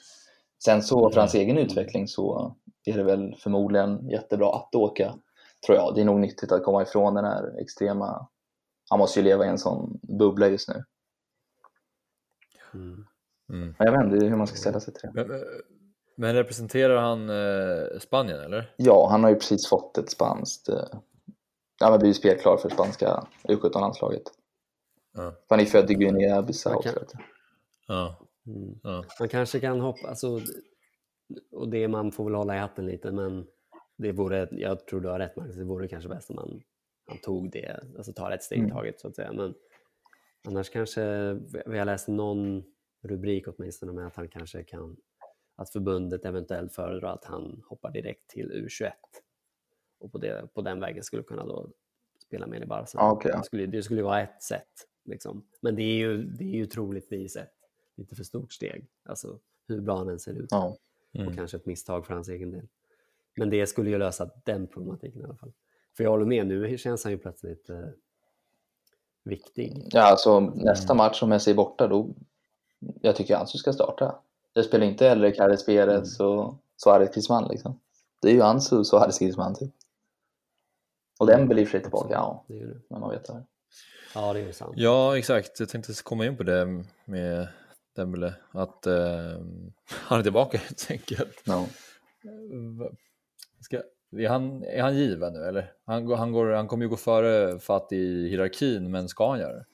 Sen 0.63 0.81
så 0.83 1.09
för 1.09 1.19
hans 1.19 1.35
egen 1.35 1.57
utveckling 1.57 2.07
så 2.07 2.55
är 2.85 2.97
det 2.97 3.03
väl 3.03 3.35
förmodligen 3.39 4.09
jättebra 4.09 4.55
att 4.55 4.75
åka, 4.75 5.13
tror 5.65 5.77
jag. 5.77 5.95
Det 5.95 6.01
är 6.01 6.05
nog 6.05 6.19
nyttigt 6.19 6.51
att 6.51 6.63
komma 6.63 6.81
ifrån 6.81 7.13
den 7.13 7.25
här 7.25 7.61
extrema, 7.61 8.27
han 8.89 8.99
måste 8.99 9.19
ju 9.19 9.23
leva 9.23 9.45
i 9.45 9.49
en 9.49 9.57
sån 9.57 9.99
bubbla 10.01 10.47
just 10.47 10.69
nu. 10.69 10.83
Mm. 12.73 13.05
Mm. 13.49 13.75
Men 13.77 13.87
jag 13.87 13.91
vet 13.91 14.13
inte 14.13 14.25
hur 14.25 14.35
man 14.35 14.47
ska 14.47 14.57
ställa 14.57 14.79
sig 14.79 14.93
till 14.93 15.09
det. 15.13 15.25
Men, 15.25 15.41
men 16.15 16.35
representerar 16.35 17.01
han 17.01 17.29
eh, 17.29 17.99
Spanien 17.99 18.39
eller? 18.39 18.73
Ja, 18.77 19.07
han 19.11 19.23
har 19.23 19.29
ju 19.29 19.35
precis 19.35 19.67
fått 19.67 19.97
ett 19.97 20.09
spanskt... 20.09 20.69
eh, 20.69 20.85
Han 21.79 21.91
har 21.91 21.99
blivit 21.99 22.17
spelklar 22.17 22.57
för 22.57 22.69
spanska 22.69 23.27
U17-landslaget. 23.43 24.23
Ja. 25.13 25.33
Han 25.49 25.59
är 25.59 25.65
född 25.65 25.91
i 25.91 25.93
Guinea-Bissau. 25.93 26.73
Man 26.73 26.83
kan-. 26.83 27.23
Ja. 27.87 28.19
Mm. 28.47 28.79
ja. 28.83 29.05
Man 29.19 29.29
kanske 29.29 29.59
kan 29.59 29.79
hoppa, 29.79 30.07
alltså, 30.07 30.41
och 31.51 31.69
det 31.69 31.87
man 31.87 32.11
får 32.11 32.23
väl 32.23 32.35
hålla 32.35 32.55
i 32.55 32.59
hatten 32.59 32.85
lite, 32.85 33.11
men 33.11 33.47
det 33.97 34.11
vore, 34.11 34.47
jag 34.51 34.87
tror 34.87 35.01
du 35.01 35.09
har 35.09 35.19
rätt 35.19 35.35
Magnus, 35.35 35.55
det 35.55 35.63
vore 35.63 35.87
kanske 35.87 36.09
bäst 36.09 36.29
om 36.29 36.35
man, 36.35 36.61
man 37.07 37.17
tog 37.17 37.51
det, 37.51 37.83
alltså 37.97 38.13
tar 38.13 38.31
ett 38.31 38.43
steg 38.43 38.57
i 38.57 38.61
Mm. 38.61 38.71
taget 38.71 38.99
så 38.99 39.07
att 39.07 39.15
säga. 39.15 39.33
Men 39.33 39.53
annars 40.47 40.69
kanske, 40.69 41.33
vi 41.65 41.77
har 41.77 41.85
läst 41.85 42.07
någon 42.07 42.63
rubrik 43.01 43.47
åtminstone 43.47 43.91
med 43.91 44.07
att 44.07 44.15
han 44.15 44.27
kanske 44.29 44.63
kan, 44.63 44.97
att 45.55 45.69
förbundet 45.69 46.25
eventuellt 46.25 46.73
föredrar 46.73 47.13
att 47.13 47.25
han 47.25 47.63
hoppar 47.65 47.91
direkt 47.91 48.29
till 48.29 48.51
U21 48.51 48.91
och 49.99 50.11
på, 50.11 50.17
det, 50.17 50.53
på 50.53 50.61
den 50.61 50.79
vägen 50.79 51.03
skulle 51.03 51.23
kunna 51.23 51.45
då 51.45 51.69
spela 52.25 52.47
med 52.47 52.63
i 52.63 52.65
Barca. 52.65 53.11
Okej, 53.11 53.31
ja. 53.31 53.37
det, 53.37 53.43
skulle, 53.43 53.65
det 53.65 53.83
skulle 53.83 54.03
vara 54.03 54.21
ett 54.21 54.43
sätt. 54.43 54.87
Liksom. 55.05 55.47
Men 55.61 55.75
det 55.75 55.83
är, 55.83 55.97
ju, 55.97 56.23
det 56.23 56.43
är 56.43 56.55
ju 56.57 56.65
troligtvis 56.65 57.35
ett 57.35 57.53
lite 57.95 58.15
för 58.15 58.23
stort 58.23 58.53
steg. 58.53 58.87
Alltså 59.03 59.39
hur 59.67 59.81
bra 59.81 59.97
han 59.97 60.09
än 60.09 60.19
ser 60.19 60.33
ut. 60.33 60.47
Ja. 60.49 60.77
Mm. 61.13 61.27
Och 61.27 61.35
kanske 61.35 61.57
ett 61.57 61.65
misstag 61.65 62.05
för 62.05 62.13
hans 62.13 62.29
egen 62.29 62.51
del. 62.51 62.67
Men 63.35 63.49
det 63.49 63.67
skulle 63.67 63.89
ju 63.89 63.97
lösa 63.97 64.31
den 64.45 64.67
problematiken 64.67 65.21
i 65.21 65.23
alla 65.23 65.35
fall. 65.35 65.53
För 65.97 66.03
jag 66.03 66.11
håller 66.11 66.25
med, 66.25 66.47
nu 66.47 66.77
känns 66.77 67.03
han 67.03 67.11
ju 67.13 67.17
plötsligt 67.17 67.69
eh, 67.69 67.85
viktig. 69.23 69.89
ja, 69.91 70.01
alltså 70.01 70.39
nästa 70.39 70.93
match 70.93 71.19
som 71.19 71.29
Messi 71.29 71.51
är 71.51 71.55
borta, 71.55 71.87
då... 71.87 72.09
Jag 73.01 73.15
tycker 73.15 73.35
Ansu 73.35 73.57
ska 73.57 73.73
starta. 73.73 74.19
Jag 74.53 74.65
spelar 74.65 74.85
inte 74.85 75.07
heller 75.07 75.31
Carles 75.31 75.65
Perez 75.65 76.19
och 76.19 76.55
Suarez 76.75 77.13
Griezmann 77.13 77.47
liksom. 77.49 77.79
Det 78.21 78.29
är 78.29 78.33
ju 78.33 78.41
Ansu 78.41 78.77
och 78.77 78.87
Suarez 78.87 79.19
Griezmann 79.19 79.55
typ. 79.55 79.71
Och 81.19 81.27
och 81.63 81.67
för 81.67 81.71
sig 81.71 81.81
tillbaka, 81.81 82.13
ja. 82.13 82.45
Det 82.47 82.53
är 82.53 82.57
ju 82.57 82.67
det. 82.73 82.79
Men 82.89 82.99
man 82.99 83.09
vet 83.09 83.25
det. 83.25 83.43
Ja, 84.15 84.33
det 84.33 84.39
är 84.39 84.45
ju 84.45 84.53
sant. 84.53 84.73
ja, 84.75 85.17
exakt. 85.17 85.59
Jag 85.59 85.69
tänkte 85.69 85.93
komma 86.03 86.25
in 86.25 86.37
på 86.37 86.43
det 86.43 86.83
med 87.05 87.47
Dembele. 87.95 88.33
Att 88.51 88.87
eh, 88.87 88.95
han 89.89 90.19
är 90.19 90.23
tillbaka 90.23 90.57
helt 90.67 90.87
enkelt. 90.91 91.41
Ja. 91.45 91.65
Va- 92.79 92.91
Ska, 93.61 93.81
är, 94.11 94.29
han, 94.29 94.63
är 94.63 94.81
han 94.81 94.95
given 94.95 95.33
nu 95.33 95.43
eller? 95.43 95.71
Han, 95.85 96.11
han, 96.11 96.31
går, 96.31 96.51
han 96.51 96.67
kommer 96.67 96.85
ju 96.85 96.89
gå 96.89 96.97
före 96.97 97.59
Fatt 97.59 97.91
i 97.91 98.29
hierarkin, 98.29 98.91
men 98.91 99.07
ska 99.07 99.29
han 99.29 99.39
göra 99.39 99.53
det? 99.53 99.65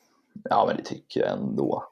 ja, 0.50 0.66
men 0.68 0.78
det 0.78 0.84
tycker 0.84 1.20
jag 1.20 1.32
ändå. 1.32 1.84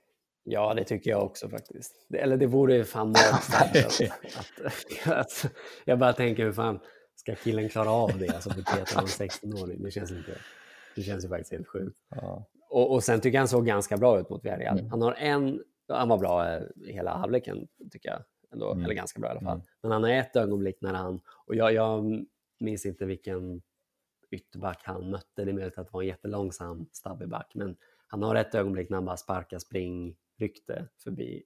Ja, 0.44 0.74
det 0.74 0.84
tycker 0.84 1.10
jag 1.10 1.24
också 1.24 1.50
faktiskt. 1.50 2.06
Det, 2.10 2.18
eller 2.18 2.38
det 2.38 2.48
vore 2.48 2.76
ju 2.76 2.84
fan 2.84 3.08
magstarkt. 3.12 4.02
att, 4.02 4.66
att, 4.66 5.18
att, 5.18 5.52
jag 5.86 6.00
bara 6.00 6.14
tänker, 6.14 6.44
hur 6.44 6.52
fan 6.52 6.80
ska 7.16 7.36
killen 7.36 7.70
klara 7.70 7.90
av 7.90 8.20
det? 8.20 8.30
Alltså 8.30 8.50
bete 8.50 8.80
en 8.80 9.06
16-åring. 9.06 9.84
Det 9.84 9.92
känns 9.92 10.12
inte... 10.12 10.32
Det 10.96 11.02
känns 11.02 11.26
ju 11.26 11.30
faktiskt 11.30 11.52
helt 11.52 11.68
sjukt. 11.68 11.98
Ja. 12.10 12.46
Och, 12.70 12.92
och 12.94 13.04
sen 13.04 13.22
tycker 13.22 13.36
jag 13.36 13.42
han 13.42 13.48
såg 13.48 13.66
ganska 13.66 13.98
bra 13.98 14.20
ut 14.20 14.30
mot 14.30 14.46
Villarreal. 14.46 14.80
Mm. 14.80 14.92
Han 14.92 15.02
har 15.02 15.14
en... 15.14 15.62
Han 15.88 16.10
var 16.10 16.18
bra 16.18 16.54
eh, 16.54 16.62
hela 16.88 17.18
halvleken, 17.18 17.68
tycker 17.92 18.10
jag. 18.10 18.24
Ändå, 18.54 18.72
Mm. 18.72 18.86
Eller 18.86 18.94
ganska 18.94 19.20
bra 19.20 19.30
i 19.30 19.32
alla 19.32 19.42
fall. 19.42 19.56
Mm. 19.56 19.66
Men 19.82 19.92
han 19.92 20.04
har 20.04 20.10
ett 20.10 20.36
ögonblick 20.36 20.82
när 20.82 20.94
han... 20.94 21.20
Och 21.46 21.56
jag, 21.56 21.74
jag 21.74 22.26
minns 22.60 22.86
inte 22.86 23.06
vilken 23.06 23.62
ytterback 24.32 24.82
han 24.84 25.10
mötte. 25.10 25.46
Det 25.46 25.52
är 25.52 25.54
möjligt 25.54 25.78
att 25.78 25.88
det 25.88 25.94
var 25.94 26.02
en 26.02 26.08
jättelångsam 26.08 26.86
stabbig 26.92 27.30
back. 27.30 27.52
Men 27.56 27.76
han 28.08 28.24
har 28.24 28.36
ett 28.36 28.56
ögonblick 28.56 28.90
när 28.90 28.98
han 28.98 29.06
bara 29.06 29.18
sparkar 29.18 29.60
springrykte 29.60 30.88
förbi. 31.04 31.44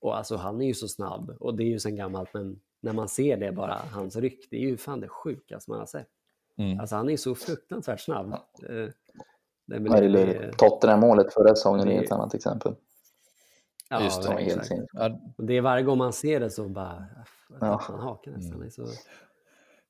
Och 0.00 0.16
alltså 0.16 0.36
han 0.36 0.62
är 0.62 0.66
ju 0.66 0.74
så 0.74 0.88
snabb 0.88 1.36
och 1.40 1.54
det 1.54 1.62
är 1.62 1.68
ju 1.68 1.78
sen 1.78 1.96
gammalt 1.96 2.34
men 2.34 2.60
när 2.80 2.92
man 2.92 3.08
ser 3.08 3.36
det 3.36 3.52
bara, 3.52 3.74
hans 3.92 4.16
ryck, 4.16 4.50
det 4.50 4.56
är 4.56 4.60
ju 4.60 4.76
fan 4.76 5.00
det 5.00 5.08
sjukaste 5.08 5.70
man 5.70 5.78
har 5.80 5.86
sett. 5.86 6.08
Mm. 6.56 6.80
Alltså 6.80 6.96
han 6.96 7.10
är 7.10 7.16
så 7.16 7.34
fruktansvärt 7.34 8.00
snabb. 8.00 8.32
Eh, 8.32 8.88
det 9.66 9.76
är 9.76 9.80
Ja, 9.80 10.00
det. 10.00 10.52
Tottenham-målet 10.52 11.32
förra 11.32 11.48
säsongen 11.48 11.88
är 11.88 12.02
ett 12.02 12.12
annat 12.12 12.34
exempel. 12.34 12.74
Ja, 13.90 14.04
Just 14.04 14.22
det, 14.22 14.32
helt. 14.42 14.68
Ja, 14.92 15.20
Och 15.38 15.44
det 15.44 15.54
är 15.56 15.60
varje 15.60 15.82
gång 15.84 15.98
man 15.98 16.12
ser 16.12 16.40
det 16.40 16.50
så 16.50 16.68
bara 16.68 17.06
Ja. 17.60 17.78
tappar 17.78 17.92
man 17.92 18.02
haken 18.02 18.32
nästan. 18.32 18.56
Mm. 18.56 18.70
Så, 18.70 18.86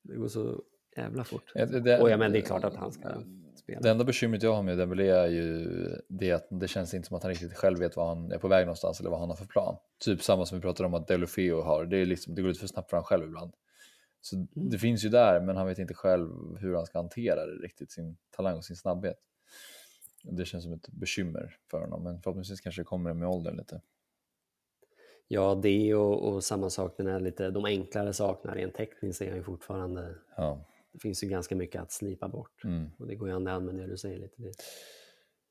det 0.01 0.15
går 0.15 0.27
så 0.27 0.61
jävla 0.97 1.23
fort. 1.23 1.51
det- 1.53 1.79
det- 1.79 2.01
Och 2.01 2.09
ja, 2.09 2.17
men 2.17 2.31
det 2.31 2.39
är 2.39 2.41
klart 2.41 2.63
att 2.63 2.75
han 2.75 2.91
ska 2.91 3.09
spela. 3.55 3.79
Det 3.81 3.89
enda 3.89 4.03
bekymret 4.03 4.43
jag 4.43 4.53
har 4.53 4.63
med 4.63 4.77
Dembélé 4.77 5.09
är 5.09 5.27
ju 5.27 5.67
det 6.09 6.31
att 6.31 6.47
det 6.49 6.67
känns 6.67 6.93
inte 6.93 7.07
som 7.07 7.17
att 7.17 7.23
han 7.23 7.29
riktigt 7.31 7.53
själv 7.53 7.79
vet 7.79 7.95
vad 7.95 8.07
han 8.07 8.31
är 8.31 8.37
på 8.37 8.47
väg 8.47 8.65
någonstans 8.65 8.99
eller 8.99 9.09
vad 9.09 9.19
han 9.19 9.29
har 9.29 9.35
för 9.35 9.45
plan. 9.45 9.77
Typ 9.99 10.21
samma 10.23 10.45
som 10.45 10.57
vi 10.57 10.61
pratade 10.61 10.87
om 10.87 10.93
att 10.93 11.07
Delofeo 11.07 11.61
har, 11.61 11.85
det, 11.85 11.97
är 11.97 12.05
liksom, 12.05 12.35
det 12.35 12.41
går 12.41 12.49
lite 12.49 12.59
för 12.59 12.67
snabbt 12.67 12.89
för 12.89 12.97
honom 12.97 13.05
själv 13.05 13.23
ibland. 13.23 13.53
Så 14.21 14.35
Mm. 14.35 14.47
det 14.53 14.77
finns 14.77 15.05
ju 15.05 15.09
där, 15.09 15.41
men 15.41 15.57
han 15.57 15.67
vet 15.67 15.79
inte 15.79 15.93
själv 15.93 16.29
hur 16.59 16.75
han 16.75 16.85
ska 16.85 16.99
hantera 16.99 17.45
det 17.45 17.51
riktigt, 17.51 17.91
sin 17.91 18.17
talang 18.35 18.57
och 18.57 18.65
sin 18.65 18.75
snabbhet. 18.75 19.17
Det 20.29 20.45
känns 20.45 20.63
som 20.63 20.73
ett 20.73 20.89
bekymmer 20.89 21.57
för 21.71 21.81
honom, 21.81 22.03
men 22.03 22.21
förhoppningsvis 22.21 22.61
kanske 22.61 22.81
det 22.81 22.85
kommer 22.85 23.13
med 23.13 23.27
åldern 23.27 23.57
lite. 23.57 23.81
Ja, 25.27 25.55
det 25.55 25.95
och, 25.95 26.33
och 26.33 26.43
samma 26.43 26.69
sak, 26.69 26.93
den 26.97 27.07
här 27.07 27.19
lite, 27.19 27.49
de 27.49 27.65
enklare 27.65 28.13
sakerna 28.13 28.55
rent 28.55 28.73
tekniskt 28.73 29.21
är 29.21 29.27
han 29.27 29.37
ju 29.37 29.43
fortfarande... 29.43 30.15
Ja. 30.37 30.65
Det 30.91 30.99
finns 30.99 31.23
ju 31.23 31.27
ganska 31.27 31.55
mycket 31.55 31.81
att 31.81 31.91
slipa 31.91 32.27
bort. 32.27 32.63
Mm. 32.63 32.91
Och 32.97 33.07
det 33.07 33.15
går 33.15 33.27
ju 33.27 33.33
hand 33.33 33.47
i 33.47 33.51
hand 33.51 33.65
med 33.65 33.75
det 33.75 33.87
du 33.87 33.97
säger 33.97 34.19
lite. 34.19 34.41
Det. 34.41 34.51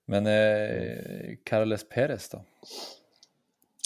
Men 0.07 0.27
eh, 0.27 1.37
Carles 1.45 1.89
Perez 1.89 2.29
då? 2.29 2.45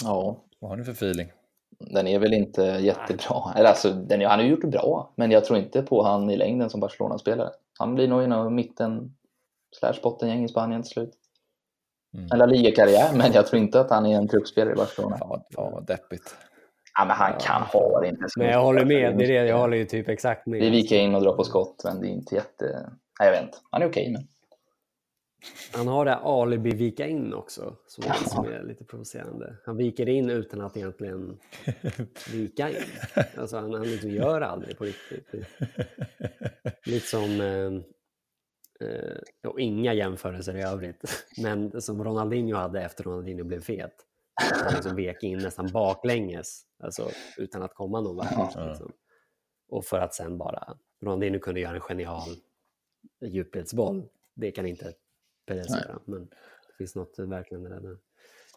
Ja, 0.04 0.44
Vad 0.58 0.70
har 0.70 0.76
ni 0.76 0.84
för 0.84 0.92
feeling? 0.92 1.32
den 1.78 2.06
är 2.06 2.18
väl 2.18 2.34
inte 2.34 2.62
jättebra. 2.62 3.52
Eller 3.56 3.68
alltså, 3.68 3.92
den, 3.92 4.20
han 4.20 4.38
har 4.38 4.44
ju 4.44 4.50
gjort 4.50 4.60
det 4.60 4.66
bra, 4.66 5.12
men 5.16 5.30
jag 5.30 5.44
tror 5.44 5.58
inte 5.58 5.82
på 5.82 6.02
han 6.02 6.30
i 6.30 6.36
längden 6.36 6.70
som 6.70 6.80
Barcelona-spelare. 6.80 7.50
Han 7.78 7.94
blir 7.94 8.08
nog 8.08 8.24
inom 8.24 8.54
mitten 8.54 9.14
slash 9.76 9.94
bottengäng 10.02 10.44
i 10.44 10.48
Spanien 10.48 10.82
till 10.82 10.90
slut. 10.90 11.10
Mm. 12.14 12.28
En 12.32 12.38
La 12.38 12.46
Liga-karriär, 12.46 13.12
men 13.16 13.32
jag 13.32 13.46
tror 13.46 13.62
inte 13.62 13.80
att 13.80 13.90
han 13.90 14.06
är 14.06 14.16
en 14.16 14.28
truppspelare 14.28 14.72
i 14.72 14.76
Barcelona. 14.76 15.16
Vad- 15.20 15.44
fan 15.54 15.72
vad 15.72 15.86
deppigt. 15.86 16.36
Ja, 16.98 17.04
men 17.04 17.16
han 17.16 17.32
kan 17.40 17.62
ha 17.62 18.00
det. 18.00 18.08
Inte 18.08 18.26
Men 18.36 18.46
jag 18.46 18.62
håller 18.62 18.84
med, 18.84 19.18
det 19.18 19.24
är 19.24 19.28
det, 19.42 19.48
jag 19.48 19.58
håller 19.58 19.76
ju 19.76 19.84
typ 19.84 20.08
exakt 20.08 20.46
med. 20.46 20.60
Det 20.60 20.66
är 20.66 20.70
vika 20.70 20.96
in 20.96 21.14
och 21.14 21.22
dra 21.22 21.36
på 21.36 21.44
skott, 21.44 21.82
men 21.84 22.00
det 22.00 22.06
är 22.08 22.10
inte 22.10 22.34
jätte... 22.34 22.90
Nej, 23.20 23.28
jag 23.28 23.30
vet 23.32 23.42
inte. 23.42 23.58
Han 23.70 23.82
är 23.82 23.88
okej, 23.88 24.12
men... 24.12 24.22
Han 25.72 25.88
har 25.88 26.04
det 26.04 26.10
här 26.10 26.42
alibi 26.42 26.70
vika 26.70 27.06
in 27.06 27.34
också, 27.34 27.76
som 27.86 28.04
är, 28.04 28.28
som 28.28 28.44
är 28.44 28.62
lite 28.62 28.84
provocerande. 28.84 29.56
Han 29.66 29.76
viker 29.76 30.08
in 30.08 30.30
utan 30.30 30.60
att 30.60 30.76
egentligen 30.76 31.38
vika 32.32 32.70
in. 32.70 32.76
Alltså 33.36 33.56
han, 33.56 33.72
han 33.74 33.82
liksom 33.82 34.10
gör 34.10 34.40
aldrig 34.40 34.78
på 34.78 34.84
riktigt. 34.84 35.34
Lite 36.86 37.06
som, 37.06 37.40
eh, 37.40 37.70
eh, 38.80 39.50
och 39.50 39.60
inga 39.60 39.94
jämförelser 39.94 40.56
i 40.56 40.62
övrigt, 40.62 41.02
men 41.42 41.82
som 41.82 42.04
Ronaldinho 42.04 42.56
hade 42.56 42.82
efter 42.82 43.04
Ronaldinho 43.04 43.44
blev 43.44 43.60
fet. 43.60 44.04
Han 44.34 44.74
liksom 44.74 44.96
vek 44.96 45.22
in 45.22 45.38
nästan 45.38 45.72
baklänges, 45.72 46.66
alltså, 46.78 47.10
utan 47.36 47.62
att 47.62 47.74
komma 47.74 48.00
någon 48.00 48.16
vart. 48.16 48.68
Liksom. 48.68 48.92
Och 49.68 49.84
för 49.84 49.98
att 49.98 50.14
sen 50.14 50.38
bara, 50.38 50.76
Ronaldinho 51.00 51.40
kunde 51.40 51.60
göra 51.60 51.74
en 51.74 51.80
genial 51.80 52.36
djupledsboll. 53.20 54.08
Det 54.34 54.50
kan 54.50 54.66
inte 54.66 54.92
Perez 55.46 55.70
göra, 55.70 55.98
men 56.04 56.28
det 56.68 56.74
finns 56.78 56.94
något 56.94 57.18
verkligen 57.18 57.64
där. 57.64 57.80
Det 57.80 57.96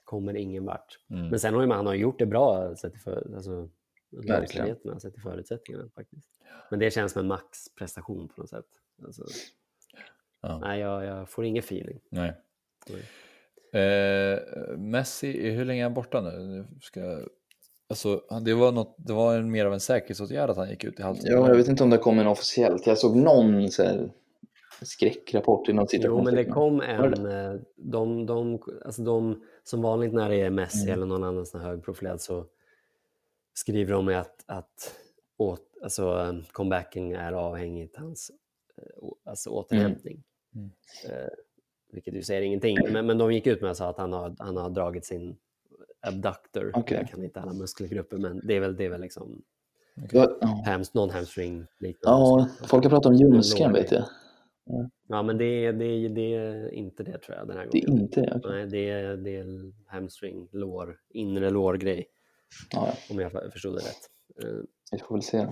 kommer 0.03 0.35
ingen 0.35 0.65
vart. 0.65 0.99
Mm. 1.09 1.27
Men 1.27 1.39
sen 1.39 1.53
har 1.53 1.61
ju 1.61 1.67
man 1.67 1.77
han 1.77 1.85
har 1.85 1.93
gjort 1.93 2.19
det 2.19 2.25
bra 2.25 2.75
sett 2.75 3.03
för, 3.03 3.31
alltså, 3.35 3.69
omständigheterna, 4.17 4.99
sett 4.99 5.13
till 5.13 5.23
förutsättningarna 5.23 5.89
faktiskt. 5.95 6.27
Men 6.69 6.79
det 6.79 6.91
känns 6.91 7.11
som 7.11 7.19
en 7.19 7.27
maxprestation 7.27 8.27
på 8.27 8.41
något 8.41 8.49
sätt. 8.49 8.65
Alltså, 9.03 9.25
Ja. 10.41 10.59
Nej, 10.59 10.79
jag, 10.79 11.05
jag 11.05 11.29
får 11.29 11.45
ingen 11.45 11.59
feeling. 11.63 11.99
Nej. 12.09 12.33
Eh, 13.73 14.39
Messi, 14.77 15.49
hur 15.51 15.65
länge 15.65 15.81
är 15.81 15.83
han 15.83 15.93
borta 15.93 16.21
nu? 16.21 16.39
Nu 16.39 16.67
Ska, 16.81 17.19
alltså, 17.89 18.21
det 18.45 18.53
var, 18.53 18.71
något, 18.71 18.95
det 18.97 19.13
var 19.13 19.35
en, 19.37 19.51
mer 19.51 19.65
av 19.65 19.73
en 19.73 19.79
säkerhetsåtgärd 19.79 20.49
att 20.49 20.57
han 20.57 20.69
gick 20.69 20.83
ut 20.83 20.99
i 20.99 21.03
halvtid. 21.03 21.31
Ja, 21.31 21.47
jag 21.47 21.55
vet 21.55 21.67
inte 21.67 21.83
om 21.83 21.89
det 21.89 21.97
kommer 21.97 22.23
något 22.23 22.37
officiellt. 22.37 22.87
Jag 22.87 22.97
såg 22.97 23.15
någon 23.15 23.71
så 23.71 23.83
här, 23.83 24.11
skräckrapport 24.81 25.69
i 25.69 25.73
något 25.73 25.89
Jo, 25.93 26.23
men 26.23 26.35
det 26.35 26.45
kom 26.45 26.81
en... 26.81 27.25
eh, 27.25 27.53
De, 27.75 28.25
de, 28.25 28.59
alltså 28.85 29.01
de, 29.03 29.43
som 29.63 29.81
vanligt 29.81 30.13
när 30.13 30.29
det 30.29 30.41
är 30.41 30.49
Messi 30.49 30.81
Mm. 30.83 30.93
eller 30.93 31.05
någon 31.05 31.23
annan 31.23 31.45
sån 31.45 31.61
högprofilerad 31.61 32.21
så 32.21 32.45
skriver 33.53 33.93
de 33.93 34.07
att, 34.07 34.43
att 34.47 34.95
åt, 35.37 35.77
alltså, 35.83 36.19
eh, 36.19 36.33
comebacken 36.51 37.15
är 37.15 37.31
avhängigt 37.33 37.95
hans 37.97 38.31
eh, 38.77 39.09
alltså, 39.25 39.49
återhämtning. 39.49 40.13
Mm. 40.13 40.23
Eh, 41.09 41.27
vilket 41.91 42.13
ju 42.13 42.21
säger 42.23 42.41
ingenting, 42.41 42.77
men, 42.93 43.05
men 43.05 43.17
de 43.17 43.33
gick 43.33 43.47
ut 43.47 43.61
med 43.61 43.71
att 43.71 43.97
han 43.97 44.13
har, 44.13 44.35
han 44.39 44.57
har 44.57 44.69
dragit 44.69 45.05
sin 45.05 45.35
abductor. 45.99 46.71
Okej. 46.73 46.97
Jag 46.97 47.09
kan 47.09 47.23
inte 47.23 47.41
alla 47.41 47.53
muskelgrupper, 47.53 48.17
men 48.17 48.41
det 48.47 48.55
är 48.55 48.59
väl, 48.59 48.75
det 48.75 48.85
är 48.85 48.89
väl 48.89 49.01
liksom 49.01 49.41
ja. 50.11 50.63
hams, 50.65 50.93
någon 50.93 51.09
hamstring 51.09 51.65
liknande. 51.79 52.19
ja, 52.21 52.49
folk 52.67 52.83
har 52.83 52.89
pratat 52.89 53.05
om 53.05 53.15
ljumsken 53.15 53.73
vet 53.73 53.91
jag. 53.91 54.03
Ja, 55.07 55.23
men 55.23 55.37
det, 55.37 55.45
är- 55.65 55.73
det, 55.73 55.85
är- 55.85 56.09
det 56.09 56.33
är 56.35 56.69
inte 56.73 57.03
det 57.03 57.17
tror 57.17 57.37
jag 57.37 57.47
den 57.47 57.57
här 57.57 57.67
Det 57.71 57.77
är 57.83 57.87
gången. 57.87 58.01
inte 58.03 58.21
det. 58.21 58.33
okej. 58.35 58.51
Nej, 58.51 58.65
det 58.67 58.89
är, 58.89 59.17
det 59.17 59.35
är 59.35 59.45
hamstring, 59.87 60.49
lår, 60.51 60.97
inre 61.09 61.49
lårgrej, 61.49 62.05
Ja, 62.71 62.87
ja, 62.87 63.13
om 63.13 63.19
jag 63.19 63.51
förstod 63.53 63.73
det 63.75 63.79
rätt. 63.79 64.09
Eh, 64.91 64.97
vi 64.97 64.99
får 64.99 65.15
väl 65.15 65.23
se. 65.23 65.47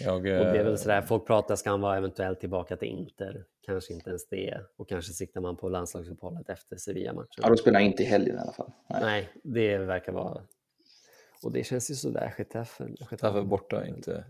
Jag, 0.00 0.16
Och 0.16 0.22
det 0.22 0.30
är 0.30 0.54
eh, 0.54 0.64
väl 0.64 0.78
sådär, 0.78 1.02
folk 1.02 1.26
pratar, 1.26 1.56
ska 1.56 1.70
han 1.70 1.80
vara 1.80 1.96
eventuellt 1.96 2.40
tillbaka 2.40 2.76
till 2.76 2.88
Inter? 2.88 3.44
Kanske 3.66 3.94
inte 3.94 4.10
ens 4.10 4.28
det. 4.28 4.60
Och 4.76 4.88
kanske 4.88 5.12
siktar 5.12 5.40
man 5.40 5.56
på 5.56 5.68
landslagsuppehållet 5.68 6.48
efter 6.48 6.76
Sevilla-matchen. 6.76 7.42
Ja, 7.42 7.48
då 7.48 7.56
spelar 7.56 7.80
jag 7.80 7.86
inte 7.86 8.02
i 8.02 8.06
helgen 8.06 8.36
i 8.36 8.38
alla 8.38 8.52
fall. 8.52 8.72
Nej. 8.90 9.00
Nej, 9.02 9.28
det 9.44 9.78
verkar 9.78 10.12
vara... 10.12 10.42
Och 11.42 11.52
det 11.52 11.64
känns 11.64 11.90
ju 11.90 11.94
sådär, 11.94 12.34
Getafe. 12.38 12.88
Getafe 13.10 13.42
borta, 13.42 13.86
inte 13.86 14.24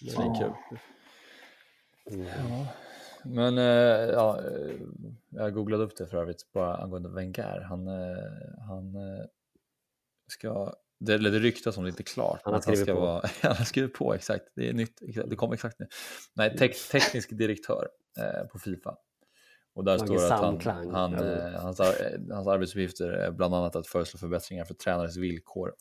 svinkul. 0.00 0.52
Mm. 2.10 2.26
Ja. 2.26 2.66
Men 3.24 3.58
eh, 3.58 3.64
ja, 4.14 4.40
eh, 4.40 4.74
jag 5.28 5.54
googlade 5.54 5.84
upp 5.84 5.96
det 5.96 6.06
för 6.06 6.18
övrigt 6.18 6.52
bara 6.52 6.76
angående 6.76 7.08
Wenger. 7.08 7.60
Han, 7.60 7.86
eh, 7.86 8.24
han 8.68 8.94
eh, 8.94 9.24
ska, 10.26 10.74
det, 11.00 11.14
eller 11.14 11.30
det 11.30 11.38
ryktas 11.38 11.76
om 11.76 11.84
det 11.84 11.90
inte 11.90 12.02
är 12.02 12.04
klart. 12.04 12.40
Han 12.44 12.54
har 12.54 12.60
skrivit 12.60 12.82
ska 12.82 12.94
på. 12.94 13.00
Vara, 13.00 13.28
han 13.42 13.56
har 13.56 13.64
skrivit 13.64 13.94
på, 13.94 14.14
exakt. 14.14 14.44
Det 14.54 14.68
är 14.68 14.72
nytt, 14.72 15.02
exakt, 15.02 15.30
det 15.30 15.36
kom 15.36 15.52
exakt 15.52 15.78
nu. 15.78 15.86
Nej, 16.34 16.56
tek, 16.56 16.88
teknisk 16.88 17.38
direktör 17.38 17.88
eh, 18.18 18.46
på 18.46 18.58
Fifa. 18.58 18.96
Och 19.74 19.84
där 19.84 19.98
Lager 19.98 20.06
står 20.06 20.28
det 20.28 20.34
att 20.34 20.64
han, 20.64 20.94
han, 20.94 21.14
eh, 21.14 21.60
hans, 21.60 21.80
ar- 21.80 21.86
eh, 22.14 22.34
hans 22.36 22.48
arbetsuppgifter 22.48 23.08
är 23.10 23.30
bland 23.30 23.54
annat 23.54 23.76
att 23.76 23.86
föreslå 23.86 24.18
förbättringar 24.18 24.64
för 24.64 24.74
tränares 24.74 25.16
villkor. 25.16 25.74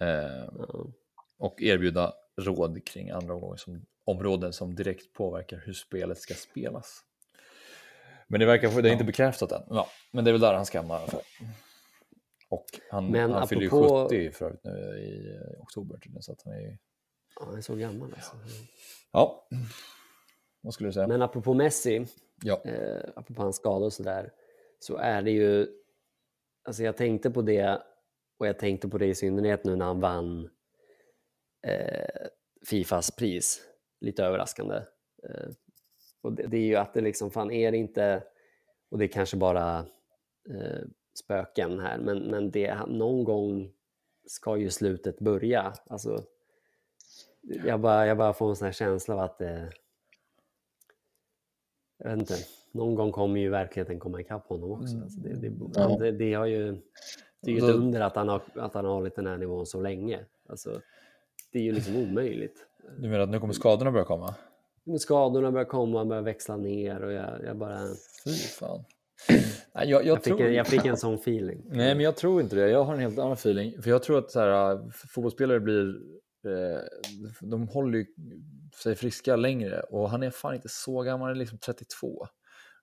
Eh, 0.00 0.48
och 1.38 1.62
erbjuda 1.62 2.12
råd 2.40 2.86
kring 2.86 3.10
andra 3.10 3.34
omgångar 3.34 3.56
som, 3.56 3.86
områden 4.04 4.52
som 4.52 4.74
direkt 4.74 5.12
påverkar 5.12 5.62
hur 5.66 5.72
spelet 5.72 6.18
ska 6.18 6.34
spelas. 6.34 7.00
Men 8.28 8.40
det 8.40 8.46
verkar, 8.46 8.82
det 8.82 8.88
är 8.88 8.92
inte 8.92 9.04
bekräftat 9.04 9.52
än. 9.52 9.62
Ja, 9.70 9.88
men 10.12 10.24
det 10.24 10.30
är 10.30 10.32
väl 10.32 10.40
där 10.40 10.54
han 10.54 10.66
ska 10.66 10.78
hamna 10.78 10.94
i 10.94 10.96
alla 10.96 11.06
fall. 11.06 11.22
Och 12.54 12.64
han, 12.90 13.10
Men 13.10 13.30
han 13.32 13.48
fyller 13.48 13.62
ju 13.62 13.68
apropå- 13.68 14.08
70 14.08 14.30
för 14.30 14.44
övrigt 14.46 14.64
nu 14.64 14.70
i 14.98 15.38
oktober 15.60 15.96
tydligen, 15.98 16.22
så 16.22 16.32
att 16.32 16.42
han 16.44 16.52
är. 16.54 16.78
Ja, 17.40 17.44
han 17.46 17.56
är 17.56 17.60
så 17.60 17.74
gammal 17.76 18.12
alltså. 18.14 18.36
Ja, 19.12 19.48
vad 20.60 20.74
skulle 20.74 20.88
du 20.88 20.92
säga? 20.92 21.06
Men 21.06 21.22
apropå 21.22 21.54
Messi, 21.54 22.06
Ja, 22.42 22.62
eh, 22.64 23.10
apropå 23.16 23.42
hans 23.42 23.56
skada 23.56 23.84
och 23.84 23.92
sådär, 23.92 24.32
så 24.78 24.96
är 24.96 25.22
det 25.22 25.30
ju... 25.30 25.66
Alltså 26.64 26.82
jag 26.82 26.96
tänkte 26.96 27.30
på 27.30 27.42
det, 27.42 27.82
och 28.38 28.46
jag 28.46 28.58
tänkte 28.58 28.88
på 28.88 28.98
det 28.98 29.06
i 29.06 29.14
synnerhet 29.14 29.64
nu 29.64 29.76
när 29.76 29.84
han 29.86 30.00
vann 30.00 30.50
eh, 31.66 32.26
Fifas 32.66 33.10
pris. 33.10 33.62
Lite 34.00 34.24
överraskande. 34.24 34.74
Eh, 35.28 35.48
och 36.22 36.32
det, 36.32 36.46
det 36.46 36.56
är 36.56 36.66
ju 36.66 36.76
att 36.76 36.94
det 36.94 37.00
liksom, 37.00 37.30
fan 37.30 37.50
är 37.50 37.70
det 37.72 37.76
inte, 37.78 38.22
och 38.90 38.98
det 38.98 39.04
är 39.04 39.08
kanske 39.08 39.36
bara 39.36 39.78
eh, 40.50 40.82
spöken 41.14 41.80
här, 41.80 41.98
men, 41.98 42.18
men 42.18 42.50
det, 42.50 42.86
någon 42.86 43.24
gång 43.24 43.72
ska 44.26 44.56
ju 44.56 44.70
slutet 44.70 45.18
börja. 45.18 45.72
Alltså, 45.86 46.24
jag, 47.64 47.80
bara, 47.80 48.06
jag 48.06 48.16
bara 48.18 48.32
får 48.32 48.50
en 48.50 48.56
sån 48.56 48.66
här 48.66 48.72
känsla 48.72 49.14
av 49.14 49.20
att 49.20 49.38
det, 49.38 49.72
jag 51.98 52.10
vet 52.10 52.18
inte, 52.18 52.34
någon 52.72 52.94
gång 52.94 53.12
kommer 53.12 53.40
ju 53.40 53.50
verkligheten 53.50 53.98
komma 53.98 54.20
ikapp 54.20 54.48
honom 54.48 54.72
också. 54.72 54.96
Alltså 55.02 55.20
det, 55.20 55.34
det, 55.34 55.52
Ja. 55.74 55.82
han, 55.82 55.98
det, 55.98 56.12
det, 56.12 56.34
har 56.34 56.46
ju, 56.46 56.72
det 57.40 57.50
är 57.50 57.54
ju 57.54 57.58
ett 57.58 57.74
under 57.74 58.00
att 58.00 58.16
han, 58.16 58.28
har, 58.28 58.42
att 58.54 58.74
han 58.74 58.84
har 58.84 58.92
hållit 58.92 59.16
den 59.16 59.26
här 59.26 59.36
nivån 59.36 59.66
så 59.66 59.80
länge. 59.80 60.24
Alltså, 60.48 60.80
det 61.52 61.58
är 61.58 61.62
ju 61.62 61.72
liksom 61.72 61.96
omöjligt. 61.96 62.66
du 62.98 63.08
menar 63.08 63.20
att 63.20 63.30
nu 63.30 63.40
kommer 63.40 63.52
skadorna 63.52 63.92
börja 63.92 64.04
komma? 64.04 64.34
Men 64.84 64.98
skadorna 64.98 65.52
börjar 65.52 65.64
komma, 65.64 66.04
börjar 66.04 66.22
växla 66.22 66.56
ner 66.56 67.02
och 67.02 67.12
jag, 67.12 67.44
jag 67.44 67.56
bara... 67.56 67.78
Fy 68.24 68.30
fan. 68.30 68.84
Jag, 69.74 69.86
jag, 69.86 70.06
Jag 70.06 70.24
fick, 70.24 70.36
tror... 70.36 70.50
jag 70.50 70.66
fick 70.66 70.84
en 70.84 70.96
sån 70.96 71.14
feeling. 71.14 71.62
Nej, 71.70 71.94
men 71.94 72.04
jag 72.04 72.16
tror 72.16 72.40
inte 72.40 72.56
det. 72.56 72.68
Jag 72.70 72.84
har 72.84 72.94
en 72.94 73.00
helt 73.00 73.18
annan 73.18 73.32
feeling. 73.32 73.82
För 73.82 73.90
jag 73.90 74.02
tror 74.02 74.18
att 74.18 74.30
så 74.30 74.40
här, 74.40 74.72
äh, 74.72 74.80
fotbollsspelare 75.14 75.60
blir... 75.60 75.88
Eh, 76.46 76.80
de 77.40 77.68
håller 77.68 77.98
ju 77.98 78.06
sig 78.82 78.94
friska 78.94 79.36
längre 79.36 79.80
och 79.80 80.10
han 80.10 80.22
är 80.22 80.30
fan 80.30 80.54
inte 80.54 80.68
så 80.68 81.02
gammal, 81.02 81.28
han 81.28 81.36
är 81.36 81.38
liksom 81.38 81.58
32. 81.58 82.26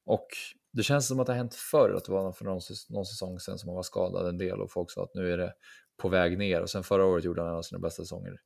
Och 0.06 0.28
det 0.74 0.84
känns 0.84 1.08
som 1.08 1.20
att 1.20 1.26
det 1.26 1.34
har 1.34 1.38
hänt 1.38 1.56
förr, 1.56 1.94
att 1.98 2.06
det 2.06 2.12
var 2.12 2.32
för 2.32 2.46
någon, 2.46 2.62
någon 2.90 3.06
säsong 3.06 3.40
sedan 3.40 3.58
som 3.58 3.70
han 3.70 3.76
var 3.76 3.84
skadad 3.84 4.28
en 4.30 4.38
del 4.38 4.62
och 4.62 4.72
folk 4.72 4.92
sa 4.92 5.04
att 5.04 5.14
nu 5.14 5.34
är 5.34 5.38
det 5.38 5.54
på 5.98 6.10
väg 6.10 6.38
ner 6.38 6.62
och 6.62 6.70
sen 6.70 6.84
förra 6.84 7.06
året 7.06 7.24
gjorde 7.26 7.42
han 7.42 7.52
en 7.52 7.58
av 7.58 7.62
sina 7.62 7.80
bästa 7.80 8.04
säsonger 8.04 8.38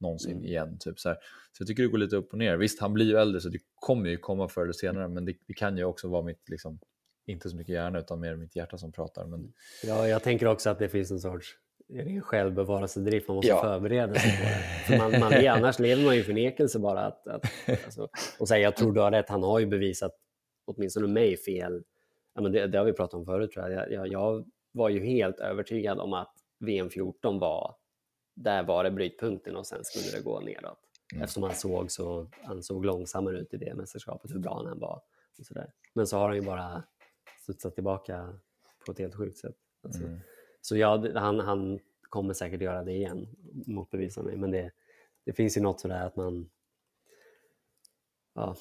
någonsin 0.00 0.32
Mm. 0.32 0.44
igen. 0.44 0.78
Typ 0.78 1.00
så, 1.00 1.08
här. 1.08 1.16
så 1.52 1.62
jag 1.62 1.68
tycker 1.68 1.82
det 1.82 1.88
går 1.88 1.98
lite 1.98 2.16
upp 2.16 2.32
och 2.32 2.38
ner. 2.38 2.56
Visst, 2.56 2.80
han 2.80 2.92
blir 2.92 3.06
ju 3.06 3.16
äldre 3.16 3.40
så 3.40 3.48
det 3.48 3.58
kommer 3.74 4.10
ju 4.10 4.16
komma 4.16 4.48
förr 4.48 4.62
eller 4.62 4.72
senare, 4.72 5.08
men 5.08 5.24
det, 5.24 5.34
det 5.46 5.54
kan 5.54 5.76
ju 5.76 5.84
också 5.84 6.08
vara 6.08 6.22
mitt, 6.22 6.48
liksom, 6.48 6.78
inte 7.26 7.50
så 7.50 7.56
mycket 7.56 7.74
hjärna 7.74 7.98
utan 7.98 8.20
mer 8.20 8.36
mitt 8.36 8.56
hjärta 8.56 8.78
som 8.78 8.92
pratar. 8.92 9.26
Men 9.26 9.52
Ja, 9.84 10.08
jag 10.08 10.22
tänker 10.22 10.46
också 10.46 10.70
att 10.70 10.78
det 10.78 10.88
finns 10.88 11.10
en 11.10 11.20
sorts 11.20 11.58
en 11.88 12.22
självbevarelsedrift, 12.22 13.28
man 13.28 13.34
måste 13.34 13.48
Ja. 13.48 13.62
förbereda 13.62 14.14
sig 14.14 14.30
på 14.36 14.42
det. 14.44 14.84
För 14.86 14.98
man, 14.98 15.20
man, 15.20 15.46
annars 15.48 15.78
lever 15.78 16.04
man 16.04 16.14
ju 16.14 16.20
i 16.20 16.24
förnekelse 16.24 16.78
bara. 16.78 17.00
Att, 17.00 17.26
att, 17.26 17.44
alltså, 17.84 18.08
och 18.38 18.48
säga 18.48 18.60
jag 18.62 18.76
tror 18.76 18.92
du 18.92 19.00
har 19.00 19.10
rätt, 19.10 19.28
han 19.28 19.42
har 19.42 19.58
ju 19.58 19.66
bevisat 19.66 20.12
åtminstone 20.64 21.06
mig 21.06 21.36
fel. 21.36 21.82
Ja, 22.34 22.42
men 22.42 22.52
det, 22.52 22.66
det 22.66 22.78
har 22.78 22.84
vi 22.84 22.92
pratat 22.92 23.14
om 23.14 23.24
förut 23.26 23.52
tror 23.52 23.70
jag. 23.70 23.82
Jag, 23.82 23.92
jag. 23.92 24.08
jag 24.08 24.44
var 24.72 24.88
ju 24.88 25.04
helt 25.04 25.40
övertygad 25.40 25.98
om 25.98 26.12
att 26.12 26.32
VM 26.60 26.90
14 26.90 27.38
var, 27.38 27.74
där 28.36 28.62
var 28.62 28.84
det 28.84 28.90
brytpunkten 28.90 29.56
och 29.56 29.66
sen 29.66 29.84
skulle 29.84 30.18
det 30.18 30.24
gå 30.24 30.40
neråt. 30.40 30.78
Mm. 31.12 31.22
Eftersom 31.24 31.42
han 31.42 31.54
såg, 31.54 31.90
så, 31.90 32.30
han 32.42 32.62
såg 32.62 32.84
långsammare 32.84 33.38
ut 33.38 33.54
i 33.54 33.56
det 33.56 33.74
mästerskapet, 33.74 34.30
hur 34.30 34.38
bra 34.38 34.54
han 34.56 34.66
än 34.66 34.78
var. 34.78 35.02
Och 35.38 35.46
så 35.46 35.54
där. 35.54 35.72
Men 35.92 36.06
så 36.06 36.16
har 36.16 36.28
han 36.28 36.36
ju 36.36 36.42
bara 36.42 36.82
studsat 37.44 37.74
tillbaka 37.74 38.38
på 38.86 38.92
ett 38.92 38.98
helt 38.98 39.14
sjukt 39.14 39.38
sätt. 39.38 39.56
Alltså, 39.82 40.02
mm. 40.02 40.20
så 40.60 40.76
ja, 40.76 41.08
han, 41.14 41.40
han 41.40 41.80
kommer 42.00 42.34
säkert 42.34 42.60
göra 42.60 42.84
det 42.84 42.92
igen, 42.92 43.28
motbevisa 43.66 44.22
mig. 44.22 44.36
Men 44.36 44.50
det, 44.50 44.70
det 45.24 45.32
finns 45.32 45.56
ju 45.56 45.60
något 45.60 45.80
sådär 45.80 46.06
att 46.06 46.16
man... 46.16 46.50
Ja, 48.34 48.56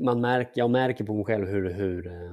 man 0.00 0.20
märker, 0.20 0.52
jag 0.54 0.70
märker 0.70 1.04
på 1.04 1.14
mig 1.14 1.24
själv 1.24 1.46
hur... 1.46 1.70
hur, 1.70 2.06
eh, 2.06 2.32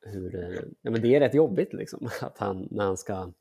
hur 0.00 0.34
eh, 0.34 0.60
ja, 0.82 0.90
men 0.90 1.02
det 1.02 1.14
är 1.14 1.20
rätt 1.20 1.34
jobbigt 1.34 1.72
liksom, 1.72 2.08
att 2.20 2.38
han, 2.38 2.68
när 2.70 2.84
han 2.84 2.96
ska... 2.96 3.32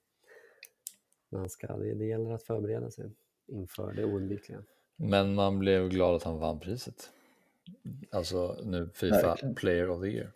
När 1.30 1.40
han 1.40 1.50
ska 1.50 1.78
det, 1.78 1.94
det 1.94 2.06
gäller 2.06 2.32
att 2.32 2.44
förbereda 2.44 2.92
sig 2.92 3.12
inför 3.48 3.94
det 3.94 4.06
oundvikliga. 4.06 4.64
men 4.96 5.36
man 5.36 5.60
blev 5.60 5.90
glad 5.90 6.16
att 6.16 6.24
han 6.24 6.40
vann 6.40 6.60
priset. 6.60 7.12
Alltså 8.12 8.60
nu 8.64 8.90
Fifa 8.94 9.22
Verkligen. 9.22 9.56
Player 9.56 9.90
of 9.90 10.02
the 10.02 10.08
Year. 10.08 10.32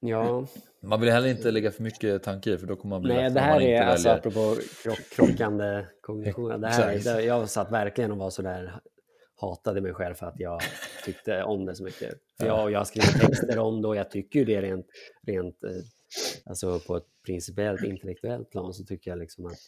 Ja, 0.00 0.46
Man 0.82 1.00
vill 1.00 1.10
heller 1.10 1.28
inte 1.28 1.50
lägga 1.50 1.70
för 1.70 1.82
mycket 1.82 2.22
tanke 2.22 2.50
i 2.50 2.58
för 2.58 2.66
då 2.66 2.76
kommer 2.76 2.94
man 2.96 3.02
bli 3.02 3.14
nej, 3.14 3.30
det 3.30 3.40
här 3.40 3.60
är 3.60 3.82
alltså 3.82 4.08
väljer. 4.08 4.18
apropå 4.18 4.56
krock, 4.82 5.10
krockande 5.16 5.86
kognitioner. 6.00 6.58
Det 6.58 6.68
här, 6.68 6.98
det, 6.98 7.22
jag 7.22 7.48
satt 7.48 7.72
verkligen 7.72 8.10
och 8.10 8.18
var 8.18 8.30
så 8.30 8.42
där 8.42 8.80
hatade 9.36 9.80
mig 9.80 9.94
själv 9.94 10.14
för 10.14 10.26
att 10.26 10.40
jag 10.40 10.60
tyckte 11.04 11.42
om 11.42 11.66
det 11.66 11.74
så 11.74 11.84
mycket. 11.84 12.14
För 12.40 12.46
jag, 12.46 12.70
jag 12.70 12.78
har 12.78 12.84
skrivit 12.84 13.20
texter 13.20 13.58
om 13.58 13.82
det 13.82 13.88
och 13.88 13.96
jag 13.96 14.10
tycker 14.10 14.38
ju 14.38 14.44
det 14.44 14.62
rent, 14.62 14.86
rent 15.26 15.64
eh, 15.64 15.70
alltså 16.44 16.80
på 16.86 16.96
ett 16.96 17.06
principiellt 17.26 17.84
intellektuellt 17.84 18.50
plan 18.50 18.74
så 18.74 18.84
tycker 18.84 19.10
jag 19.10 19.18
liksom 19.18 19.46
att 19.46 19.58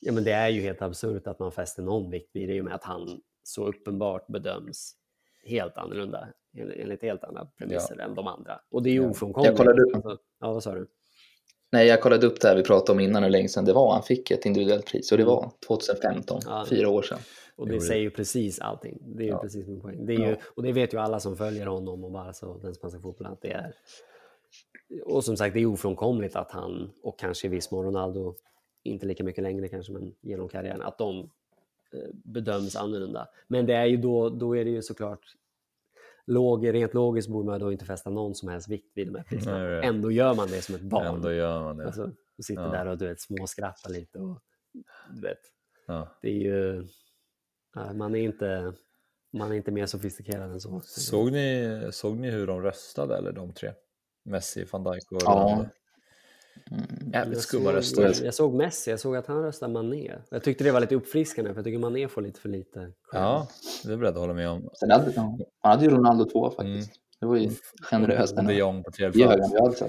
ja, 0.00 0.12
men 0.12 0.24
det 0.24 0.32
är 0.32 0.48
ju 0.48 0.60
helt 0.60 0.82
absurt 0.82 1.26
att 1.26 1.38
man 1.38 1.52
fäster 1.52 1.82
någon 1.82 2.10
vikt 2.10 2.30
vid 2.32 2.48
det 2.48 2.54
i 2.54 2.60
och 2.60 2.64
med 2.64 2.74
att 2.74 2.84
han 2.84 3.20
så 3.42 3.66
uppenbart 3.66 4.26
bedöms 4.26 4.94
helt 5.44 5.76
annorlunda 5.76 6.28
enligt 6.56 7.02
helt 7.02 7.24
andra 7.24 7.46
premisser 7.58 8.00
än 8.00 8.14
de 8.14 8.26
andra. 8.26 8.60
Och 8.70 8.82
det 8.82 8.90
är 8.90 8.92
ju 8.94 9.02
Ja. 9.02 9.10
ofrånkomligt. 9.10 9.48
Jag 9.48 9.56
kollade 9.56 9.82
upp- 9.82 9.94
Alltså, 9.94 10.18
ja, 10.40 10.52
vad 10.52 10.62
sa 10.62 10.74
du? 10.74 10.86
Nej, 11.72 11.86
jag 11.86 12.00
kollade 12.02 12.26
upp 12.26 12.40
det 12.40 12.48
här 12.48 12.56
vi 12.56 12.62
pratade 12.62 12.92
om 12.92 13.00
innan 13.00 13.22
hur 13.22 13.30
länge 13.30 13.48
sedan 13.48 13.64
det 13.64 13.72
var 13.72 13.92
han 13.92 14.02
fick 14.02 14.30
ett 14.30 14.46
individuellt 14.46 14.86
pris 14.86 15.12
och 15.12 15.18
det 15.18 15.24
var 15.24 15.50
2015, 15.66 16.40
Ja. 16.46 16.66
fyra 16.68 16.88
år 16.88 17.02
sedan. 17.02 17.18
Och 17.56 17.68
det 17.68 17.80
säger 17.80 18.02
ju 18.02 18.10
precis 18.10 18.60
allting. 18.60 18.98
Det 19.16 19.22
är 19.22 19.26
ju 19.26 19.30
Ja. 19.32 19.38
precis 19.38 19.66
min 19.66 19.80
poäng. 19.80 20.06
Det 20.06 20.14
är 20.14 20.18
ju, 20.18 20.30
Ja. 20.30 20.36
och 20.56 20.62
det 20.62 20.72
vet 20.72 20.94
ju 20.94 20.98
alla 20.98 21.20
som 21.20 21.36
följer 21.36 21.66
honom 21.66 22.04
och 22.04 22.10
bara 22.10 22.32
så 22.32 22.58
den 22.58 22.74
spanska 22.74 23.00
fotbollen 23.00 23.32
att 23.32 23.42
det 23.42 23.52
är. 23.52 23.72
Och 25.04 25.24
som 25.24 25.36
sagt, 25.36 25.54
det 25.54 25.60
är 25.60 25.66
ofrånkomligt 25.66 26.36
att 26.36 26.50
han 26.52 26.90
och 27.02 27.18
kanske 27.18 27.46
i 27.46 27.50
viss 27.50 27.70
mån 27.70 27.84
Ronaldo, 27.84 28.34
inte 28.82 29.06
lika 29.06 29.24
mycket 29.24 29.42
längre 29.42 29.68
kanske, 29.68 29.92
men 29.92 30.14
genom 30.20 30.48
karriären, 30.48 30.82
att 30.82 30.98
de 30.98 31.18
eh, 31.92 31.98
bedöms 32.12 32.76
annorlunda. 32.76 33.28
Men 33.48 33.66
det 33.66 33.74
är 33.74 33.86
ju 33.86 33.96
då, 33.96 34.28
då 34.28 34.56
är 34.56 34.64
det 34.64 34.70
ju 34.70 34.82
såklart 34.82 35.20
låg, 36.30 36.74
rent 36.74 36.94
logiskt 36.94 37.28
borde 37.28 37.46
man 37.46 37.60
då 37.60 37.72
inte 37.72 37.84
fästa 37.84 38.10
någon 38.10 38.34
som 38.34 38.48
helst 38.48 38.68
vikt 38.68 38.92
vid 38.94 39.06
de 39.06 39.14
här 39.16 39.24
priserna. 39.24 39.82
Ändå 39.82 40.10
gör 40.10 40.34
man 40.34 40.48
det 40.48 40.62
som 40.62 40.74
ett 40.74 40.80
barn. 40.80 41.06
Ändå 41.06 41.32
gör 41.32 41.60
man 41.60 41.76
det. 41.76 41.86
Alltså, 41.86 42.12
och 42.38 42.44
sitter 42.44 42.62
Ja. 42.62 42.68
där 42.70 42.86
och 42.86 42.98
du 42.98 43.08
vet, 43.08 43.20
småskrattar 43.20 43.90
lite 43.90 44.18
och 44.18 44.40
du 45.14 45.20
vet, 45.20 45.38
Ja. 45.86 46.18
det 46.22 46.28
är 46.28 46.32
ju... 46.34 46.86
Man 47.94 48.14
är 48.14 48.20
inte, 48.20 48.72
man 49.32 49.52
är 49.52 49.54
inte 49.56 49.70
mer 49.70 49.86
sofistikerad 49.86 50.50
än 50.50 50.60
så. 50.60 50.80
Såg, 50.84 51.32
ni, 51.32 51.80
såg 51.92 52.16
ni 52.16 52.30
hur 52.30 52.46
de 52.46 52.62
röstade, 52.62 53.16
eller 53.16 53.32
de 53.32 53.52
tre? 53.52 53.72
Messi, 54.24 54.64
van 54.72 54.84
Dijk 54.84 55.12
och 55.12 55.22
Ja. 55.24 55.66
Mm. 56.70 57.10
Jävligt 57.12 57.36
Jag 57.36 57.42
skumma 57.42 57.64
såg, 57.64 57.74
röster. 57.74 58.02
jag, 58.02 58.14
jag 58.26 58.34
såg 58.34 58.54
Messi, 58.54 58.90
jag 58.90 59.00
såg 59.00 59.16
att 59.16 59.26
han 59.26 59.42
röstade 59.42 59.72
Mané. 59.72 60.12
Jag 60.30 60.42
tyckte 60.42 60.64
det 60.64 60.72
var 60.72 60.80
lite 60.80 60.94
uppfriskande 60.94 61.50
för 61.50 61.58
jag 61.58 61.64
tycker 61.64 61.78
Mané 61.78 62.08
får 62.08 62.22
lite 62.22 62.40
för 62.40 62.48
lite 62.48 62.80
cred. 62.80 62.92
Ja, 63.22 63.48
det 63.82 63.88
är 63.88 63.90
jag 63.90 63.98
beredd 64.00 64.14
att 64.14 64.20
hålla 64.20 64.34
med 64.34 64.48
om. 64.48 64.70
Sen 64.74 64.90
hade, 64.90 65.12
han 65.20 65.40
hade 65.62 65.84
ju 65.84 65.90
Ronaldo 65.90 66.24
två 66.24 66.50
faktiskt. 66.50 66.92
Det 67.20 67.26
var 67.26 67.36
ju 67.36 67.50
generöst. 67.82 68.36
De 68.36 68.54
Jong 68.54 68.84
på 68.84 68.90
tredje 68.90 69.26
plats. 69.26 69.82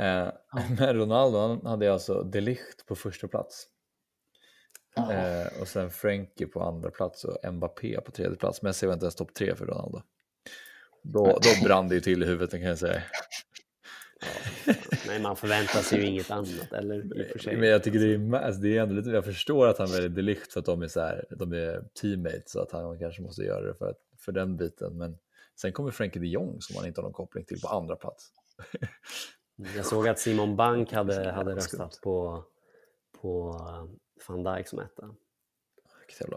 Eh, 0.00 0.28
men 0.78 0.94
Ronaldo 0.94 1.38
han 1.38 1.66
hade 1.66 1.92
alltså 1.92 2.22
de 2.22 2.40
Ligt 2.40 2.86
på 2.86 2.94
första 2.94 3.28
plats. 3.28 3.66
Ja. 4.96 5.12
Eh, 5.12 5.60
och 5.60 5.68
sen 5.68 5.90
Frenkie 5.90 6.46
på 6.46 6.62
andra 6.62 6.90
plats 6.90 7.24
och 7.24 7.52
Mbappé 7.52 8.00
på 8.00 8.10
tredje 8.10 8.36
plats. 8.36 8.62
Messi 8.62 8.86
var 8.86 8.92
inte 8.92 9.04
ens 9.04 9.14
topp 9.14 9.34
tre 9.34 9.54
för 9.54 9.66
Ronaldo. 9.66 10.02
Då, 11.02 11.24
då 11.24 11.64
brann 11.64 11.88
det 11.88 11.94
ju 11.94 12.00
till 12.00 12.22
i 12.22 12.26
huvudet 12.26 12.50
kan 12.50 12.60
jag 12.60 12.78
säga. 12.78 13.02
Nej, 15.06 15.20
man 15.20 15.36
förväntar 15.36 15.80
sig 15.80 15.98
ju 15.98 16.06
inget 16.06 16.30
annat. 16.30 16.72
Eller 16.72 17.20
i 17.20 17.32
och. 17.34 17.58
Men 17.58 17.68
jag 17.68 17.82
tycker 17.82 17.98
det 17.98 18.14
är, 18.14 18.44
alltså 18.44 18.60
det 18.60 18.76
är 18.76 18.82
ändå 18.82 18.94
lite, 18.94 19.10
jag 19.10 19.24
förstår 19.24 19.66
att 19.68 19.78
han 19.78 19.90
väljer 19.90 20.08
de 20.08 20.22
Ligt 20.22 20.52
för 20.52 20.60
att 20.60 20.66
de 20.66 20.82
är, 20.82 20.88
så 20.88 21.00
här, 21.00 21.24
de 21.30 21.52
är 21.52 21.84
teammates 22.00 22.50
så 22.50 22.60
att 22.60 22.72
han 22.72 22.98
kanske 22.98 23.22
måste 23.22 23.42
göra 23.42 23.66
det 23.66 23.74
för, 23.74 23.90
att, 23.90 23.98
för 24.18 24.32
den 24.32 24.56
biten. 24.56 24.98
Men 24.98 25.18
sen 25.60 25.72
kommer 25.72 25.90
Frenkie 25.90 26.22
de 26.22 26.28
Jong 26.28 26.56
som 26.60 26.74
man 26.76 26.86
inte 26.86 27.00
har 27.00 27.02
någon 27.02 27.12
koppling 27.12 27.44
till 27.44 27.60
på 27.60 27.68
andra 27.68 27.96
plats. 27.96 28.26
Jag 29.76 29.86
såg 29.86 30.08
att 30.08 30.18
Simon 30.18 30.56
Bank 30.56 30.92
hade, 30.92 31.30
hade 31.30 31.54
röstat 31.54 31.98
på, 32.02 32.44
på 33.20 33.56
eh, 33.68 33.84
van 34.28 34.56
Dijk 34.56 34.68
som 34.68 34.78
etta. 34.78 35.14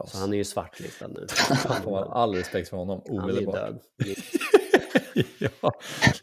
Så 0.06 0.18
han 0.18 0.34
är 0.34 0.38
ju 0.38 0.44
svartlistad 0.44 1.08
nu. 1.08 1.28
får 1.84 1.92
man 1.92 2.12
all 2.12 2.36
respekt 2.36 2.70
för 2.70 2.78
honom 2.78 3.02
Han 3.08 3.18
är 3.18 3.24
omedelbart. 3.24 3.56
död. 3.56 3.80
ja, 5.38 5.72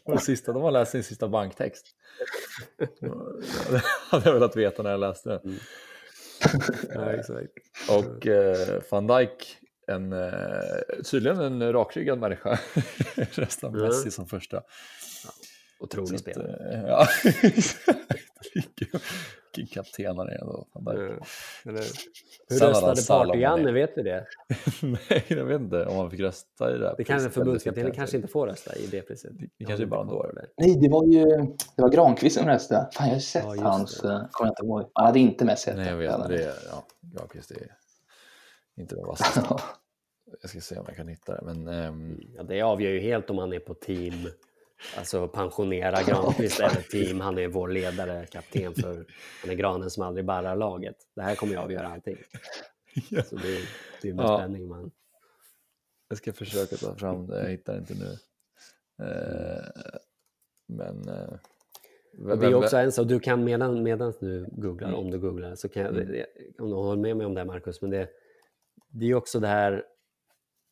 det 0.05 0.19
sista, 0.19 0.53
de 0.53 0.61
har 0.61 0.71
läst 0.71 0.91
sin 0.91 1.03
sista 1.03 1.27
banktext. 1.27 1.85
Det 3.71 3.81
hade 4.09 4.25
jag 4.25 4.33
velat 4.33 4.55
veta 4.55 4.83
när 4.83 4.91
jag 4.91 4.99
läste 4.99 5.29
den. 5.29 5.39
Mm. 5.45 5.57
Ja, 6.93 7.11
exakt. 7.11 7.51
Och 7.89 8.27
eh, 8.27 8.81
van 8.89 9.07
Dijk, 9.07 9.57
en, 9.87 10.13
eh, 10.13 10.31
tydligen 11.11 11.39
en 11.39 11.73
rakryggad 11.73 12.19
människa, 12.19 12.59
röstar 13.15 13.67
Mm. 13.67 13.81
Messi 13.81 14.11
som 14.11 14.27
första. 14.27 14.63
Otrolig 15.79 16.09
Så 16.09 16.15
att, 16.15 16.21
spelare. 16.21 16.73
eh, 16.73 16.87
ja, 16.87 17.07
Han 20.07 20.27
är 20.29 20.41
ändå. 20.41 20.67
Van 20.73 20.83
Dijk. 20.95 21.19
Ja, 21.65 21.69
eller, 21.71 21.81
hur 22.49 22.57
Sen 22.57 22.67
röstade 22.69 23.01
Party-Janne, 23.01 23.63
Mané. 23.63 23.71
vet 23.71 23.95
du 23.95 24.03
det? 24.03 24.25
Nej, 24.81 25.25
jag 25.27 25.45
vet 25.45 25.61
inte 25.61 25.85
om 25.85 25.97
han 25.97 26.11
fick 26.11 26.19
rösta 26.19 26.75
i 26.75 26.77
det 26.77 26.87
här. 26.87 26.95
Det 26.97 27.03
kanske 27.03 27.29
förbundskaptenen 27.29 27.85
eller 27.87 27.95
kanske 27.95 28.17
inte 28.17 28.27
får 28.27 28.47
rösta 28.47 28.75
i 28.75 28.87
det 28.87 29.01
priset. 29.01 29.31
Det 29.57 29.65
kanske 29.65 29.83
är 29.83 29.87
bara 29.87 30.01
en 30.01 30.07
då. 30.07 30.31
Nej, 30.57 30.77
det 30.81 30.89
var 30.89 31.05
ju 31.05 31.25
det 31.75 31.81
var 31.81 31.89
Granqvist 31.89 32.37
som 32.37 32.47
röstade. 32.47 32.89
Fan, 32.93 33.07
jag 33.07 33.15
har 33.15 33.19
sett 33.19 33.43
Ja, 33.57 33.63
hans... 33.63 33.97
det. 34.01 34.07
eh, 34.13 34.19
Kommer 34.31 34.47
jag 34.47 34.51
inte 34.51 34.65
ihåg. 34.65 34.91
Han 34.93 35.05
hade 35.05 35.19
inte 35.19 35.45
med 35.45 35.59
sig 35.59 35.75
Nej, 35.75 35.87
jag 35.87 35.97
vet. 35.97 36.27
Det 36.29 36.43
är, 36.43 36.53
ja, 36.71 36.85
Granqvist 37.01 37.51
är 37.51 37.75
inte 38.77 38.95
den 38.95 39.05
vassaste. 39.05 39.41
Jag 40.41 40.49
ska 40.49 40.59
se 40.61 40.75
om 40.77 40.85
jag 40.87 40.95
kan 40.97 41.07
hitta 41.07 41.35
det. 41.35 41.41
Men, 41.53 41.67
ehm, 41.67 42.19
Ja, 42.35 42.43
det 42.43 42.61
avgör 42.61 42.91
ju 42.91 42.99
helt 42.99 43.29
om 43.29 43.37
han 43.37 43.53
är 43.53 43.59
på 43.59 43.73
team, 43.73 44.13
alltså 44.97 45.27
pensionera 45.27 46.03
Granqvist 46.03 46.59
eller 46.59 46.81
team, 46.81 47.19
han 47.19 47.37
är 47.37 47.47
vår 47.47 47.67
ledare, 47.67 48.25
kapten 48.25 48.73
för 48.73 49.05
han 49.41 49.51
är 49.51 49.55
granen 49.55 49.89
som 49.89 50.03
aldrig 50.03 50.25
barrar 50.25 50.55
laget. 50.55 50.95
Det 51.15 51.21
här 51.21 51.35
kommer 51.35 51.53
ju 51.53 51.59
avgöra 51.59 51.87
allting. 51.87 52.17
ja. 53.09 53.23
Så 53.23 53.35
det, 53.35 53.59
det 54.01 54.09
är 54.09 54.13
med 54.13 54.25
Ja. 54.25 54.37
spänning 54.37 54.67
man... 54.67 54.91
Jag 56.09 56.17
ska 56.17 56.33
försöka 56.33 56.75
ta 56.77 56.95
fram 56.95 57.27
det, 57.27 57.39
jag 57.43 57.49
hittar 57.49 57.77
inte 57.77 57.93
nu. 57.93 58.17
Eh, 59.05 59.65
men... 60.67 61.07
Eh, 61.09 61.33
Och 62.31 62.37
det 62.37 62.45
är 62.47 62.53
också 62.55 62.77
en 62.77 62.91
sak, 62.91 63.07
du 63.07 63.19
kan 63.19 63.43
medan, 63.43 63.83
medan 63.83 64.13
du 64.19 64.45
googlar, 64.51 64.93
om 64.93 65.11
du 65.11 65.19
googlar, 65.19 65.55
så 65.55 65.69
kan 65.69 65.83
jag, 65.83 65.95
Mm. 65.97 66.25
om 66.59 66.69
du 66.69 66.75
håller 66.75 67.01
med 67.01 67.17
mig 67.17 67.25
om 67.25 67.33
det 67.33 67.39
här 67.39 67.45
Marcus, 67.45 67.81
men 67.81 67.91
det, 67.91 68.09
det 68.89 69.05
är 69.05 69.15
också 69.15 69.39
det 69.39 69.47
här, 69.47 69.83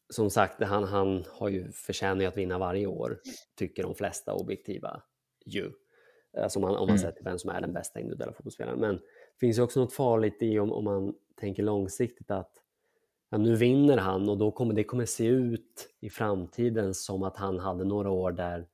som 0.09 0.29
sagt, 0.29 0.63
han, 0.63 0.83
han 0.83 1.23
har 1.29 1.49
ju 1.49 1.71
förtjänat 1.71 2.27
att 2.27 2.37
vinna 2.37 2.57
varje 2.57 2.87
år, 2.87 3.19
tycker 3.55 3.83
de 3.83 3.95
flesta 3.95 4.33
objektiva 4.33 5.01
ju. 5.45 5.71
Alltså 6.37 6.59
om 6.59 6.61
man, 6.61 6.71
om 6.71 6.87
man 6.87 6.89
Mm. 6.89 6.97
sätter 6.97 7.23
vem 7.23 7.39
som 7.39 7.49
är 7.49 7.61
den 7.61 7.73
bästa 7.73 7.99
individuella 7.99 8.33
fotbollsspelaren. 8.33 8.79
Men 8.79 8.95
det 8.95 9.39
finns 9.39 9.57
ju 9.57 9.61
också 9.61 9.79
något 9.79 9.93
farligt 9.93 10.37
i 10.41 10.59
om, 10.59 10.71
om 10.71 10.83
man 10.83 11.13
tänker 11.39 11.63
långsiktigt 11.63 12.31
att 12.31 12.51
ja, 13.29 13.37
nu 13.37 13.55
vinner 13.55 13.97
han 13.97 14.29
och 14.29 14.37
då 14.37 14.51
kommer 14.51 14.73
det 14.73 14.83
kommer 14.83 15.05
se 15.05 15.25
ut 15.25 15.89
i 15.99 16.09
framtiden 16.09 16.93
som 16.93 17.23
att 17.23 17.37
han 17.37 17.59
hade 17.59 17.83
några 17.85 18.09
år 18.09 18.31
där 18.31 18.67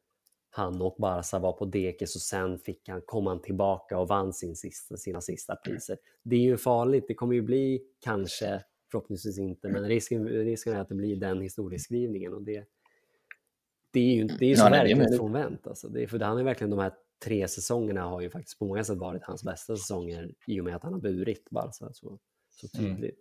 han 0.49 0.81
och 0.81 0.95
Barca 0.99 1.39
var 1.39 1.51
på 1.53 1.65
dekis 1.65 2.15
och 2.15 2.21
sen 2.21 2.59
fick 2.59 2.89
han, 2.89 3.01
kom 3.05 3.27
han 3.27 3.41
tillbaka 3.41 3.97
och 3.97 4.07
vann 4.07 4.33
sin 4.33 4.55
sista, 4.55 4.97
sina 4.97 5.21
sista 5.21 5.55
priser. 5.55 5.97
Det 6.23 6.35
är 6.35 6.39
ju 6.39 6.57
farligt, 6.57 7.05
det 7.07 7.13
kommer 7.13 7.35
ju 7.35 7.41
bli 7.41 7.81
kanske, 7.99 8.63
förhoppningsvis 8.95 9.39
inte, 9.39 9.69
men 9.69 9.87
risken, 9.87 10.27
risken 10.27 10.73
är 10.73 10.79
att 10.79 10.89
det 10.89 10.95
blir 10.95 11.15
den 11.15 11.41
historieskrivningen 11.41 12.33
och 12.33 12.41
det, 12.41 12.63
det 13.91 13.99
är 13.99 14.15
ju 14.15 14.23
det 14.23 14.45
är 14.45 14.49
ju 14.49 14.55
så 14.55 14.65
Ja, 14.65 14.69
verklighetsfrånvänt. 14.69 15.67
Alltså. 15.67 15.87
Det 15.89 16.03
är, 16.03 16.07
för 16.07 16.19
han 16.19 16.37
är 16.37 16.43
verkligen 16.43 16.69
de 16.71 16.79
här 16.79 16.93
tre 17.23 17.47
säsongerna 17.47 18.01
har 18.01 18.21
ju 18.21 18.29
faktiskt 18.29 18.59
på 18.59 18.65
många 18.65 18.83
sätt 18.83 18.97
varit 18.97 19.23
hans 19.23 19.43
bästa 19.43 19.75
säsonger 19.77 20.31
i 20.47 20.59
och 20.61 20.65
med 20.65 20.75
att 20.75 20.83
han 20.83 20.93
har 20.93 20.99
burit 20.99 21.49
Barca 21.49 21.93
så, 21.93 22.19
så 22.49 22.67
tydligt. 22.67 23.19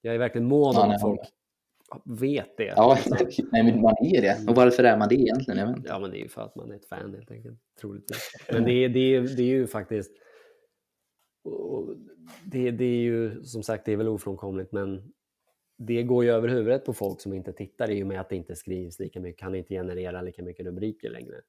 Jag 0.00 0.14
är 0.14 0.18
verkligen 0.18 0.48
mån 0.48 0.74
Ja, 0.74 0.82
om 0.82 0.88
nej, 0.88 0.94
att 0.94 1.00
folk 1.00 1.20
vet 2.04 2.56
det. 2.56 2.72
Ja, 2.76 2.98
Liksom. 3.06 3.48
nej, 3.52 3.62
men 3.62 3.80
man 3.80 3.94
är 4.00 4.22
det. 4.22 4.48
Och 4.48 4.54
varför 4.56 4.84
är 4.84 4.96
man 4.96 5.08
det 5.08 5.14
egentligen? 5.14 5.58
Jag 5.58 5.66
vet 5.66 5.76
inte. 5.76 5.88
Ja, 5.88 5.98
men 5.98 6.10
det 6.10 6.18
är 6.18 6.22
ju 6.22 6.28
för 6.28 6.42
att 6.42 6.56
man 6.56 6.70
är 6.70 6.76
ett 6.76 6.88
fan 6.88 7.14
helt 7.14 7.30
enkelt, 7.30 7.60
troligtvis. 7.80 8.32
Men 8.52 8.64
det 8.64 8.72
är, 8.72 8.88
det 8.88 9.14
är, 9.14 9.20
det 9.20 9.42
är 9.42 9.46
ju 9.46 9.66
faktiskt... 9.66 10.10
och 11.42 11.96
Det, 12.44 12.70
det 12.70 12.84
är 12.84 13.00
ju 13.00 13.44
som 13.44 13.62
sagt, 13.62 13.84
det 13.84 13.92
är 13.92 13.96
väl 13.96 14.08
ofrånkomligt, 14.08 14.72
men 14.72 15.12
det 15.76 16.02
går 16.02 16.24
ju 16.24 16.30
över 16.30 16.48
huvudet 16.48 16.84
på 16.84 16.92
folk 16.92 17.20
som 17.20 17.32
inte 17.32 17.52
tittar 17.52 17.90
i 17.90 18.02
och 18.02 18.06
med 18.06 18.20
att 18.20 18.28
det 18.28 18.36
inte 18.36 18.56
skrivs 18.56 18.98
lika 18.98 19.20
mycket, 19.20 19.40
kan 19.40 19.54
inte 19.54 19.74
generera 19.74 20.22
lika 20.22 20.42
mycket 20.42 20.66
rubriker 20.66 21.10
längre. 21.10 21.40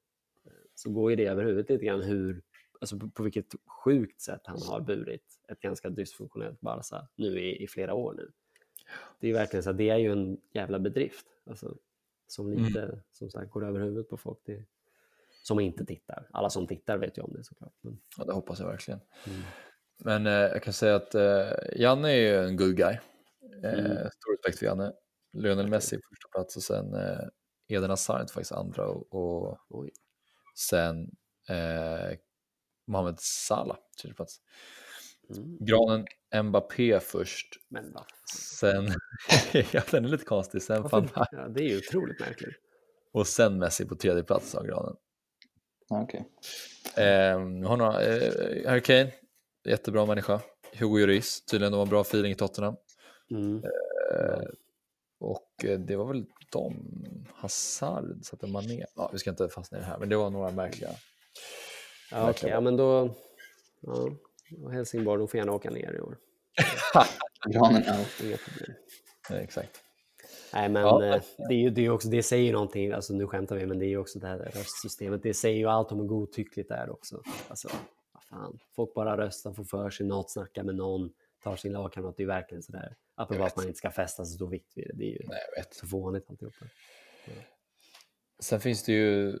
Så 0.74 0.90
går 0.90 1.10
ju 1.10 1.16
det 1.16 1.26
över 1.26 1.44
huvudet 1.44 1.70
lite 1.70 1.84
grann 1.84 2.02
hur, 2.02 2.42
alltså 2.80 2.98
på, 2.98 3.10
på 3.10 3.22
vilket 3.22 3.54
sjukt 3.66 4.20
sätt 4.20 4.40
han 4.44 4.62
har 4.62 4.80
burit 4.80 5.24
ett 5.48 5.60
ganska 5.60 5.90
dysfunktionellt 5.90 6.60
Barca 6.60 7.08
nu 7.16 7.40
i, 7.40 7.62
i 7.62 7.68
flera 7.68 7.94
år 7.94 8.14
nu. 8.14 8.30
Det 9.20 9.26
är 9.26 9.28
ju 9.28 9.34
verkligen 9.34 9.62
så 9.62 9.70
att 9.70 9.78
det 9.78 9.88
är 9.88 9.96
ju 9.98 10.12
en 10.12 10.40
jävla 10.52 10.78
bedrift. 10.78 11.26
Alltså, 11.46 11.76
som 12.26 12.52
lite, 12.52 13.02
som 13.10 13.30
sagt, 13.30 13.50
går 13.50 13.64
över 13.66 13.80
huvudet 13.80 14.08
på 14.08 14.16
folk. 14.16 14.38
Det, 14.44 14.64
som 15.42 15.60
inte 15.60 15.84
tittar. 15.86 16.28
Alla 16.30 16.50
som 16.50 16.66
tittar 16.66 16.98
vet 16.98 17.18
ju 17.18 17.22
om 17.22 17.32
det 17.32 17.44
såklart. 17.44 17.74
Men, 17.80 17.98
Ja, 18.18 18.24
det 18.24 18.32
hoppas 18.32 18.60
jag 18.60 18.66
verkligen. 18.66 19.00
mm. 19.26 19.40
Men 19.98 20.26
eh, 20.26 20.32
jag 20.32 20.62
kan 20.62 20.72
säga 20.72 20.96
att 20.96 21.14
eh, 21.14 21.50
Janne 21.76 22.10
är 22.10 22.16
ju 22.16 22.36
en 22.44 22.56
good 22.56 22.76
guy. 22.76 22.92
Eh, 23.64 23.72
Mm. 23.72 23.96
Stor 24.10 24.32
respekt 24.36 24.58
för 24.58 24.66
Janne. 24.66 24.92
Lionel 25.32 25.68
Messi 25.68 25.96
på 25.96 26.02
första 26.10 26.28
plats 26.28 26.56
och 26.56 26.62
sen 26.62 26.94
eh, 26.94 27.28
Eden 27.68 27.90
Hazard 27.90 28.30
faktiskt 28.30 28.52
andra 28.52 28.86
och, 28.86 29.12
och 29.12 29.58
Oj. 29.68 29.90
sen 30.58 31.10
eh, 31.48 32.18
Mohamed 32.86 33.16
Salah 33.20 33.76
tredje 34.02 34.14
plats. 34.14 34.36
Mm. 35.36 35.58
Granen 35.60 36.06
Mbappé 36.44 37.00
först, 37.00 37.46
Men 37.68 37.92
va? 37.92 38.06
sen, 38.60 38.88
ja 39.72 39.82
den 39.90 40.04
är 40.04 40.08
lite 40.08 40.24
konstig, 40.24 40.62
sen 40.62 40.82
Varför? 40.82 41.26
Ja, 41.32 41.48
det 41.48 41.60
är 41.60 41.68
ju 41.68 41.76
otroligt 41.78 42.20
märkligt. 42.20 42.54
och 43.12 43.26
sen 43.26 43.58
Messi 43.58 43.84
på 43.86 43.94
tredje 43.96 44.22
plats 44.22 44.50
sa 44.50 44.62
Granen. 44.62 44.96
Okej. 45.88 46.24
Eh, 46.96 47.38
har 47.68 47.76
några, 47.76 48.02
eh, 48.02 48.68
Harry 48.68 48.80
Kane, 48.82 49.12
jättebra 49.64 50.06
människa. 50.06 50.40
Hugo 50.78 50.98
Lloris, 50.98 51.44
tydligen 51.44 51.72
de 51.72 51.78
har 51.78 51.86
bra 51.86 52.00
feeling 52.00 52.32
i 52.32 52.34
Tottenham. 52.34 52.76
Mm. 53.30 53.62
Eh, 53.64 54.42
och 55.20 55.64
eh, 55.64 55.78
det 55.78 55.96
var 55.96 56.04
väl 56.06 56.24
de, 56.52 56.74
Hazard 57.34 58.04
satte 58.24 58.46
Mané. 58.46 58.84
Ja, 58.96 59.10
vi 59.12 59.18
ska 59.18 59.30
inte 59.30 59.48
fastna 59.48 59.78
i 59.78 59.80
det 59.80 59.86
här, 59.86 59.98
men 59.98 60.08
det 60.08 60.16
var 60.16 60.30
några 60.30 60.50
märkliga. 60.50 60.90
Ja, 60.90 62.16
okej, 62.16 62.26
Verkligen. 62.26 62.54
ja, 62.54 62.60
men 62.60 62.76
då... 62.76 63.14
Ja, 63.80 64.08
och 64.64 64.72
Helsingborg, 64.72 65.18
de 65.18 65.28
får 65.28 65.38
gärna 65.38 65.52
åka 65.52 65.70
ner 65.70 65.94
i 65.96 66.00
år. 66.00 66.18
Granen 67.52 67.82
out. 67.98 68.38
Exakt. 69.30 69.80
Nej, 70.54 70.68
men 70.68 70.82
Ja. 70.82 71.04
eh, 71.04 71.22
det, 71.48 71.54
är 71.54 71.58
ju, 71.58 71.70
det, 71.70 71.86
är 71.86 71.90
också, 71.90 72.08
det 72.08 72.22
säger 72.22 72.44
ju 72.44 72.52
någonting, 72.52 72.92
alltså 72.92 73.12
nu 73.12 73.26
skämtar 73.26 73.56
vi, 73.56 73.66
men 73.66 73.78
det 73.78 73.86
är 73.86 73.88
ju 73.88 73.98
också 73.98 74.18
det 74.18 74.26
här 74.26 74.38
röstsystemet, 74.38 75.22
det 75.22 75.34
säger 75.34 75.56
ju 75.58 75.66
allt 75.66 75.92
om 75.92 75.98
hur 76.00 76.06
godtyckligt 76.06 76.68
det 76.68 76.74
är 76.74 76.90
också. 76.90 77.22
Alltså, 77.48 77.68
fan, 78.32 78.58
folk 78.76 78.94
bara 78.94 79.16
röstar, 79.16 79.52
får 79.52 79.64
för 79.64 79.90
sig 79.90 80.06
något, 80.06 80.30
snackar 80.30 80.62
med 80.62 80.74
någon, 80.74 81.12
tar 81.42 81.56
sin 81.56 81.72
lagkamrat, 81.72 82.16
det 82.16 82.22
är 82.22 82.26
verkligen 82.26 82.62
sådär, 82.62 82.96
apropå 83.14 83.44
att 83.44 83.56
man 83.56 83.66
inte 83.66 83.78
ska 83.78 83.90
fästa 83.90 84.24
så 84.24 84.34
stor 84.34 84.50
vikt 84.50 84.72
vid 84.76 84.86
det, 84.86 84.92
det 84.96 85.04
är 85.04 85.10
ju 85.10 85.26
Nej, 85.28 85.38
jag 85.54 85.62
vet. 85.62 85.74
så 85.74 85.86
fånigt 85.86 86.30
alltihopa. 86.30 86.64
Sen 88.40 88.60
finns 88.60 88.82
det 88.84 88.92
ju, 88.92 89.38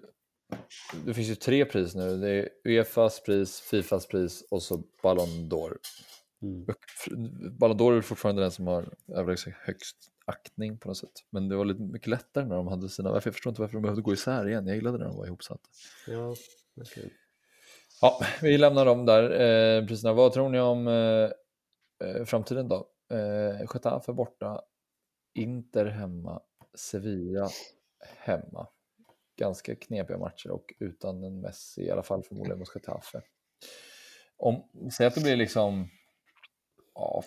det 1.04 1.14
finns 1.14 1.28
ju 1.28 1.34
tre 1.34 1.64
pris 1.64 1.94
nu. 1.94 2.16
Det 2.16 2.28
är 2.28 2.48
Uefas 2.64 3.20
pris, 3.22 3.60
Fifas 3.60 4.06
pris 4.06 4.44
och 4.50 4.62
så 4.62 4.82
Ballon 5.02 5.28
d'Or. 5.50 5.76
Mm. 6.42 6.66
Ballon 7.58 7.78
d'Or 7.78 7.96
är 7.96 8.00
fortfarande 8.00 8.42
den 8.42 8.50
som 8.50 8.66
har 8.66 8.94
överlägset 9.08 9.54
högst 9.56 9.96
aktning 10.24 10.78
på 10.78 10.88
något 10.88 10.96
sätt. 10.96 11.12
Men 11.30 11.48
det 11.48 11.56
var 11.56 11.64
lite 11.64 11.82
mycket 11.82 12.08
lättare 12.08 12.44
när 12.44 12.56
de 12.56 12.68
hade 12.68 12.88
sina, 12.88 13.10
jag 13.10 13.22
förstår 13.22 13.50
inte 13.50 13.60
varför 13.60 13.74
de 13.74 13.82
behövde 13.82 14.02
gå 14.02 14.12
isär 14.12 14.48
igen. 14.48 14.66
Jag 14.66 14.76
gillade 14.76 14.98
när 14.98 15.06
de 15.06 15.16
var 15.16 15.26
ihopsatta. 15.26 15.68
Ja, 16.06 16.34
verkligen. 16.74 17.10
Ja, 18.04 18.20
vi 18.42 18.58
lämnar 18.58 18.84
dem 18.84 19.06
där, 19.06 19.30
eh, 19.30 19.86
priserna. 19.86 20.12
Vad 20.12 20.32
tror 20.32 20.48
ni 20.48 20.60
om 20.60 20.88
eh, 20.88 21.30
eh 22.08 22.24
framtiden 22.24 22.68
då? 22.68 22.88
Eh, 23.10 23.66
Getafe 23.74 24.12
borta, 24.12 24.62
Inter 25.34 25.86
hemma, 25.86 26.40
Sevilla 26.74 27.48
hemma. 28.18 28.66
Ganska 29.36 29.74
knepiga 29.76 30.18
matcher 30.18 30.50
och 30.50 30.74
utan 30.78 31.24
en 31.24 31.40
Messi, 31.40 31.82
i 31.82 31.90
alla 31.90 32.02
fall 32.02 32.22
förmodligen 32.22 32.58
mot 32.58 32.74
Getafe. 32.74 33.20
Om, 34.36 34.62
säg 34.92 35.06
att 35.06 35.14
det 35.14 35.20
blir 35.22 35.36
liksom 35.36 35.88
ja, 36.94 37.22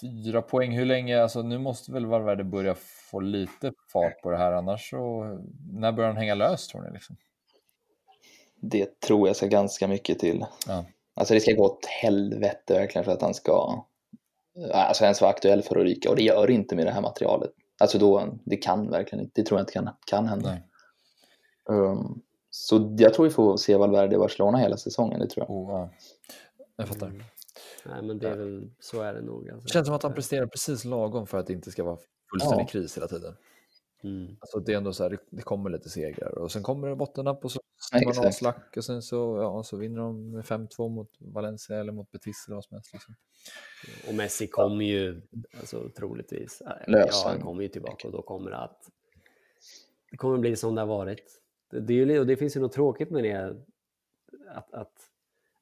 fyra 0.00 0.42
poäng, 0.42 0.72
hur 0.72 0.86
länge, 0.86 1.22
alltså 1.22 1.42
nu 1.42 1.58
måste 1.58 1.92
väl 1.92 2.06
Valverde 2.06 2.44
börja 2.44 2.74
få 3.10 3.20
lite 3.20 3.72
fart 3.92 4.22
på 4.22 4.30
det 4.30 4.38
här, 4.38 4.52
annars 4.52 4.90
så, 4.90 5.24
när 5.72 5.92
börjar 5.92 6.10
han 6.10 6.18
hänga 6.18 6.34
lös 6.34 6.68
tror 6.68 6.82
ni? 6.82 6.90
Liksom? 6.90 7.16
Det 8.60 9.00
tror 9.00 9.28
jag 9.28 9.36
ska 9.36 9.46
ganska 9.46 9.88
mycket 9.88 10.18
till. 10.18 10.46
Ja. 10.66 10.84
Alltså 11.14 11.34
det 11.34 11.40
ska 11.40 11.52
gå 11.52 11.64
åt 11.64 11.86
helvete 11.86 12.74
verkligen 12.74 13.04
för 13.04 13.12
att 13.12 13.22
han 13.22 13.34
ska 13.34 13.84
alltså 14.72 15.04
ens 15.04 15.20
vara 15.20 15.30
aktuell 15.30 15.62
för 15.62 15.76
att 15.76 15.84
ryka 15.84 16.10
och 16.10 16.16
det 16.16 16.22
gör 16.22 16.46
det 16.46 16.52
inte 16.52 16.76
med 16.76 16.86
det 16.86 16.90
här 16.90 17.00
materialet. 17.00 17.50
Alltså 17.78 17.98
då, 17.98 18.38
det 18.44 18.56
kan 18.56 18.90
verkligen 18.90 19.24
inte, 19.24 19.40
det 19.40 19.46
tror 19.46 19.58
jag 19.58 19.62
inte 19.62 19.72
kan, 19.72 19.88
kan 20.06 20.26
hända. 20.26 20.50
Nej. 20.50 20.62
Um, 21.78 22.22
så 22.50 22.96
jag 22.98 23.14
tror 23.14 23.24
vi 23.24 23.30
får 23.30 23.56
se 23.56 23.76
Valverde 23.76 24.14
i 24.14 24.18
Barcelona 24.18 24.58
hela 24.58 24.76
säsongen, 24.76 25.20
det 25.20 25.26
tror 25.26 25.46
jag. 25.48 25.56
Oh, 25.56 25.70
ja. 25.70 25.90
Jag 26.76 26.88
fattar. 26.88 27.06
Mm. 27.06 27.22
Nej, 27.84 28.02
men 28.02 28.18
det 28.18 28.28
är 28.28 28.36
väl, 28.36 28.70
så 28.80 29.02
är 29.02 29.14
det 29.14 29.22
nog. 29.22 29.50
Alltså. 29.50 29.66
Det 29.66 29.72
känns 29.72 29.86
som 29.86 29.96
att 29.96 30.02
han 30.02 30.14
presterar 30.14 30.46
precis 30.46 30.84
lagom 30.84 31.26
för 31.26 31.38
att 31.38 31.46
det 31.46 31.52
inte 31.52 31.70
ska 31.70 31.84
vara 31.84 31.98
fullständig 32.30 32.64
Ja. 32.64 32.68
kris 32.68 32.96
hela 32.96 33.08
tiden. 33.08 33.34
Mm. 34.04 34.36
Alltså 34.40 34.58
det 34.58 34.72
är 34.72 34.76
ändå 34.76 34.92
så 34.92 35.02
här, 35.02 35.10
det, 35.10 35.18
det 35.30 35.42
kommer 35.42 35.70
lite 35.70 35.88
segrar 35.88 36.38
och 36.38 36.52
sen 36.52 36.62
kommer 36.62 36.88
det 36.88 36.96
bottennapp 36.96 37.44
och 37.44 37.52
så 37.52 37.60
Man 37.92 38.02
exakt. 38.02 38.36
slack 38.36 38.76
och 38.76 38.84
sen 38.84 39.02
så, 39.02 39.38
ja, 39.42 39.62
så 39.62 39.76
vinner 39.76 39.98
de 39.98 40.30
med 40.30 40.44
5-2 40.44 40.88
mot 40.88 41.10
Valencia 41.18 41.76
eller 41.76 41.92
mot 41.92 42.10
Betis 42.10 42.44
eller 42.46 42.54
vad 42.54 42.64
som 42.64 42.74
helst. 42.74 42.92
Liksom. 42.92 43.14
Och 44.08 44.14
Messi 44.14 44.46
kommer 44.46 44.84
ju 44.84 45.22
alltså, 45.60 45.90
troligtvis, 45.96 46.62
Lösa 46.86 47.08
ja, 47.24 47.30
han 47.30 47.40
kommer 47.40 47.62
ju 47.62 47.68
tillbaka 47.68 48.08
och 48.08 48.12
då 48.12 48.22
kommer 48.22 48.50
det 48.50 48.56
att 48.56 48.90
det 50.10 50.16
kommer 50.16 50.38
bli 50.38 50.56
som 50.56 50.74
det 50.74 50.80
har 50.80 50.86
varit. 50.86 51.40
Det, 51.70 51.80
det, 51.80 51.92
är 51.94 52.06
ju, 52.06 52.20
och 52.20 52.26
det 52.26 52.36
finns 52.36 52.56
ju 52.56 52.60
något 52.60 52.72
tråkigt 52.72 53.10
med 53.10 53.24
det, 53.24 53.56
att, 54.48 54.74
att, 54.74 54.92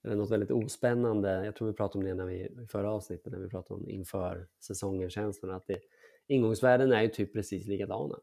eller 0.04 0.16
något 0.16 0.30
väldigt 0.30 0.50
ospännande, 0.50 1.44
jag 1.44 1.56
tror 1.56 1.68
vi 1.68 1.74
pratade 1.74 1.98
om 1.98 2.04
det 2.04 2.14
när 2.14 2.24
vi, 2.24 2.34
i 2.34 2.66
förra 2.68 2.92
avsnittet 2.92 3.32
när 3.32 3.38
vi 3.38 3.48
pratade 3.48 3.80
om 3.80 3.88
inför 3.88 4.48
säsongen 4.60 5.10
känslan, 5.10 5.50
att 5.50 5.66
det, 5.66 5.80
ingångsvärden 6.26 6.92
är 6.92 7.02
ju 7.02 7.08
typ 7.08 7.32
precis 7.32 7.66
likadana. 7.66 8.18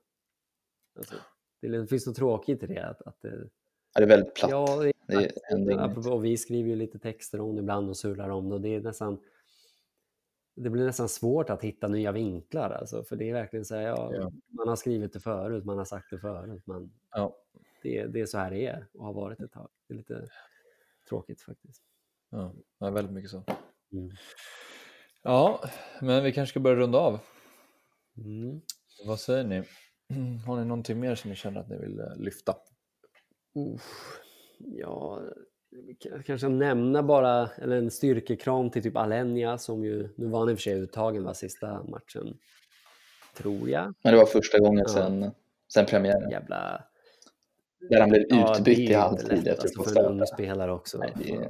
Alltså, 0.98 1.16
det, 1.62 1.68
det 1.68 1.88
finns 1.88 2.08
något 2.08 2.16
tråkigt 2.16 2.64
i 2.64 2.68
det. 2.68 2.90
Att, 2.90 3.02
att 3.02 3.22
det, 3.22 3.50
Ja, 3.94 4.00
det 4.00 4.04
är 4.06 4.08
väldigt 4.08 4.36
platt. 4.36 4.52
Ja, 4.52 4.76
det 4.76 4.92
Det 5.08 5.14
är, 5.14 5.58
inget. 5.60 5.80
apropå, 5.80 6.10
och 6.10 6.26
vi 6.26 6.38
skriver 6.38 6.70
ju 6.70 6.76
lite 6.76 7.00
texter 7.00 7.42
om 7.42 7.56
det 7.56 7.60
ibland 7.62 7.90
och 7.90 7.98
surrar 7.98 8.30
om 8.30 8.50
det 8.50 8.56
och 8.56 8.62
det 8.62 8.76
är 8.76 8.82
nästan 8.82 9.20
det 10.56 10.70
blir 10.70 10.86
nästan 10.86 11.10
svårt 11.10 11.50
att 11.50 11.64
hitta 11.64 11.88
nya 11.88 12.12
vinklar 12.12 12.70
alltså, 12.70 13.04
för 13.04 13.16
det 13.16 13.30
är 13.30 13.34
verkligen 13.34 13.66
så 13.66 13.76
här, 13.76 13.82
ja, 13.82 14.12
Ja. 14.16 14.32
man 14.48 14.68
har 14.68 14.76
skrivit 14.76 15.14
det 15.14 15.20
förut, 15.20 15.66
man 15.66 15.78
har 15.78 15.86
sagt 15.86 16.10
det 16.10 16.20
förut, 16.20 16.68
man, 16.68 16.94
Ja, 17.12 17.36
det, 17.84 18.06
det 18.06 18.22
är 18.22 18.26
så 18.26 18.38
här 18.38 18.52
det 18.52 18.66
är 18.66 18.88
och 18.94 19.06
har 19.06 19.14
varit 19.14 19.40
ett 19.40 19.52
tag. 19.52 19.70
Det 19.88 19.94
är 19.94 19.98
lite 19.98 20.30
tråkigt 21.10 21.42
faktiskt. 21.42 21.82
ja, 22.30 22.54
ja, 22.80 22.90
väldigt 22.90 23.14
mycket 23.14 23.32
så. 23.32 23.44
Mm. 23.92 24.12
Ja, 25.24 25.64
men 26.02 26.24
vi 26.24 26.32
kanske 26.34 26.52
ska 26.52 26.60
börja 26.60 26.76
runda 26.76 26.98
av. 26.98 27.20
Mm. 28.18 28.62
Vad 29.08 29.20
säger 29.20 29.44
ni? 29.44 29.64
Har 30.48 30.56
ni 30.60 30.66
någonting 30.66 31.00
mer 31.00 31.16
som 31.16 31.30
ni 31.30 31.36
känner 31.36 31.60
att 31.62 31.70
ni 31.70 31.78
vill 31.78 32.00
eh, 32.00 32.16
lyfta? 32.16 32.56
Uff, 33.56 34.20
ja, 34.58 35.22
kanske 36.26 36.48
nämna 36.48 37.04
bara, 37.04 37.50
eller 37.58 37.76
en 37.78 37.92
styrkekram 37.92 38.70
till 38.70 38.84
typ 38.84 38.98
Alenia 38.98 39.58
som 39.58 39.84
ju, 39.84 40.10
nu 40.16 40.28
var 40.28 40.40
han 40.40 40.50
i 40.50 40.54
och 40.54 40.58
för 40.58 40.62
sig 40.62 40.74
uttagen 40.74 41.24
var 41.24 41.34
sista 41.34 41.84
matchen, 41.84 42.38
tror 43.38 43.70
jag. 43.70 43.94
Men 44.04 44.14
det 44.14 44.20
var 44.20 44.26
första 44.26 44.60
gången 44.60 44.84
Ja. 44.88 44.94
sen, 44.94 45.32
sen 45.74 45.86
premiären. 45.86 46.30
Jävla 46.30 46.84
Där 47.90 48.00
han 48.00 48.10
blev 48.10 48.24
Ja, 48.30 48.58
utbytt 48.58 48.78
ju 48.80 48.84
i 48.84 48.94
halvtid 48.94 49.48
efter 49.48 49.52
alltså, 49.52 49.84
för 49.84 50.00
en 50.00 50.06
ung 50.06 50.26
spelare 50.28 50.72
också. 50.74 50.98
Nej, 50.98 51.14
det. 51.16 51.50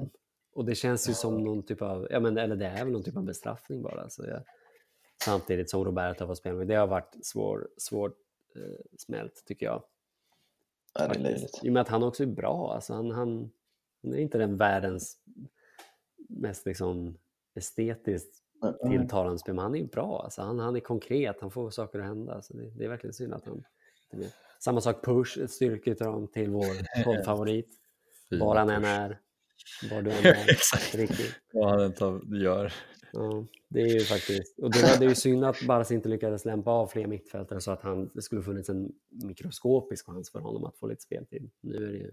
Och 0.56 0.66
det 0.66 0.76
känns 0.76 1.10
ju 1.10 1.14
som 1.14 1.44
någon 1.44 1.64
typ 1.64 1.82
av, 1.82 2.08
ja 2.10 2.20
men 2.20 2.38
eller 2.38 2.56
det 2.56 2.66
är 2.66 2.84
väl 2.84 2.94
någon 2.94 3.04
typ 3.04 3.18
av 3.18 3.24
bestraffning 3.24 3.82
bara. 3.82 4.10
Så 4.10 4.26
jag, 4.26 4.44
samtidigt 5.24 5.70
som 5.70 5.86
Roberto 5.86 6.28
får 6.28 6.36
spela 6.36 6.56
med. 6.56 6.68
Det 6.68 6.76
har 6.76 6.88
varit 6.88 7.16
svår, 7.22 7.68
svårt 7.78 8.18
eh, 8.56 8.62
smält 8.98 9.44
tycker 9.46 9.66
jag. 9.66 9.84
Ja, 10.94 11.08
det 11.08 11.16
är 11.16 11.20
löjligt. 11.20 11.60
I 11.64 11.70
och 11.70 11.74
med 11.74 11.82
att 11.82 11.88
han 11.88 12.04
också 12.04 12.24
är 12.24 12.28
bra. 12.28 12.74
Alltså 12.74 12.94
han, 12.94 13.12
han, 13.12 13.52
han 14.04 14.14
är 14.14 14.18
inte 14.18 14.38
den 14.38 14.58
världens 14.58 15.18
mest 16.30 16.66
liksom, 16.66 17.18
estetiskt 17.56 18.44
tilltalande 18.90 19.40
spelare, 19.40 19.56
men 19.56 19.64
han 19.64 19.76
är 19.76 19.88
bra. 19.88 20.22
Alltså 20.24 20.42
han, 20.42 20.60
han 20.60 20.76
är 20.76 20.80
konkret, 20.80 21.42
han 21.42 21.52
får 21.52 21.70
saker 21.70 22.00
att 22.00 22.06
hända. 22.06 22.42
Så 22.42 22.54
det, 22.54 22.70
det 22.70 22.86
är 22.86 22.90
verkligen 22.90 23.14
synd 23.14 23.34
att 23.34 23.46
han 23.46 23.54
inte. 23.56 23.68
Samma 24.60 24.82
sak 24.82 25.06
Push, 25.06 25.38
ett 25.38 25.52
styrkeuttag 25.52 26.32
till 26.32 26.50
vår 26.50 27.04
poddfavorit. 27.04 27.70
Var 28.40 28.56
han 28.56 28.70
än 28.70 28.86
är, 28.86 29.20
var 29.92 30.02
du 30.02 30.12
än 30.18 30.26
är. 30.26 30.50
Exakt. 30.50 30.96
Riktigt. 30.96 31.36
Vad 31.54 31.70
han 31.70 31.80
än 31.80 31.94
tar- 31.94 32.36
gör. 32.44 32.74
Ja, 33.14 33.46
det 33.70 33.82
är 33.82 33.94
ju 33.94 34.00
faktiskt. 34.00 34.60
Och 34.60 34.72
det, 34.72 34.82
var, 34.82 35.00
det 35.00 35.06
ju 35.06 35.16
synd 35.16 35.46
att 35.46 35.62
Barca 35.68 35.94
inte 35.94 36.10
lyckades 36.10 36.46
lämpa 36.46 36.72
av 36.72 36.88
fler 36.88 37.08
mittfältare 37.08 37.62
så 37.62 37.72
att 37.72 37.82
han, 37.82 38.12
det 38.14 38.22
skulle 38.22 38.42
funnits 38.42 38.70
en 38.70 38.92
mikroskopisk 39.10 40.06
chans 40.06 40.32
för 40.32 40.40
honom 40.40 40.64
att 40.64 40.78
få 40.78 40.88
lite 40.88 41.02
speltid. 41.02 41.52
Nu 41.62 41.76
är 41.76 41.92
det 41.92 41.98
ju, 41.98 42.12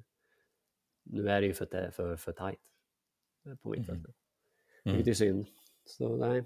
nu 1.02 1.28
är 1.28 1.40
det 1.40 1.46
ju 1.46 1.54
för, 1.54 1.90
för, 1.90 2.16
för 2.16 2.32
tajt 2.32 2.60
på 3.62 3.70
mittfältet. 3.70 4.14
Mm. 4.84 4.96
Vilket 4.96 5.10
är 5.10 5.14
synd. 5.14 5.46
Så 5.84 6.16
nej. 6.16 6.44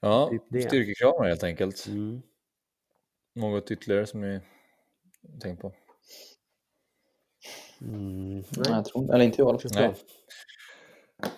Ja, 0.00 0.30
Typ 0.30 0.66
styrkekramar 0.66 1.28
helt 1.28 1.44
enkelt. 1.44 1.86
Mm. 1.86 2.22
Något 3.34 3.70
ytterligare 3.70 4.06
som 4.06 4.20
ni 4.20 4.40
tänkt 5.40 5.62
på? 5.62 5.72
Mm. 7.80 8.34
Nej, 8.34 8.44
Nej. 8.56 8.70
jag 8.70 8.84
tror, 8.84 9.14
eller 9.14 9.24
inte 9.24 9.40
jag 9.42 9.64
i 9.64 9.68
alla 9.78 9.84
fall. 9.94 9.94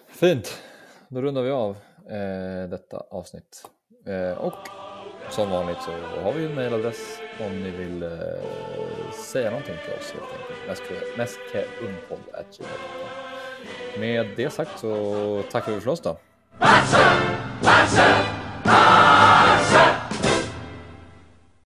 Fint, 0.09 0.63
då 1.09 1.23
rundar 1.23 1.43
vi 1.43 1.51
av 1.51 1.71
eh, 2.11 2.69
detta 2.71 3.03
avsnitt. 3.11 3.71
Eh, 4.07 4.33
och 4.39 4.53
som 5.31 5.51
vanligt 5.51 5.83
så 5.83 5.91
har 6.23 6.33
vi 6.33 6.45
en 6.45 6.55
mailadress 6.55 7.19
om 7.41 7.63
ni 7.63 7.71
vill 7.71 8.03
eh, 8.03 8.11
säga 9.33 9.51
någonting 9.51 9.75
till 9.85 9.95
oss 9.95 10.13
helt 10.13 10.25
enkelt. 10.33 10.69
Mestkeungpodd.gmail.com 11.17 14.01
Med 14.01 14.27
det 14.37 14.51
sagt 14.51 14.81
så 14.81 15.43
tackar 15.51 15.73
vi 15.73 15.81
för 15.81 15.91
oss 15.91 16.01
då. 16.01 16.19
Barca! 16.59 17.13
Barca! 17.63 18.38